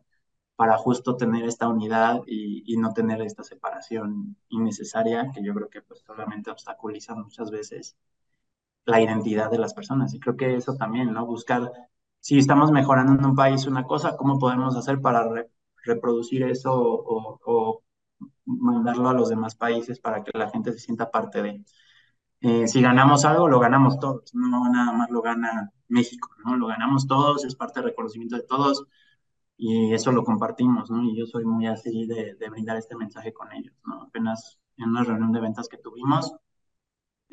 para 0.55 0.77
justo 0.77 1.17
tener 1.17 1.45
esta 1.45 1.67
unidad 1.67 2.21
y, 2.27 2.77
no 2.77 2.93
tener 2.93 3.21
esta 3.21 3.43
separación 3.43 4.37
innecesaria 4.49 5.31
que 5.33 5.43
yo 5.43 5.53
creo 5.53 5.69
que 5.69 5.81
pues 5.81 6.01
solamente 6.05 6.51
obstaculiza 6.51 7.15
muchas 7.15 7.51
veces 7.51 7.97
la 8.85 9.01
identidad 9.01 9.49
de 9.51 9.57
las 9.59 9.73
personas. 9.73 10.13
Y 10.13 10.19
creo 10.19 10.35
que 10.37 10.55
eso 10.55 10.75
también, 10.75 11.13
¿no? 11.13 11.25
Buscar, 11.25 11.71
si 12.19 12.37
estamos 12.37 12.71
mejorando 12.71 13.13
en 13.13 13.25
un 13.25 13.35
país 13.35 13.65
una 13.67 13.83
cosa, 13.83 14.17
¿cómo 14.17 14.39
podemos 14.39 14.75
hacer 14.75 15.01
para 15.01 15.25
reproducir 15.85 16.43
eso 16.43 16.71
o, 16.75 17.83
mandarlo 18.45 19.09
a 19.09 19.13
los 19.13 19.29
demás 19.29 19.55
países 19.55 19.99
para 19.99 20.23
que 20.23 20.37
la 20.37 20.49
gente 20.49 20.71
se 20.73 20.79
sienta 20.79 21.11
parte 21.11 21.41
de? 21.41 21.63
Eh, 22.43 22.67
si 22.67 22.81
ganamos 22.81 23.25
algo, 23.25 23.47
lo 23.47 23.59
ganamos 23.59 23.99
todos, 23.99 24.35
no 24.35 24.69
nada 24.69 24.91
más 24.93 25.09
lo 25.09 25.21
gana 25.21 25.71
México, 25.87 26.29
¿no? 26.45 26.57
Lo 26.57 26.67
ganamos 26.67 27.07
todos, 27.07 27.45
es 27.45 27.55
parte 27.55 27.79
del 27.79 27.89
reconocimiento 27.89 28.35
de 28.35 28.43
todos 28.43 28.85
y 29.57 29.93
eso 29.93 30.11
lo 30.11 30.23
compartimos, 30.23 30.91
¿no? 30.91 31.03
Y 31.03 31.17
yo 31.17 31.25
soy 31.25 31.45
muy 31.45 31.67
así 31.67 32.05
de, 32.07 32.35
de 32.35 32.49
brindar 32.49 32.77
este 32.77 32.95
mensaje 32.97 33.33
con 33.33 33.51
ellos, 33.53 33.73
¿no? 33.85 34.03
Apenas 34.03 34.59
en 34.77 34.89
una 34.89 35.03
reunión 35.03 35.31
de 35.31 35.41
ventas 35.41 35.69
que 35.69 35.77
tuvimos, 35.77 36.35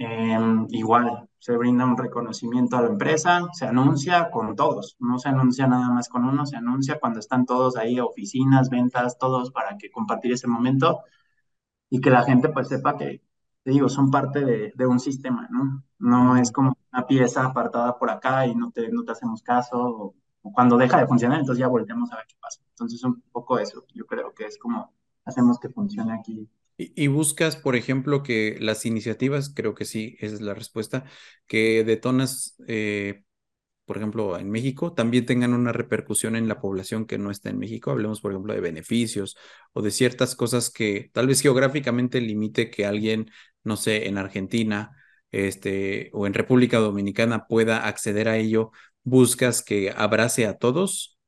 Em, 0.02 0.66
igual, 0.70 1.28
se 1.38 1.56
brinda 1.58 1.84
un 1.84 1.96
reconocimiento 1.96 2.76
a 2.76 2.80
la 2.82 2.88
empresa, 2.88 3.48
se 3.52 3.66
anuncia 3.66 4.30
con 4.30 4.56
todos, 4.56 4.96
no 4.98 5.18
se 5.18 5.28
anuncia 5.28 5.66
nada 5.66 5.90
más 5.90 6.08
con 6.08 6.24
uno, 6.24 6.46
se 6.46 6.56
anuncia 6.56 6.98
cuando 6.98 7.20
están 7.20 7.44
todos 7.44 7.76
ahí, 7.76 8.00
oficinas, 8.00 8.70
ventas, 8.70 9.18
todos 9.18 9.50
para 9.50 9.76
que 9.76 9.90
compartir 9.90 10.32
ese 10.32 10.46
momento 10.48 11.00
y 11.90 12.00
que 12.00 12.11
la 12.11 12.22
gente 12.24 12.48
pues 12.50 12.68
sepa 12.68 12.96
que, 12.96 13.22
te 13.62 13.70
digo, 13.72 13.88
son 13.88 14.11
parte 14.11 14.44
de, 14.44 14.72
de, 14.74 14.86
un 14.86 15.00
sistema, 15.00 15.48
¿no? 15.50 15.84
No 15.98 16.36
es 16.36 16.50
como 16.52 16.76
una 16.92 17.06
pieza 17.06 17.44
apartada 17.44 17.98
por 17.98 18.11
acá 18.11 18.46
y 18.46 18.54
no 18.54 18.70
te, 18.70 18.88
no 18.90 19.04
te 19.04 19.12
hacemos 19.12 19.42
caso, 19.42 19.78
o, 19.78 20.14
cuando 20.52 20.78
deja 20.78 20.98
de 20.98 21.06
funcionar, 21.06 21.40
entonces 21.40 21.61
ya 21.61 21.68
volteamos 21.68 22.11
a 22.12 22.16
ver 22.16 22.26
qué 22.26 22.36
pasa. 22.40 22.61
Entonces 22.70 23.02
un 23.04 23.22
poco 23.32 23.58
eso, 23.58 23.84
yo 23.94 24.06
creo 24.06 24.32
que 24.34 24.46
es 24.46 24.58
como 24.58 24.94
hacemos 25.24 25.58
que 25.61 25.68
funcione 25.68 26.14
aquí 26.14 26.48
y, 26.94 27.08
buscas, 27.08 27.56
por 27.56 27.76
ejemplo, 27.76 28.22
que 28.22 28.56
las 28.58 28.86
iniciativas, 28.86 29.52
creo 29.54 29.74
que 29.74 29.84
sí, 29.84 30.16
esa 30.20 30.34
es 30.34 30.40
la 30.40 30.54
respuesta, 30.54 31.04
que 31.46 31.84
detonas, 31.84 32.56
eh, 32.66 33.24
por 33.91 33.97
ejemplo, 33.97 34.38
en 34.38 34.49
México, 34.49 34.93
también 34.93 35.26
tengan 35.26 35.53
una 35.53 35.72
repercusión 35.72 36.36
en 36.36 36.47
la 36.47 36.61
población 36.61 37.07
que 37.07 37.18
no 37.18 37.32
está 37.32 37.51
en 37.51 37.59
México. 37.59 37.91
Hablemos, 37.91 38.20
por 38.20 38.30
ejemplo, 38.30 38.55
de 38.55 38.61
beneficios 38.61 39.36
o 39.72 39.82
de 39.82 39.91
ciertas 39.91 40.36
cosas 40.36 40.70
que 40.70 41.11
tal 41.12 41.26
vez 41.26 41.41
geográficamente 41.41 42.20
limite 42.20 42.70
que 42.70 42.86
alguien, 42.86 43.32
no 43.64 43.74
sé, 43.74 44.07
en 44.07 44.16
Argentina 44.16 44.93
este, 45.32 46.09
o 46.12 46.28
en 46.28 46.34
República 46.34 46.78
Dominicana 46.78 47.49
pueda 47.49 47.88
acceder 47.88 48.28
a 48.28 48.36
ello. 48.36 48.70
¿Buscas 49.03 49.61
que 49.61 49.91
abrace 49.91 50.47
a 50.47 50.57
todos? 50.57 51.18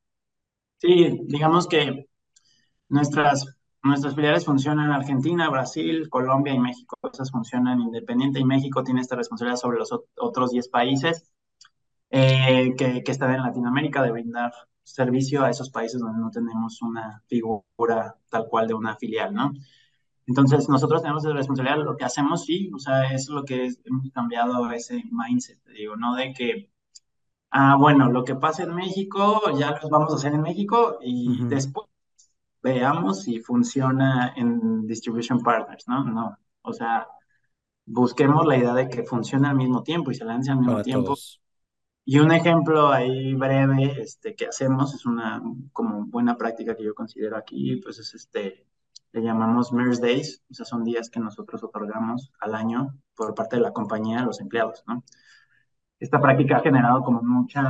Sí, 0.78 1.18
digamos 1.24 1.66
que 1.66 2.06
nuestras 2.88 3.56
Nuestras 3.84 4.14
filiales 4.14 4.44
funcionan 4.44 4.84
en 4.86 4.92
Argentina, 4.92 5.50
Brasil, 5.50 6.08
Colombia 6.08 6.54
y 6.54 6.60
México. 6.60 6.96
Esas 7.12 7.32
funcionan 7.32 7.80
independiente 7.80 8.38
y 8.38 8.44
México 8.44 8.84
tiene 8.84 9.00
esta 9.00 9.16
responsabilidad 9.16 9.56
sobre 9.56 9.78
los 9.78 9.90
otros 10.14 10.52
10 10.52 10.68
países 10.68 11.32
eh, 12.12 12.74
que, 12.76 13.02
que, 13.02 13.10
están 13.10 13.34
en 13.34 13.42
Latinoamérica 13.42 14.02
de 14.02 14.12
brindar 14.12 14.52
servicio 14.82 15.42
a 15.42 15.50
esos 15.50 15.70
países 15.70 15.98
donde 16.00 16.20
no 16.20 16.30
tenemos 16.30 16.82
una 16.82 17.22
figura 17.26 18.16
tal 18.28 18.46
cual 18.48 18.68
de 18.68 18.74
una 18.74 18.96
filial, 18.96 19.32
¿no? 19.32 19.52
Entonces, 20.26 20.68
nosotros 20.68 21.00
tenemos 21.02 21.24
esa 21.24 21.34
responsabilidad, 21.34 21.82
lo 21.82 21.96
que 21.96 22.04
hacemos, 22.04 22.44
sí, 22.44 22.70
o 22.74 22.78
sea, 22.78 23.12
es 23.12 23.28
lo 23.28 23.44
que 23.44 23.64
es, 23.64 23.80
hemos 23.86 24.10
cambiado 24.12 24.70
ese 24.70 25.02
mindset, 25.10 25.58
digo, 25.68 25.96
no 25.96 26.14
de 26.14 26.32
que, 26.34 26.70
ah, 27.50 27.76
bueno, 27.76 28.10
lo 28.10 28.24
que 28.24 28.34
pasa 28.34 28.64
en 28.64 28.74
México, 28.74 29.42
ya 29.58 29.78
lo 29.82 29.88
vamos 29.88 30.12
a 30.12 30.16
hacer 30.16 30.34
en 30.34 30.42
México 30.42 30.98
y 31.00 31.28
uh 31.28 31.32
-huh. 31.32 31.48
después 31.48 31.88
veamos 32.62 33.22
si 33.22 33.40
funciona 33.40 34.34
en 34.36 34.86
distribution 34.86 35.40
partners, 35.40 35.88
¿no? 35.88 36.04
No, 36.04 36.36
o 36.62 36.72
sea, 36.72 37.06
busquemos 37.86 38.46
la 38.46 38.56
idea 38.58 38.74
de 38.74 38.88
que 38.88 39.02
funcione 39.04 39.48
al 39.48 39.56
mismo 39.56 39.82
tiempo 39.82 40.10
y 40.10 40.14
se 40.14 40.24
lance 40.24 40.50
al 40.50 40.58
mismo 40.58 40.74
Para 40.74 40.84
tiempo. 40.84 41.06
Todos. 41.06 41.41
Y 42.05 42.18
un 42.18 42.32
ejemplo 42.32 42.90
ahí 42.90 43.34
breve 43.34 44.03
este, 44.03 44.34
que 44.34 44.46
hacemos, 44.46 44.94
es 44.94 45.07
una 45.07 45.40
como 45.72 46.07
buena 46.07 46.36
práctica 46.36 46.76
que 46.76 46.84
yo 46.84 46.94
considero 46.94 47.36
aquí, 47.36 47.76
pues 47.76 47.98
es 48.00 48.14
este, 48.14 48.66
le 49.12 49.22
llamamos 49.22 49.72
MERS 49.72 50.00
Days, 50.00 50.42
o 50.50 50.55
sea, 50.55 50.66
son 50.66 50.84
días 50.84 51.11
que 51.11 51.20
nosotros 51.20 51.62
otorgamos 51.62 52.32
al 52.40 52.55
año 52.55 52.98
por 53.14 53.34
parte 53.34 53.57
de 53.57 53.62
la 53.62 53.72
compañía 53.72 54.20
a 54.20 54.24
los 54.24 54.40
empleados, 54.40 54.82
¿no? 54.86 55.05
Esta 56.00 56.20
práctica 56.20 56.57
ha 56.57 56.61
generado 56.61 57.03
como 57.03 57.22
mucha, 57.22 57.62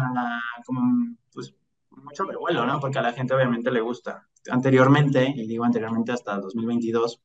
como, 0.65 1.17
pues, 1.33 1.55
mucho 1.91 2.25
revuelo, 2.25 2.65
¿no? 2.65 2.81
Porque 2.81 2.99
a 2.99 3.03
la 3.03 3.13
gente 3.13 3.35
obviamente 3.35 3.71
le 3.71 3.81
gusta 3.81 4.27
anteriormente, 4.51 5.33
y 5.37 5.47
digo 5.47 5.65
anteriormente 5.65 6.13
hasta 6.13 6.39
2022, 6.39 7.21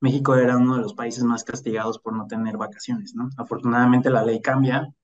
México 0.00 0.36
era 0.36 0.56
uno 0.56 0.76
de 0.76 0.82
los 0.82 0.94
países 0.94 1.24
más 1.24 1.44
castigados 1.44 1.98
por 1.98 2.14
no 2.14 2.26
tener 2.26 2.56
vacaciones, 2.56 3.14
¿no? 3.14 3.30
Afortunadamente 3.36 4.10
la 4.10 4.22
ley 4.22 4.40
cambia, 4.40 4.94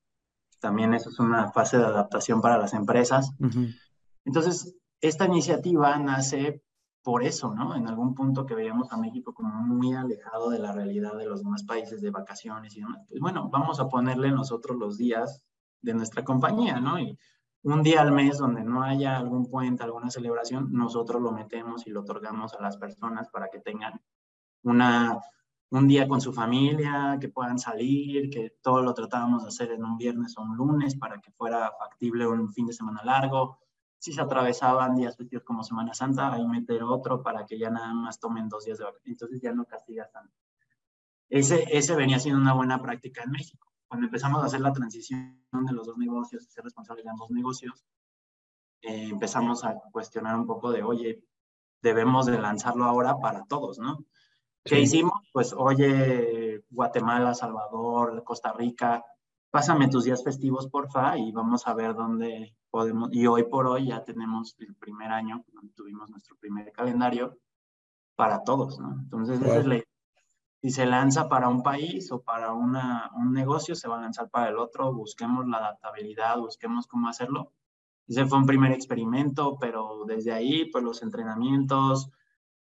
también 0.59 0.93
eso 0.93 1.09
es 1.09 1.19
una 1.19 1.51
fase 1.51 1.77
de 1.77 1.85
adaptación 1.85 2.41
para 2.41 2.57
las 2.57 2.73
empresas. 2.73 3.31
Uh 3.39 3.45
-huh. 3.45 3.75
Entonces, 4.25 4.75
esta 5.01 5.25
iniciativa 5.25 5.97
nace 5.97 6.63
por 7.03 7.23
eso, 7.23 7.53
¿no? 7.53 7.75
En 7.75 7.87
algún 7.87 8.15
punto 8.15 8.47
que 8.47 8.55
veíamos 8.55 8.91
a 8.91 8.97
México 8.97 9.31
como 9.33 9.53
muy 9.61 9.93
alejado 9.93 10.49
de 10.49 10.57
la 10.57 10.71
realidad 10.71 11.15
de 11.15 11.27
los 11.27 11.43
demás 11.43 11.63
países 11.63 12.01
de 12.01 12.09
vacaciones 12.09 12.75
y 12.75 12.79
demás. 12.79 13.05
Pues 13.07 13.21
bueno, 13.21 13.47
vamos 13.51 13.79
a 13.79 13.87
ponerle 13.87 14.31
nosotros 14.31 14.75
los 14.75 14.97
días 14.97 15.43
de 15.83 15.93
nuestra 15.93 16.23
compañía, 16.23 16.79
¿no? 16.79 16.99
Y 16.99 17.15
un 17.61 17.83
día 17.83 18.01
al 18.01 18.11
mes 18.11 18.39
donde 18.39 18.63
no 18.63 18.81
haya 18.81 19.17
algún 19.17 19.45
puente, 19.45 19.83
alguna 19.83 20.09
celebración, 20.09 20.71
nosotros 20.71 21.21
lo 21.21 21.31
metemos 21.31 21.85
y 21.85 21.91
lo 21.91 22.01
otorgamos 22.01 22.55
a 22.55 22.61
las 22.61 22.77
personas 22.77 23.29
para 23.29 23.49
que 23.49 23.59
tengan 23.59 24.01
una, 24.63 25.19
un 25.71 25.87
día 25.87 26.07
con 26.07 26.21
su 26.21 26.31
familia, 26.31 27.17
que 27.19 27.29
puedan 27.29 27.59
salir, 27.59 28.29
que 28.29 28.57
todo 28.61 28.81
lo 28.81 28.93
tratábamos 28.93 29.43
de 29.43 29.49
hacer 29.49 29.71
en 29.71 29.83
un 29.83 29.97
viernes 29.97 30.37
o 30.37 30.43
un 30.43 30.55
lunes 30.55 30.95
para 30.95 31.19
que 31.19 31.31
fuera 31.31 31.71
factible 31.77 32.27
un 32.27 32.51
fin 32.53 32.67
de 32.67 32.73
semana 32.73 33.03
largo. 33.03 33.59
Si 33.97 34.13
se 34.13 34.21
atravesaban 34.21 34.95
días 34.95 35.17
festivos 35.17 35.43
como 35.43 35.63
Semana 35.63 35.93
Santa, 35.93 36.31
ahí 36.31 36.45
meter 36.45 36.83
otro 36.83 37.23
para 37.23 37.45
que 37.45 37.57
ya 37.57 37.69
nada 37.69 37.93
más 37.93 38.19
tomen 38.19 38.47
dos 38.47 38.65
días 38.65 38.77
de 38.77 38.85
vacaciones. 38.85 39.21
Entonces 39.21 39.41
ya 39.41 39.51
no 39.51 39.65
castigas 39.65 40.11
tanto. 40.11 40.33
Ese, 41.29 41.65
ese 41.71 41.95
venía 41.95 42.19
siendo 42.19 42.39
una 42.39 42.53
buena 42.53 42.81
práctica 42.81 43.23
en 43.23 43.31
México 43.31 43.65
cuando 43.87 44.07
empezamos 44.07 44.43
a 44.43 44.47
hacer 44.47 44.61
la 44.61 44.73
transición 44.73 45.39
de 45.51 45.73
los 45.73 45.87
dos 45.87 45.97
negocios, 45.97 46.43
ser 46.49 46.63
responsables 46.63 47.05
de 47.05 47.11
ambos 47.11 47.29
negocios, 47.31 47.85
eh, 48.81 49.07
empezamos 49.09 49.63
a 49.63 49.75
cuestionar 49.91 50.35
un 50.35 50.45
poco 50.45 50.71
de, 50.71 50.83
oye, 50.83 51.23
debemos 51.81 52.25
de 52.25 52.39
lanzarlo 52.39 52.85
ahora 52.85 53.17
para 53.19 53.45
todos, 53.45 53.79
¿no? 53.79 54.05
¿Qué 54.65 54.75
sí. 54.75 54.81
hicimos? 54.81 55.13
Pues, 55.31 55.53
oye, 55.53 56.63
Guatemala, 56.69 57.33
Salvador, 57.33 58.23
Costa 58.23 58.51
Rica, 58.51 59.05
pásame 59.51 59.87
tus 59.87 60.03
días 60.03 60.23
festivos, 60.23 60.67
porfa, 60.67 61.17
y 61.17 61.31
vamos 61.31 61.67
a 61.67 61.73
ver 61.73 61.95
dónde 61.95 62.55
podemos. 62.69 63.09
Y 63.13 63.27
hoy 63.27 63.43
por 63.43 63.67
hoy 63.67 63.87
ya 63.87 64.03
tenemos 64.03 64.55
el 64.59 64.75
primer 64.75 65.11
año, 65.11 65.45
tuvimos 65.75 66.09
nuestro 66.09 66.35
primer 66.37 66.71
calendario 66.71 67.37
para 68.15 68.43
todos, 68.43 68.79
¿no? 68.79 68.93
Entonces, 68.99 69.39
wow. 69.39 69.49
esa 69.49 69.59
es 69.59 69.65
la 69.67 69.83
si 70.65 70.71
se 70.71 70.87
lanza 70.87 71.29
para 71.29 71.47
un 71.47 71.61
país 71.61 72.11
o 72.11 72.23
para 72.23 72.51
una, 72.51 73.11
un 73.15 73.33
negocio, 73.33 73.75
se 73.75 73.87
va 73.87 73.99
a 73.99 74.01
lanzar 74.01 74.31
para 74.31 74.49
el 74.49 74.57
otro, 74.57 74.91
busquemos 74.91 75.47
la 75.47 75.57
adaptabilidad, 75.57 76.39
busquemos 76.39 76.87
cómo 76.87 77.07
hacerlo. 77.07 77.51
Ese 78.07 78.25
fue 78.25 78.39
un 78.39 78.47
primer 78.47 78.71
experimento, 78.71 79.57
pero 79.59 80.05
desde 80.07 80.31
ahí, 80.31 80.65
pues 80.71 80.83
los 80.83 81.03
entrenamientos, 81.03 82.09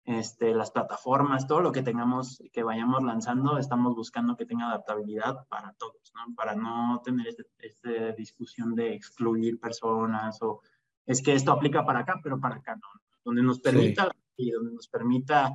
este, 0.05 0.55
las 0.55 0.71
plataformas, 0.71 1.47
todo 1.47 1.61
lo 1.61 1.73
que 1.73 1.83
tengamos, 1.83 2.43
que 2.53 2.63
vayamos 2.63 3.03
lanzando, 3.03 3.59
estamos 3.59 3.95
buscando 3.95 4.37
que 4.37 4.45
tenga 4.45 4.67
adaptabilidad 4.67 5.47
para 5.49 5.73
todos, 5.75 6.13
¿no? 6.15 6.35
Para 6.35 6.55
no 6.55 7.01
tener 7.03 7.29
esta 7.29 7.45
este 7.59 8.13
discusión 8.13 8.75
de 8.75 8.95
excluir 8.95 9.59
personas 9.59 10.41
o 10.43 10.61
es 11.07 11.23
que 11.23 11.35
esto 11.35 11.53
aplica 11.53 11.85
para 11.85 12.01
acá, 12.01 12.21
pero 12.23 12.39
para 12.39 12.57
acá 12.57 12.77
no. 12.77 12.89
Donde 13.25 13.43
nos 13.43 13.61
permita 13.61 14.11
sí. 14.37 14.49
y 14.49 14.51
donde 14.51 14.73
nos 14.73 14.89
permita 14.89 15.55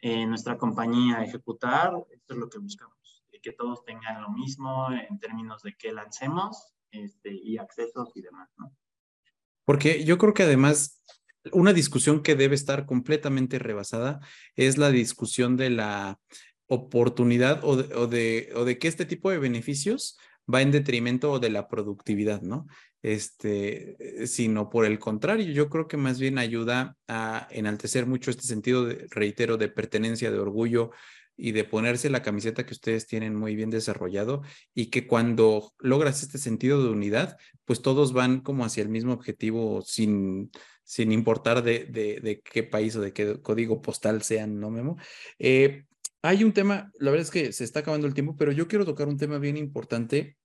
eh, 0.00 0.26
nuestra 0.26 0.58
compañía 0.58 1.22
ejecutar, 1.22 1.92
esto 2.10 2.34
es 2.34 2.40
lo 2.40 2.48
que 2.48 2.58
buscamos, 2.58 3.24
que 3.40 3.52
todos 3.52 3.84
tengan 3.84 4.22
lo 4.22 4.30
mismo 4.30 4.88
en 4.90 5.18
términos 5.20 5.62
de 5.62 5.76
que 5.76 5.92
lancemos 5.92 6.72
este, 6.90 7.32
y 7.32 7.58
accesos 7.58 8.10
y 8.16 8.22
demás, 8.22 8.48
¿no? 8.56 8.72
Porque 9.64 10.04
yo 10.04 10.18
creo 10.18 10.34
que 10.34 10.44
además 10.44 11.04
una 11.52 11.72
discusión 11.72 12.22
que 12.22 12.34
debe 12.34 12.54
estar 12.54 12.86
completamente 12.86 13.58
rebasada 13.58 14.20
es 14.56 14.78
la 14.78 14.90
discusión 14.90 15.56
de 15.56 15.70
la 15.70 16.18
oportunidad 16.66 17.60
o 17.64 17.76
de, 17.76 17.94
o 17.94 18.06
de, 18.06 18.52
o 18.54 18.64
de 18.64 18.78
que 18.78 18.88
este 18.88 19.06
tipo 19.06 19.30
de 19.30 19.38
beneficios 19.38 20.18
va 20.52 20.62
en 20.62 20.70
detrimento 20.70 21.38
de 21.38 21.50
la 21.50 21.68
productividad, 21.68 22.42
¿no? 22.42 22.66
Este, 23.02 24.26
sino 24.26 24.68
por 24.70 24.84
el 24.84 24.98
contrario, 24.98 25.52
yo 25.52 25.68
creo 25.68 25.86
que 25.86 25.96
más 25.96 26.18
bien 26.18 26.38
ayuda 26.38 26.96
a 27.06 27.46
enaltecer 27.50 28.06
mucho 28.06 28.30
este 28.30 28.44
sentido, 28.44 28.86
de, 28.86 29.06
reitero, 29.10 29.56
de 29.56 29.68
pertenencia, 29.68 30.30
de 30.30 30.38
orgullo 30.38 30.90
y 31.36 31.52
de 31.52 31.64
ponerse 31.64 32.10
la 32.10 32.22
camiseta 32.22 32.66
que 32.66 32.74
ustedes 32.74 33.06
tienen 33.06 33.36
muy 33.36 33.54
bien 33.54 33.70
desarrollado 33.70 34.42
y 34.74 34.86
que 34.86 35.06
cuando 35.06 35.72
logras 35.78 36.22
este 36.22 36.38
sentido 36.38 36.82
de 36.82 36.90
unidad, 36.90 37.36
pues 37.64 37.80
todos 37.80 38.12
van 38.12 38.40
como 38.40 38.64
hacia 38.64 38.82
el 38.82 38.88
mismo 38.88 39.12
objetivo 39.12 39.82
sin, 39.82 40.50
sin 40.88 41.12
importar 41.12 41.62
de, 41.62 41.84
de, 41.84 42.40
qué 42.40 42.62
país 42.62 42.96
o 42.96 43.02
de 43.02 43.12
qué 43.12 43.42
código 43.42 43.82
postal 43.82 44.22
sean, 44.22 44.58
¿no, 44.58 44.70
Memo? 44.70 44.96
Eh, 45.38 45.84
hay 46.22 46.44
un 46.44 46.54
tema, 46.54 46.90
la 46.98 47.10
verdad 47.10 47.26
es 47.26 47.30
que 47.30 47.52
se 47.52 47.64
está 47.64 47.80
acabando 47.80 48.06
el 48.06 48.14
tiempo, 48.14 48.36
pero 48.38 48.52
yo 48.52 48.68
quiero 48.68 48.86
tocar 48.86 49.06
un 49.06 49.18
tema 49.18 49.36
bien 49.38 49.58
importante 49.58 50.38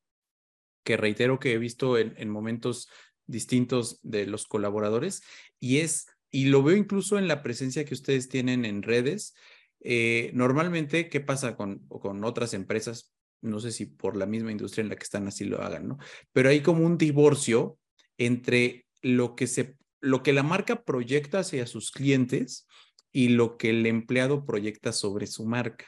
que 0.84 0.98
reitero 0.98 1.40
que 1.40 1.54
he 1.54 1.58
visto 1.58 1.98
en, 1.98 2.14
en 2.18 2.30
momentos 2.30 2.90
distintos 3.26 4.02
de 4.04 4.28
los 4.28 4.46
colaboradores 4.46 5.24
y 5.62 5.78
es, 5.78 6.08
y 6.30 6.48
lo 6.48 6.62
veo 6.62 6.76
incluso 6.76 7.18
en 7.18 7.30
la 7.30 7.42
presencia 7.42 7.86
que 7.86 7.94
ustedes 7.94 8.28
tienen 8.28 8.66
en 8.66 8.84
redes, 8.84 9.36
eh, 9.80 10.30
normalmente, 10.34 11.08
¿qué 11.08 11.22
pasa 11.22 11.56
con, 11.56 11.88
con 11.88 12.22
otras 12.26 12.54
empresas? 12.54 13.14
No 13.40 13.62
sé 13.62 13.72
si 13.72 13.86
por 13.86 14.18
la 14.18 14.26
misma 14.26 14.52
industria 14.52 14.82
en 14.82 14.90
la 14.90 14.98
que 14.98 15.04
están 15.04 15.26
así 15.26 15.46
lo 15.46 15.62
hagan, 15.62 15.88
¿no? 15.88 16.00
Pero 16.34 16.50
hay 16.50 16.60
como 16.60 16.86
un 16.86 16.98
divorcio 16.98 17.80
entre 18.18 18.88
lo 19.02 19.36
que, 19.36 19.48
se, 19.48 19.78
lo 20.04 20.22
que 20.22 20.34
la 20.34 20.44
marca 20.44 20.84
proyecta 20.84 21.40
hacia 21.40 21.66
sus 21.66 21.90
clientes 21.90 22.68
y 23.14 23.30
lo 23.30 23.58
que 23.58 23.70
el 23.70 23.86
empleado 23.86 24.46
proyecta 24.46 24.92
sobre 24.92 25.28
su 25.28 25.46
marca. 25.46 25.86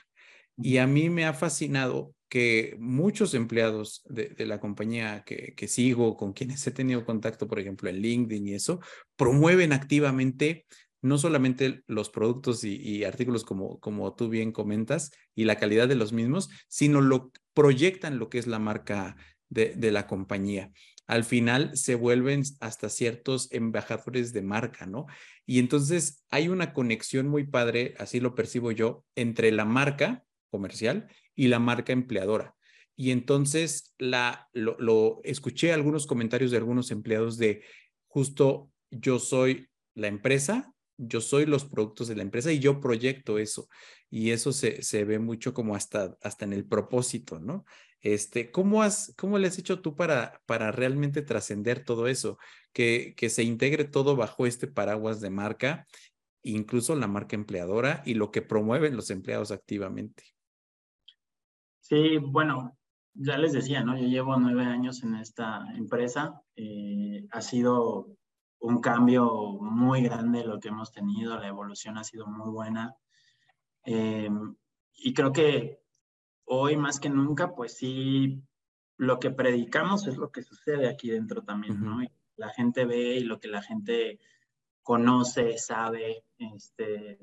Y 0.58 0.78
a 0.78 0.88
mí 0.88 1.10
me 1.10 1.26
ha 1.26 1.34
fascinado 1.34 2.16
que 2.30 2.78
muchos 2.80 3.34
empleados 3.34 4.04
de, 4.06 4.34
la 4.46 4.62
compañía 4.62 5.26
que, 5.26 5.68
sigo, 5.68 6.16
con 6.16 6.32
quienes 6.32 6.66
he 6.66 6.72
tenido 6.72 7.04
contacto, 7.04 7.46
por 7.46 7.60
ejemplo, 7.60 7.90
en 7.90 7.98
LinkedIn 7.98 8.48
y 8.48 8.54
eso, 8.54 8.80
promueven 9.18 9.74
activamente 9.74 10.66
no 11.02 11.18
solamente 11.18 11.84
los 11.86 12.10
productos 12.10 12.64
y, 12.64 13.04
artículos 13.04 13.44
como, 13.44 13.82
como 13.82 14.16
tú 14.16 14.30
bien 14.30 14.54
comentas 14.54 15.12
y 15.36 15.44
la 15.44 15.58
calidad 15.58 15.90
de 15.90 15.96
los 15.96 16.14
mismos, 16.14 16.50
sino 16.70 17.02
lo 17.02 17.34
proyectan 17.54 18.18
lo 18.18 18.30
que 18.30 18.38
es 18.38 18.48
la 18.48 18.60
marca 18.60 19.18
de 19.50 19.92
la 19.92 20.08
compañía. 20.08 20.72
Al 21.08 21.24
final 21.24 21.76
se 21.78 21.96
vuelven 21.96 22.44
hasta 22.60 22.90
ciertos 22.90 23.52
embajadores 23.52 24.34
de 24.34 24.42
marca, 24.42 24.86
¿no? 24.86 25.06
Y 25.46 25.60
entonces 25.60 26.24
hay 26.30 26.48
una 26.48 26.74
conexión 26.74 27.28
muy 27.28 27.46
padre, 27.46 27.94
así 28.00 28.20
lo 28.20 28.36
percibo 28.36 28.72
yo, 28.72 29.06
entre 29.16 29.52
la 29.52 29.66
marca 29.66 30.24
comercial 30.50 31.08
y 31.36 31.48
la 31.48 31.60
marca 31.60 31.94
empleadora. 31.94 32.56
Y 32.96 33.12
entonces 33.12 33.94
la, 33.98 34.50
lo, 34.54 35.20
escuché 35.24 35.74
algunos 35.74 36.08
comentarios 36.08 36.52
de 36.52 36.58
algunos 36.58 36.92
empleados 36.92 37.38
de 37.38 37.64
justo 38.08 38.72
yo 38.90 39.20
soy 39.20 39.68
la 39.94 40.08
empresa 40.08 40.76
yo 40.98 41.22
soy 41.22 41.46
los 41.46 41.66
productos 41.66 42.08
de 42.08 42.16
la 42.16 42.24
empresa 42.24 42.52
y 42.52 42.60
yo 42.60 42.80
proyecto 42.80 43.38
eso. 43.38 43.68
Y 44.10 44.32
eso 44.32 44.52
se, 44.52 44.82
se 44.82 45.04
ve 45.04 45.20
mucho 45.20 45.54
como 45.54 45.76
hasta, 45.76 46.18
hasta 46.22 46.46
en 46.46 46.54
el 46.54 46.66
propósito, 46.66 47.40
¿no? 47.40 47.66
Este, 48.06 48.52
¿cómo, 48.52 48.84
has, 48.84 49.16
¿Cómo 49.18 49.40
le 49.40 49.48
has 49.48 49.58
hecho 49.58 49.82
tú 49.82 49.96
para, 49.96 50.40
para 50.46 50.72
realmente 50.72 51.24
trascender 51.24 51.84
todo 51.84 52.06
eso? 52.08 52.38
Que, 52.72 53.16
que 53.18 53.32
se 53.32 53.42
integre 53.42 53.84
todo 53.84 54.16
bajo 54.16 54.46
este 54.46 54.68
paraguas 54.68 55.22
de 55.22 55.32
marca, 55.32 55.88
incluso 56.44 56.96
la 56.96 57.08
marca 57.08 57.36
empleadora 57.36 58.04
y 58.06 58.14
lo 58.14 58.30
que 58.30 58.44
promueven 58.44 58.96
los 58.96 59.10
empleados 59.10 59.50
activamente. 59.50 60.24
Sí, 61.80 62.20
bueno, 62.20 62.78
ya 63.16 63.40
les 63.40 63.54
decía, 63.54 63.84
¿no? 63.84 63.98
Yo 63.98 64.06
llevo 64.06 64.38
nueve 64.38 64.66
años 64.66 65.02
en 65.02 65.16
esta 65.16 65.66
empresa. 65.76 66.44
Eh, 66.56 67.26
ha 67.32 67.42
sido 67.42 68.10
un 68.60 68.82
cambio 68.82 69.58
muy 69.60 70.04
grande 70.04 70.46
lo 70.46 70.60
que 70.60 70.68
hemos 70.68 70.92
tenido, 70.92 71.40
la 71.40 71.48
evolución 71.48 71.98
ha 71.98 72.04
sido 72.04 72.28
muy 72.28 72.52
buena. 72.52 72.94
Eh, 73.84 74.30
y 74.94 75.12
creo 75.16 75.32
que 75.32 75.85
hoy 76.46 76.78
más 76.78 77.00
que 77.00 77.10
nunca, 77.10 77.54
pues 77.54 77.78
sí, 77.78 78.42
lo 78.98 79.20
que 79.20 79.32
predicamos 79.32 80.08
es 80.08 80.18
lo 80.18 80.32
que 80.32 80.44
sucede 80.44 80.88
aquí 80.88 81.10
dentro 81.10 81.44
también, 81.44 81.84
¿no? 81.84 82.00
la 82.38 82.50
gente 82.50 82.86
ve 82.86 83.18
y 83.18 83.24
lo 83.24 83.40
que 83.40 83.48
la 83.48 83.62
gente 83.62 84.20
conoce, 84.84 85.58
sabe, 85.58 86.26
este, 86.38 87.20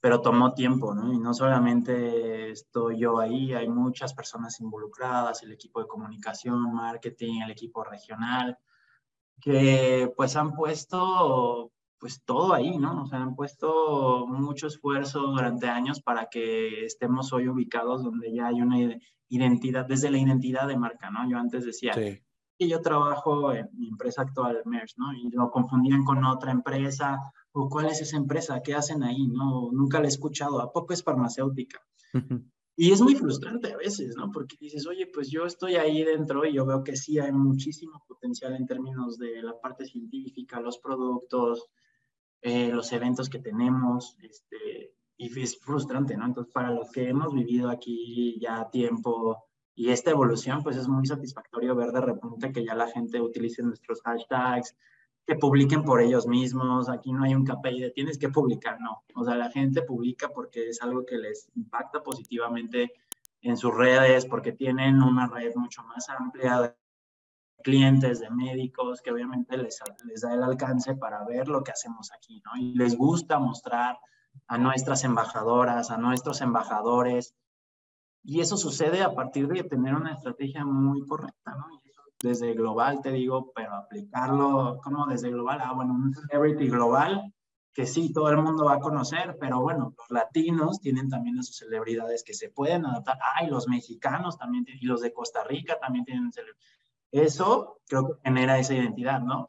pero 0.00 0.20
tomó 0.20 0.54
tiempo, 0.54 0.94
¿no? 0.94 1.12
Y 1.12 1.18
no 1.18 1.34
solamente 1.34 2.50
estoy 2.50 3.00
yo 3.00 3.18
ahí, 3.18 3.52
hay 3.52 3.68
muchas 3.68 4.14
personas 4.14 4.60
involucradas, 4.60 5.42
el 5.42 5.52
equipo 5.52 5.80
de 5.80 5.88
comunicación, 5.88 6.72
marketing, 6.72 7.42
el 7.42 7.50
equipo 7.50 7.84
regional, 7.84 8.58
que 9.40 10.12
pues 10.16 10.36
han 10.36 10.54
puesto 10.54 11.72
pues 11.98 12.22
todo 12.24 12.52
ahí, 12.52 12.76
¿no? 12.78 13.02
O 13.02 13.06
sea, 13.06 13.22
han 13.22 13.34
puesto 13.34 14.26
mucho 14.26 14.66
esfuerzo 14.66 15.20
durante 15.20 15.68
años 15.68 16.00
para 16.00 16.26
que 16.30 16.84
estemos 16.84 17.32
hoy 17.32 17.48
ubicados 17.48 18.02
donde 18.02 18.32
ya 18.32 18.48
hay 18.48 18.60
una 18.60 18.98
identidad, 19.28 19.86
desde 19.86 20.10
la 20.10 20.18
identidad 20.18 20.68
de 20.68 20.76
marca, 20.76 21.10
¿no? 21.10 21.28
Yo 21.28 21.38
antes 21.38 21.64
decía 21.64 21.92
que 21.94 22.68
yo 22.68 22.80
trabajo 22.80 23.52
en 23.52 23.68
mi 23.72 23.88
empresa 23.88 24.22
actual, 24.22 24.62
Merch, 24.64 24.94
¿no? 24.96 25.12
Y 25.12 25.30
lo 25.30 25.50
confundían 25.50 26.04
con 26.04 26.24
otra 26.24 26.52
empresa, 26.52 27.18
o 27.52 27.68
cuál 27.68 27.86
es 27.86 28.00
esa 28.00 28.16
empresa, 28.16 28.62
qué 28.62 28.74
hacen 28.74 29.02
ahí, 29.02 29.26
¿no? 29.26 29.70
Nunca 29.72 29.98
la 29.98 30.06
he 30.06 30.08
escuchado, 30.08 30.60
¿a 30.60 30.72
poco 30.72 30.92
es 30.92 31.02
farmacéutica? 31.02 31.80
Y 32.76 32.90
es 32.90 33.00
muy 33.00 33.14
frustrante 33.14 33.72
a 33.72 33.76
veces, 33.76 34.16
¿no? 34.16 34.32
Porque 34.32 34.56
dices, 34.60 34.86
oye, 34.86 35.06
pues 35.06 35.30
yo 35.30 35.46
estoy 35.46 35.76
ahí 35.76 36.02
dentro 36.02 36.44
y 36.44 36.54
yo 36.54 36.66
veo 36.66 36.82
que 36.82 36.96
sí 36.96 37.20
hay 37.20 37.30
muchísimo 37.30 38.02
potencial 38.08 38.54
en 38.56 38.66
términos 38.66 39.16
de 39.16 39.42
la 39.42 39.60
parte 39.60 39.84
científica, 39.84 40.60
los 40.60 40.78
productos, 40.78 41.70
eh, 42.44 42.68
los 42.68 42.92
eventos 42.92 43.30
que 43.30 43.38
tenemos, 43.38 44.18
este, 44.20 44.92
y 45.16 45.40
es 45.40 45.58
frustrante, 45.58 46.14
¿no? 46.14 46.26
Entonces, 46.26 46.52
para 46.52 46.70
los 46.70 46.90
que 46.90 47.08
hemos 47.08 47.32
vivido 47.32 47.70
aquí 47.70 48.38
ya 48.38 48.68
tiempo 48.70 49.46
y 49.74 49.88
esta 49.88 50.10
evolución, 50.10 50.62
pues 50.62 50.76
es 50.76 50.86
muy 50.86 51.06
satisfactorio 51.06 51.74
ver 51.74 51.90
de 51.90 52.02
repente 52.02 52.52
que 52.52 52.62
ya 52.62 52.74
la 52.74 52.86
gente 52.88 53.18
utilice 53.18 53.62
nuestros 53.62 54.02
hashtags, 54.02 54.76
que 55.26 55.36
publiquen 55.36 55.84
por 55.84 56.02
ellos 56.02 56.26
mismos, 56.26 56.90
aquí 56.90 57.12
no 57.12 57.24
hay 57.24 57.34
un 57.34 57.46
KPI 57.46 57.80
de 57.80 57.90
tienes 57.92 58.18
que 58.18 58.28
publicar, 58.28 58.78
no. 58.78 59.04
O 59.14 59.24
sea, 59.24 59.36
la 59.36 59.50
gente 59.50 59.80
publica 59.80 60.28
porque 60.28 60.68
es 60.68 60.82
algo 60.82 61.06
que 61.06 61.16
les 61.16 61.48
impacta 61.54 62.02
positivamente 62.02 62.92
en 63.40 63.56
sus 63.56 63.74
redes, 63.74 64.26
porque 64.26 64.52
tienen 64.52 65.02
una 65.02 65.28
red 65.28 65.54
mucho 65.54 65.82
más 65.84 66.10
amplia 66.10 66.76
clientes, 67.64 68.20
de 68.20 68.30
médicos, 68.30 69.00
que 69.00 69.10
obviamente 69.10 69.56
les, 69.56 69.80
les 70.04 70.20
da 70.20 70.34
el 70.34 70.42
alcance 70.44 70.94
para 70.94 71.24
ver 71.24 71.48
lo 71.48 71.64
que 71.64 71.72
hacemos 71.72 72.12
aquí, 72.12 72.40
¿no? 72.44 72.52
Y 72.56 72.74
les 72.74 72.96
gusta 72.96 73.40
mostrar 73.40 73.98
a 74.46 74.58
nuestras 74.58 75.02
embajadoras, 75.02 75.90
a 75.90 75.96
nuestros 75.96 76.40
embajadores. 76.42 77.34
Y 78.22 78.40
eso 78.40 78.56
sucede 78.56 79.02
a 79.02 79.14
partir 79.14 79.48
de 79.48 79.64
tener 79.64 79.94
una 79.94 80.12
estrategia 80.12 80.64
muy 80.64 81.04
correcta, 81.06 81.56
¿no? 81.56 81.80
desde 82.22 82.54
global, 82.54 83.00
te 83.02 83.12
digo, 83.12 83.52
pero 83.54 83.74
aplicarlo 83.74 84.80
como 84.82 85.06
desde 85.06 85.30
global, 85.30 85.60
ah, 85.62 85.72
bueno, 85.74 85.92
un 85.92 86.14
celebrity 86.14 86.68
global, 86.68 87.34
que 87.74 87.86
sí, 87.86 88.12
todo 88.12 88.30
el 88.30 88.38
mundo 88.38 88.64
va 88.64 88.74
a 88.74 88.80
conocer, 88.80 89.36
pero 89.38 89.60
bueno, 89.60 89.94
los 89.98 90.10
latinos 90.10 90.80
tienen 90.80 91.10
también 91.10 91.38
a 91.38 91.42
sus 91.42 91.56
celebridades 91.56 92.24
que 92.24 92.32
se 92.32 92.48
pueden 92.48 92.86
adaptar, 92.86 93.18
ah, 93.20 93.44
y 93.44 93.50
los 93.50 93.68
mexicanos 93.68 94.38
también, 94.38 94.64
y 94.66 94.86
los 94.86 95.02
de 95.02 95.12
Costa 95.12 95.44
Rica 95.44 95.78
también 95.78 96.04
tienen 96.06 96.32
Eso 97.14 97.80
creo 97.86 98.06
que 98.08 98.14
genera 98.24 98.58
esa 98.58 98.74
identidad, 98.74 99.20
¿no? 99.20 99.46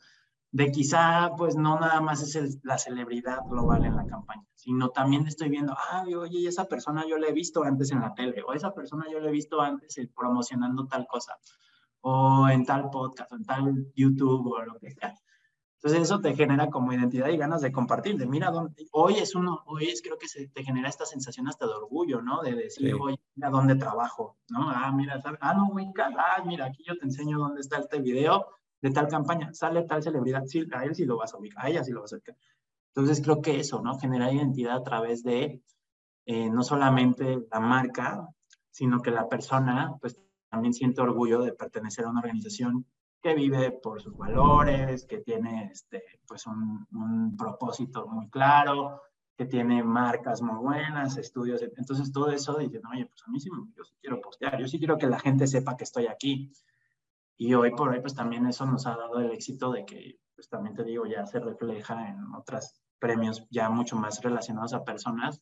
De 0.51 0.71
quizá, 0.71 1.31
pues 1.35 1.55
no 1.55 1.79
nada 1.79 1.99
más 1.99 2.21
es 2.21 2.59
la 2.63 2.77
celebridad 2.77 3.39
global 3.49 3.85
en 3.85 3.95
la 3.95 4.05
campaña, 4.05 4.45
sino 4.53 4.89
también 4.89 5.27
estoy 5.27 5.49
viendo, 5.49 5.73
ah, 5.73 6.05
oye, 6.15 6.47
esa 6.47 6.65
persona 6.65 7.05
yo 7.09 7.17
la 7.17 7.27
he 7.27 7.33
visto 7.33 7.63
antes 7.63 7.91
en 7.91 8.01
la 8.01 8.13
tele, 8.13 8.43
o 8.47 8.53
esa 8.53 8.71
persona 8.71 9.05
yo 9.11 9.19
la 9.19 9.29
he 9.29 9.31
visto 9.31 9.59
antes 9.61 9.99
promocionando 10.15 10.85
tal 10.85 11.07
cosa 11.07 11.33
o 12.01 12.47
en 12.49 12.63
tal 12.65 12.91
podcast, 12.91 13.31
o 13.31 13.35
en 13.35 13.45
tal 13.45 13.91
YouTube 13.95 14.45
o 14.45 14.61
lo 14.63 14.77
que 14.79 14.91
sea. 14.91 15.15
Entonces 15.85 16.09
eso 16.09 16.19
te 16.19 16.35
genera 16.35 16.71
como 16.71 16.93
identidad 16.93 17.29
y 17.29 17.37
ganas 17.37 17.61
de 17.61 17.71
compartir, 17.71 18.17
de 18.17 18.25
mira, 18.25 18.49
dónde, 18.49 18.87
hoy 18.91 19.19
es 19.19 19.35
uno, 19.35 19.61
hoy 19.67 19.85
es 19.85 20.01
creo 20.01 20.17
que 20.17 20.27
se 20.27 20.47
te 20.47 20.63
genera 20.63 20.89
esta 20.89 21.05
sensación 21.05 21.47
hasta 21.47 21.67
de 21.67 21.73
orgullo, 21.73 22.23
¿no? 22.23 22.41
De 22.41 22.55
decir, 22.55 22.95
oye, 22.95 23.19
mira 23.35 23.51
dónde 23.51 23.75
trabajo, 23.75 24.35
¿no? 24.49 24.67
Ah, 24.67 24.91
mira, 24.91 25.21
ah, 25.41 25.53
no, 25.53 25.67
Wicca, 25.67 26.09
ah, 26.17 26.43
mira, 26.43 26.65
aquí 26.65 26.83
yo 26.87 26.97
te 26.97 27.05
enseño 27.05 27.37
dónde 27.37 27.61
está 27.61 27.77
este 27.77 27.99
video 27.99 28.47
de 28.81 28.89
tal 28.89 29.07
campaña, 29.07 29.53
sale 29.53 29.83
tal 29.83 30.01
celebridad, 30.01 30.45
sí, 30.47 30.65
a 30.73 30.85
él 30.85 30.95
sí 30.95 31.05
lo 31.05 31.17
vas 31.17 31.35
a 31.35 31.37
ubicar, 31.37 31.63
a 31.63 31.69
ella 31.69 31.83
sí 31.83 31.91
lo 31.91 32.01
vas 32.01 32.13
a 32.13 32.15
ubicar. 32.15 32.35
Entonces 32.95 33.23
creo 33.23 33.43
que 33.43 33.59
eso, 33.59 33.79
¿no? 33.83 33.99
Generar 33.99 34.33
identidad 34.33 34.77
a 34.77 34.83
través 34.83 35.21
de 35.21 35.61
eh, 36.25 36.49
no 36.49 36.63
solamente 36.63 37.45
la 37.51 37.59
marca, 37.59 38.27
sino 38.71 39.03
que 39.03 39.11
la 39.11 39.29
persona, 39.29 39.95
pues 40.01 40.19
también 40.49 40.73
siento 40.73 41.03
orgullo 41.03 41.43
de 41.43 41.53
pertenecer 41.53 42.05
a 42.05 42.09
una 42.09 42.21
organización 42.21 42.87
que 43.25 43.33
vive 43.33 43.71
por 43.71 43.99
sus 43.99 44.15
valores, 44.15 45.03
que 45.07 45.17
tiene 45.17 45.71
este, 45.71 46.03
pues 46.27 46.45
un, 46.45 46.85
un 46.91 47.35
propósito 47.35 48.05
muy 48.05 48.29
claro, 48.29 49.01
que 49.35 49.45
tiene 49.45 49.81
marcas 49.81 50.43
muy 50.43 50.57
buenas, 50.57 51.17
estudios. 51.17 51.63
Entonces, 51.75 52.11
todo 52.11 52.29
eso 52.29 52.55
dice, 52.59 52.79
oye, 52.87 53.07
pues 53.07 53.23
a 53.25 53.31
mí 53.31 53.39
sí, 53.39 53.49
yo 53.75 53.83
sí 53.83 53.95
quiero 53.99 54.21
postear, 54.21 54.59
yo 54.59 54.67
sí 54.67 54.77
quiero 54.77 54.99
que 54.99 55.07
la 55.07 55.17
gente 55.17 55.47
sepa 55.47 55.75
que 55.75 55.85
estoy 55.85 56.05
aquí. 56.05 56.51
Y 57.35 57.55
hoy 57.55 57.71
por 57.71 57.89
hoy, 57.89 57.99
pues 57.99 58.13
también 58.13 58.45
eso 58.45 58.63
nos 58.67 58.85
ha 58.85 58.95
dado 58.95 59.17
el 59.19 59.31
éxito 59.31 59.71
de 59.71 59.87
que, 59.87 60.19
pues 60.35 60.47
también 60.47 60.75
te 60.75 60.83
digo, 60.83 61.07
ya 61.07 61.25
se 61.25 61.39
refleja 61.39 62.09
en 62.09 62.31
otros 62.35 62.79
premios 62.99 63.47
ya 63.49 63.71
mucho 63.71 63.95
más 63.95 64.21
relacionados 64.21 64.73
a 64.73 64.83
personas 64.83 65.41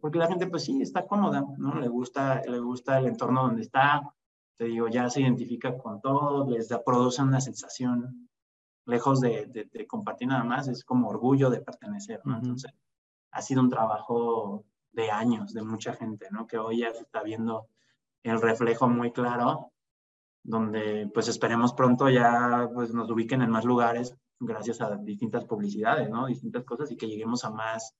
porque 0.00 0.18
la 0.18 0.28
gente 0.28 0.46
pues 0.46 0.64
sí 0.64 0.80
está 0.80 1.06
cómoda, 1.06 1.44
¿no? 1.56 1.74
Le 1.74 1.88
gusta, 1.88 2.42
le 2.46 2.60
gusta 2.60 2.98
el 2.98 3.06
entorno 3.06 3.42
donde 3.42 3.62
está, 3.62 4.02
te 4.58 4.64
digo, 4.64 4.88
ya 4.88 5.08
se 5.08 5.20
identifica 5.20 5.78
con 5.78 6.00
todo, 6.00 6.50
les 6.50 6.68
da, 6.68 6.82
produce 6.82 7.22
una 7.22 7.40
sensación, 7.40 8.28
lejos 8.86 9.20
de, 9.20 9.46
de, 9.46 9.86
compartir 9.86 10.28
nada 10.28 10.42
más, 10.42 10.66
es 10.66 10.84
como 10.84 11.08
orgullo 11.08 11.48
de 11.48 11.60
pertenecer, 11.60 12.20
¿no? 12.24 12.36
Entonces, 12.36 12.72
ha 13.30 13.40
sido 13.40 13.60
un 13.60 13.70
trabajo 13.70 14.64
de 14.92 15.10
años, 15.10 15.52
de 15.54 15.62
mucha 15.62 15.94
gente, 15.94 16.26
¿no? 16.32 16.46
Que 16.46 16.58
hoy 16.58 16.80
ya 16.80 16.92
se 16.92 17.02
está 17.02 17.22
viendo 17.22 17.68
el 18.24 18.40
reflejo 18.40 18.88
muy 18.88 19.12
claro, 19.12 19.72
donde 20.42 21.08
pues 21.14 21.28
esperemos 21.28 21.72
pronto 21.72 22.08
ya 22.08 22.68
pues 22.74 22.92
nos 22.92 23.10
ubiquen 23.10 23.42
en 23.42 23.50
más 23.50 23.64
lugares 23.64 24.16
gracias 24.40 24.80
a 24.80 24.96
distintas 24.96 25.44
publicidades, 25.44 26.10
¿no? 26.10 26.26
Distintas 26.26 26.64
cosas 26.64 26.90
y 26.90 26.96
que 26.96 27.06
lleguemos 27.06 27.44
a 27.44 27.50
más 27.50 27.94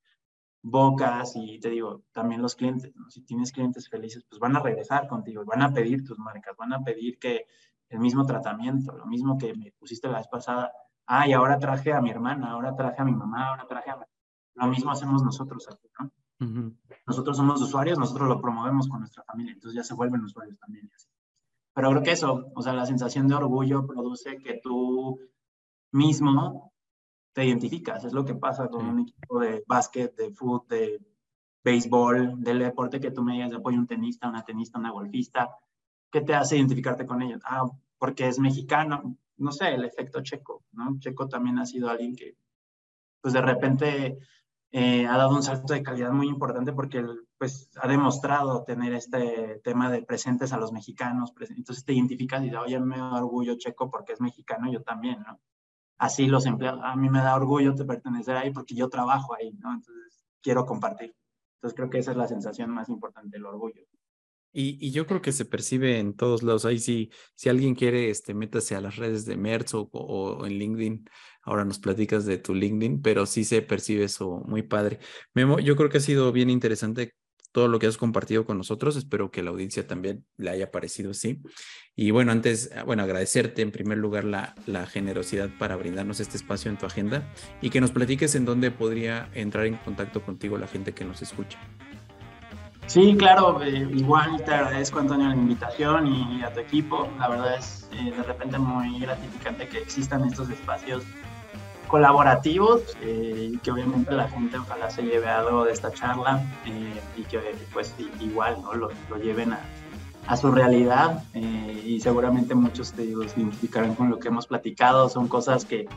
bocas 0.63 1.33
y 1.37 1.59
te 1.61 1.71
digo, 1.71 2.03
también 2.13 2.43
los 2.43 2.55
clientes, 2.55 2.95
¿no? 2.97 3.11
Si 3.11 3.23
tienes 3.23 3.53
clientes 3.53 3.89
felices, 3.89 4.25
pues 4.29 4.39
van 4.39 4.57
a 4.57 4.61
regresar 4.61 5.07
contigo, 5.09 5.45
van 5.45 5.63
a 5.63 5.73
pedir 5.73 6.05
tus 6.05 6.19
marcas, 6.19 6.57
van 6.57 6.73
a 6.73 6.83
pedir 6.83 7.19
que 7.19 7.47
el 7.89 8.01
mismo 8.01 8.27
tratamiento, 8.27 8.97
lo 8.97 9.07
mismo 9.07 9.39
que 9.39 9.55
me 9.55 9.73
pusiste 9.73 10.09
la 10.09 10.19
vez 10.19 10.29
pasada, 10.29 10.73
ah, 11.07 11.27
y 11.27 11.33
ahora 11.33 11.59
traje 11.59 11.93
a 11.93 12.01
mi 12.01 12.11
hermana, 12.11 12.51
ahora 12.51 12.75
traje 12.75 13.01
a 13.01 13.05
mi 13.05 13.15
mamá, 13.15 13.49
ahora 13.49 13.67
traje 13.67 13.91
a... 13.91 14.07
Lo 14.55 14.67
mismo 14.67 14.91
hacemos 14.91 15.23
nosotros 15.23 15.69
aquí, 15.71 15.89
¿no? 15.99 16.11
Nosotros 17.07 17.37
somos 17.37 17.61
usuarios, 17.63 17.99
nosotros 17.99 18.29
lo 18.29 18.41
promovemos 18.41 18.89
con 18.89 19.01
nuestra 19.01 19.25
familia, 19.25 19.55
entonces 19.55 19.77
ya 19.77 19.85
se 19.85 19.95
vuelven 19.95 20.23
usuarios 20.23 20.59
también. 20.59 20.91
Pero 21.75 21.91
creo 21.91 22.03
que 22.03 22.13
eso, 22.13 22.51
o 22.55 22.63
sea, 22.63 22.73
la 22.73 22.87
sensación 22.87 23.29
de 23.29 23.37
orgullo 23.37 23.87
produce 23.87 24.39
que 24.39 24.61
tú 24.63 25.19
mismo 25.93 26.73
te 27.39 27.45
identificas. 27.45 28.05
Es 28.05 28.13
lo 28.13 28.25
que 28.25 28.35
pasa 28.35 28.67
con 28.67 28.85
un 28.85 28.99
equipo 28.99 29.39
de 29.39 29.63
básquet, 29.65 30.13
de 30.17 30.33
fútbol, 30.33 30.67
de 30.67 31.01
béisbol, 31.63 32.43
del 32.43 32.59
deporte 32.59 32.99
que 32.99 33.13
tú 33.13 33.23
me 33.23 33.35
digas, 33.35 33.53
apoyo 33.53 33.79
un 33.79 33.87
tenista, 33.87 34.29
una 34.29 34.45
tenista, 34.45 34.77
una 34.77 34.91
golfista. 34.91 35.49
¿Qué 36.11 36.21
te 36.23 36.35
hace 36.35 36.57
identificarte 36.57 37.07
con 37.07 37.23
ellos? 37.23 37.41
Ah, 37.45 37.71
porque 37.97 38.27
es 38.27 38.41
mexicano. 38.41 39.17
No 39.37 39.53
sé, 39.53 39.73
el 39.73 39.85
efecto 39.85 40.21
Checo, 40.21 40.65
¿no? 40.73 40.99
Checo 40.99 41.29
también 41.29 41.61
ha 41.61 41.67
sido 41.67 41.89
alguien 41.89 42.17
que, 42.17 42.37
pues 43.21 43.33
de 43.35 43.41
repente 43.41 44.19
eh, 44.73 45.07
ha 45.07 45.17
dado 45.17 45.37
un 45.37 45.45
salto 45.45 45.75
de 45.75 45.85
calidad 45.85 46.11
muy 46.11 46.27
importante 46.27 46.73
porque 46.73 47.07
pues, 47.39 47.71
ha 47.81 47.87
demostrado 47.87 48.65
tener 48.65 48.95
este 48.95 49.61
tema 49.63 49.93
de 49.93 50.03
presentes 50.03 50.53
a 50.53 50.59
los 50.59 50.73
mexicanos. 50.73 51.33
Entonces 51.51 51.85
te 51.85 51.93
identificas 51.93 52.41
y 52.41 52.47
dices, 52.47 52.59
oye, 52.59 52.81
me 52.81 53.01
orgullo 53.01 53.57
Checo 53.57 53.89
porque 53.89 54.15
es 54.15 54.21
mexicano, 54.21 54.73
yo 54.73 54.83
también, 54.83 55.23
¿no? 55.25 55.39
Así 55.99 56.27
los 56.27 56.47
empleados, 56.47 56.81
a 56.85 56.97
mí 56.97 57.11
me 57.11 57.21
da 57.21 57.35
orgullo 57.35 57.73
de 57.73 57.85
pertenecer 57.85 58.37
ahí 58.37 58.53
porque 58.53 58.75
yo 58.75 58.89
trabajo 58.89 59.35
ahí, 59.35 59.53
¿no? 59.59 59.75
Entonces 59.75 60.25
quiero 60.41 60.65
compartir. 60.65 61.15
Entonces 61.57 61.77
creo 61.77 61.91
que 61.91 61.99
esa 61.99 62.13
es 62.13 62.17
la 62.17 62.29
sensación 62.29 62.71
más 62.71 62.89
importante, 62.89 63.37
el 63.37 63.47
orgullo. 63.47 63.83
Y, 64.53 64.91
yo 64.91 65.07
creo 65.07 65.21
que 65.21 65.33
se 65.33 65.45
percibe 65.45 65.99
en 65.99 66.15
todos 66.15 66.43
lados. 66.43 66.65
Ahí 66.65 66.79
sí, 66.79 67.11
si 67.35 67.49
alguien 67.49 67.75
quiere, 67.75 68.11
este, 68.11 68.35
métase 68.35 68.75
a 68.75 68.81
las 68.81 68.97
redes 68.97 69.25
de 69.27 69.37
Merz 69.37 69.73
o, 69.75 70.47
en 70.47 70.53
LinkedIn. 70.59 71.05
Ahora 71.43 71.65
nos 71.65 71.79
platicas 71.79 72.25
de 72.27 72.39
tu 72.39 72.55
LinkedIn, 72.55 73.03
pero 73.03 73.27
sí 73.27 73.45
se 73.45 73.63
percibe 73.63 74.05
eso 74.05 74.43
muy 74.47 74.63
padre. 74.63 75.01
Memo, 75.35 75.59
yo 75.61 75.77
creo 75.77 75.91
que 75.91 75.99
ha 75.99 76.01
sido 76.01 76.33
bien 76.33 76.51
interesante 76.51 77.15
todo 77.53 77.69
lo 77.69 77.79
que 77.79 77.87
has 77.87 77.97
compartido 77.97 78.45
con 78.45 78.59
nosotros. 78.59 78.97
Espero 78.97 79.31
que 79.31 79.43
la 79.43 79.51
audiencia 79.51 79.87
también 79.87 80.25
le 80.37 80.51
haya 80.51 80.71
parecido 80.71 81.11
así. 81.11 81.41
Y 81.97 82.11
bueno, 82.11 82.33
antes, 82.33 82.71
bueno, 82.87 83.03
agradecerte 83.03 83.63
en 83.63 83.73
primer 83.73 83.99
lugar 83.99 84.25
la, 84.25 84.55
la 84.67 84.87
generosidad 84.87 85.51
para 85.59 85.77
brindarnos 85.77 86.21
este 86.21 86.37
espacio 86.37 86.71
en 86.71 86.79
tu 86.79 86.87
agenda 86.87 87.33
y 87.61 87.71
que 87.71 87.81
nos 87.81 87.91
platiques 87.91 88.35
en 88.35 88.45
dónde 88.45 88.71
podría 88.71 89.31
entrar 89.35 89.67
en 89.67 89.77
contacto 89.77 90.23
contigo 90.23 90.59
la 90.59 90.69
gente 90.69 90.93
que 90.93 91.05
nos 91.05 91.23
escucha. 91.23 91.59
Sí, 92.89 93.15
claro, 93.19 93.63
eh, 93.63 93.87
igual 93.95 94.43
te 94.47 94.51
agradezco 94.51 94.99
Antonio 94.99 95.29
la 95.29 95.35
invitación 95.35 96.07
y, 96.07 96.43
a 96.43 96.51
tu 96.51 96.61
equipo. 96.61 97.07
La 97.19 97.29
verdad 97.29 97.57
es 97.59 97.87
eh, 97.93 98.11
de 98.17 98.23
repente 98.23 98.59
muy 98.59 98.99
gratificante 99.01 99.69
que 99.69 99.77
existan 99.77 100.25
estos 100.25 100.49
espacios 100.49 101.03
colaborativos 101.89 102.97
eh, 103.03 103.51
y 103.55 103.59
que 103.59 103.71
obviamente 103.71 104.13
la 104.13 104.29
gente 104.29 104.59
ojalá 104.59 104.91
se 104.91 105.03
lleve 105.03 105.27
algo 105.27 105.65
de 105.65 105.73
esta 105.73 105.93
charla 105.93 106.43
y 107.17 107.23
que 107.23 107.41
pues 107.73 107.95
igual 108.21 108.63
¿no? 108.63 108.75
lo, 108.75 108.91
lleven 109.21 109.53
a, 109.53 109.61
a, 110.27 110.37
su 110.37 110.53
realidad 110.53 111.25
y 111.35 112.01
seguramente 112.01 112.55
muchos 112.55 112.93
te 112.93 113.05
se 113.05 113.41
identificarán 113.41 113.95
con 113.95 114.11
lo 114.11 114.19
que 114.19 114.29
hemos 114.29 114.47
platicado. 114.47 115.09
Son 115.09 115.27
cosas 115.27 115.65
que 115.65 115.89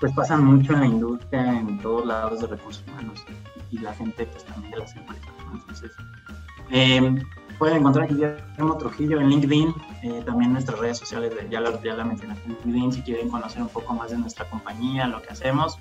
pues 0.00 0.12
pasan 0.12 0.44
mucho 0.44 0.72
en 0.74 0.80
la 0.80 0.86
industria, 0.86 1.58
en 1.58 1.78
todos 1.80 2.04
lados 2.04 2.40
de 2.40 2.48
recursos 2.48 2.84
humanos 2.88 3.24
y 3.70 3.78
la 3.78 3.94
gente 3.94 4.26
pues 4.26 4.44
también 4.44 4.72
de 4.72 4.78
las 4.78 4.96
empresas. 4.96 5.28
Entonces, 5.52 5.92
eh, 6.70 7.14
pueden 7.58 7.78
encontrar 7.78 8.08
Guillermo 8.08 8.76
Trujillo 8.78 9.20
en 9.20 9.28
LinkedIn, 9.28 9.74
eh, 10.02 10.22
también 10.24 10.52
nuestras 10.52 10.78
redes 10.78 10.98
sociales, 10.98 11.32
ya 11.50 11.60
la, 11.60 11.80
ya 11.82 11.94
la 11.94 12.04
mencioné 12.04 12.34
en 12.34 12.50
LinkedIn, 12.50 12.92
si 12.92 13.02
quieren 13.02 13.30
conocer 13.30 13.62
un 13.62 13.68
poco 13.68 13.94
más 13.94 14.10
de 14.10 14.18
nuestra 14.18 14.48
compañía, 14.48 15.06
lo 15.06 15.22
que 15.22 15.30
hacemos, 15.30 15.78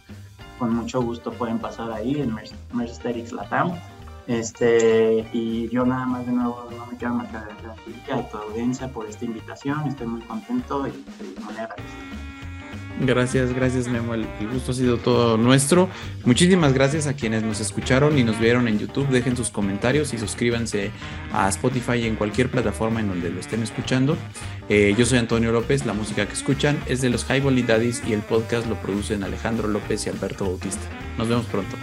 con 0.59 0.73
mucho 0.73 1.01
gusto 1.01 1.31
pueden 1.31 1.59
pasar 1.59 1.91
ahí 1.91 2.21
en 2.21 2.33
Mercedes 2.73 3.31
Latam. 3.31 3.73
Este, 4.27 5.27
y 5.33 5.69
yo 5.69 5.85
nada 5.85 6.07
más 6.07 6.25
de 6.25 6.31
nuevo 6.31 6.67
no 6.75 6.87
me 6.87 6.97
quiero 6.97 7.13
marcar 7.13 7.47
la 7.63 8.15
a 8.15 8.27
tu 8.27 8.37
audiencia 8.37 8.87
por 8.87 9.05
esta 9.05 9.23
invitación, 9.25 9.87
estoy 9.87 10.07
muy 10.07 10.21
contento 10.21 10.87
y 10.87 11.41
muy 11.43 11.53
agradecido. 11.53 12.34
Gracias, 12.99 13.53
gracias 13.53 13.87
Memo. 13.87 14.13
El, 14.13 14.25
gusto 14.51 14.71
ha 14.71 14.75
sido 14.75 14.97
todo 14.97 15.37
nuestro. 15.37 15.89
Muchísimas 16.23 16.73
gracias 16.73 17.07
a 17.07 17.13
quienes 17.13 17.43
nos 17.43 17.59
escucharon 17.59 18.17
y 18.17 18.23
nos 18.23 18.39
vieron 18.39 18.67
en 18.67 18.79
YouTube. 18.79 19.07
Dejen 19.09 19.35
sus 19.35 19.49
comentarios 19.49 20.13
y 20.13 20.17
suscríbanse 20.17 20.91
a 21.33 21.49
Spotify 21.49 21.95
y 21.95 22.05
en 22.05 22.15
cualquier 22.15 22.49
plataforma 22.49 23.01
en 23.01 23.09
donde 23.09 23.29
lo 23.29 23.39
estén 23.39 23.63
escuchando. 23.63 24.17
Eh, 24.69 24.95
yo 24.97 25.05
soy 25.05 25.17
Antonio 25.17 25.51
López. 25.51 25.85
La 25.85 25.93
música 25.93 26.25
que 26.25 26.33
escuchan 26.33 26.77
es 26.87 27.01
de 27.01 27.09
los 27.09 27.25
Highball 27.29 27.65
Daddies 27.65 28.01
y 28.07 28.13
el 28.13 28.21
podcast 28.21 28.67
lo 28.67 28.75
producen 28.75 29.23
Alejandro 29.23 29.67
López 29.67 30.05
y 30.05 30.09
Alberto 30.09 30.45
Bautista. 30.45 30.83
Nos 31.17 31.27
vemos 31.27 31.45
pronto. 31.47 31.75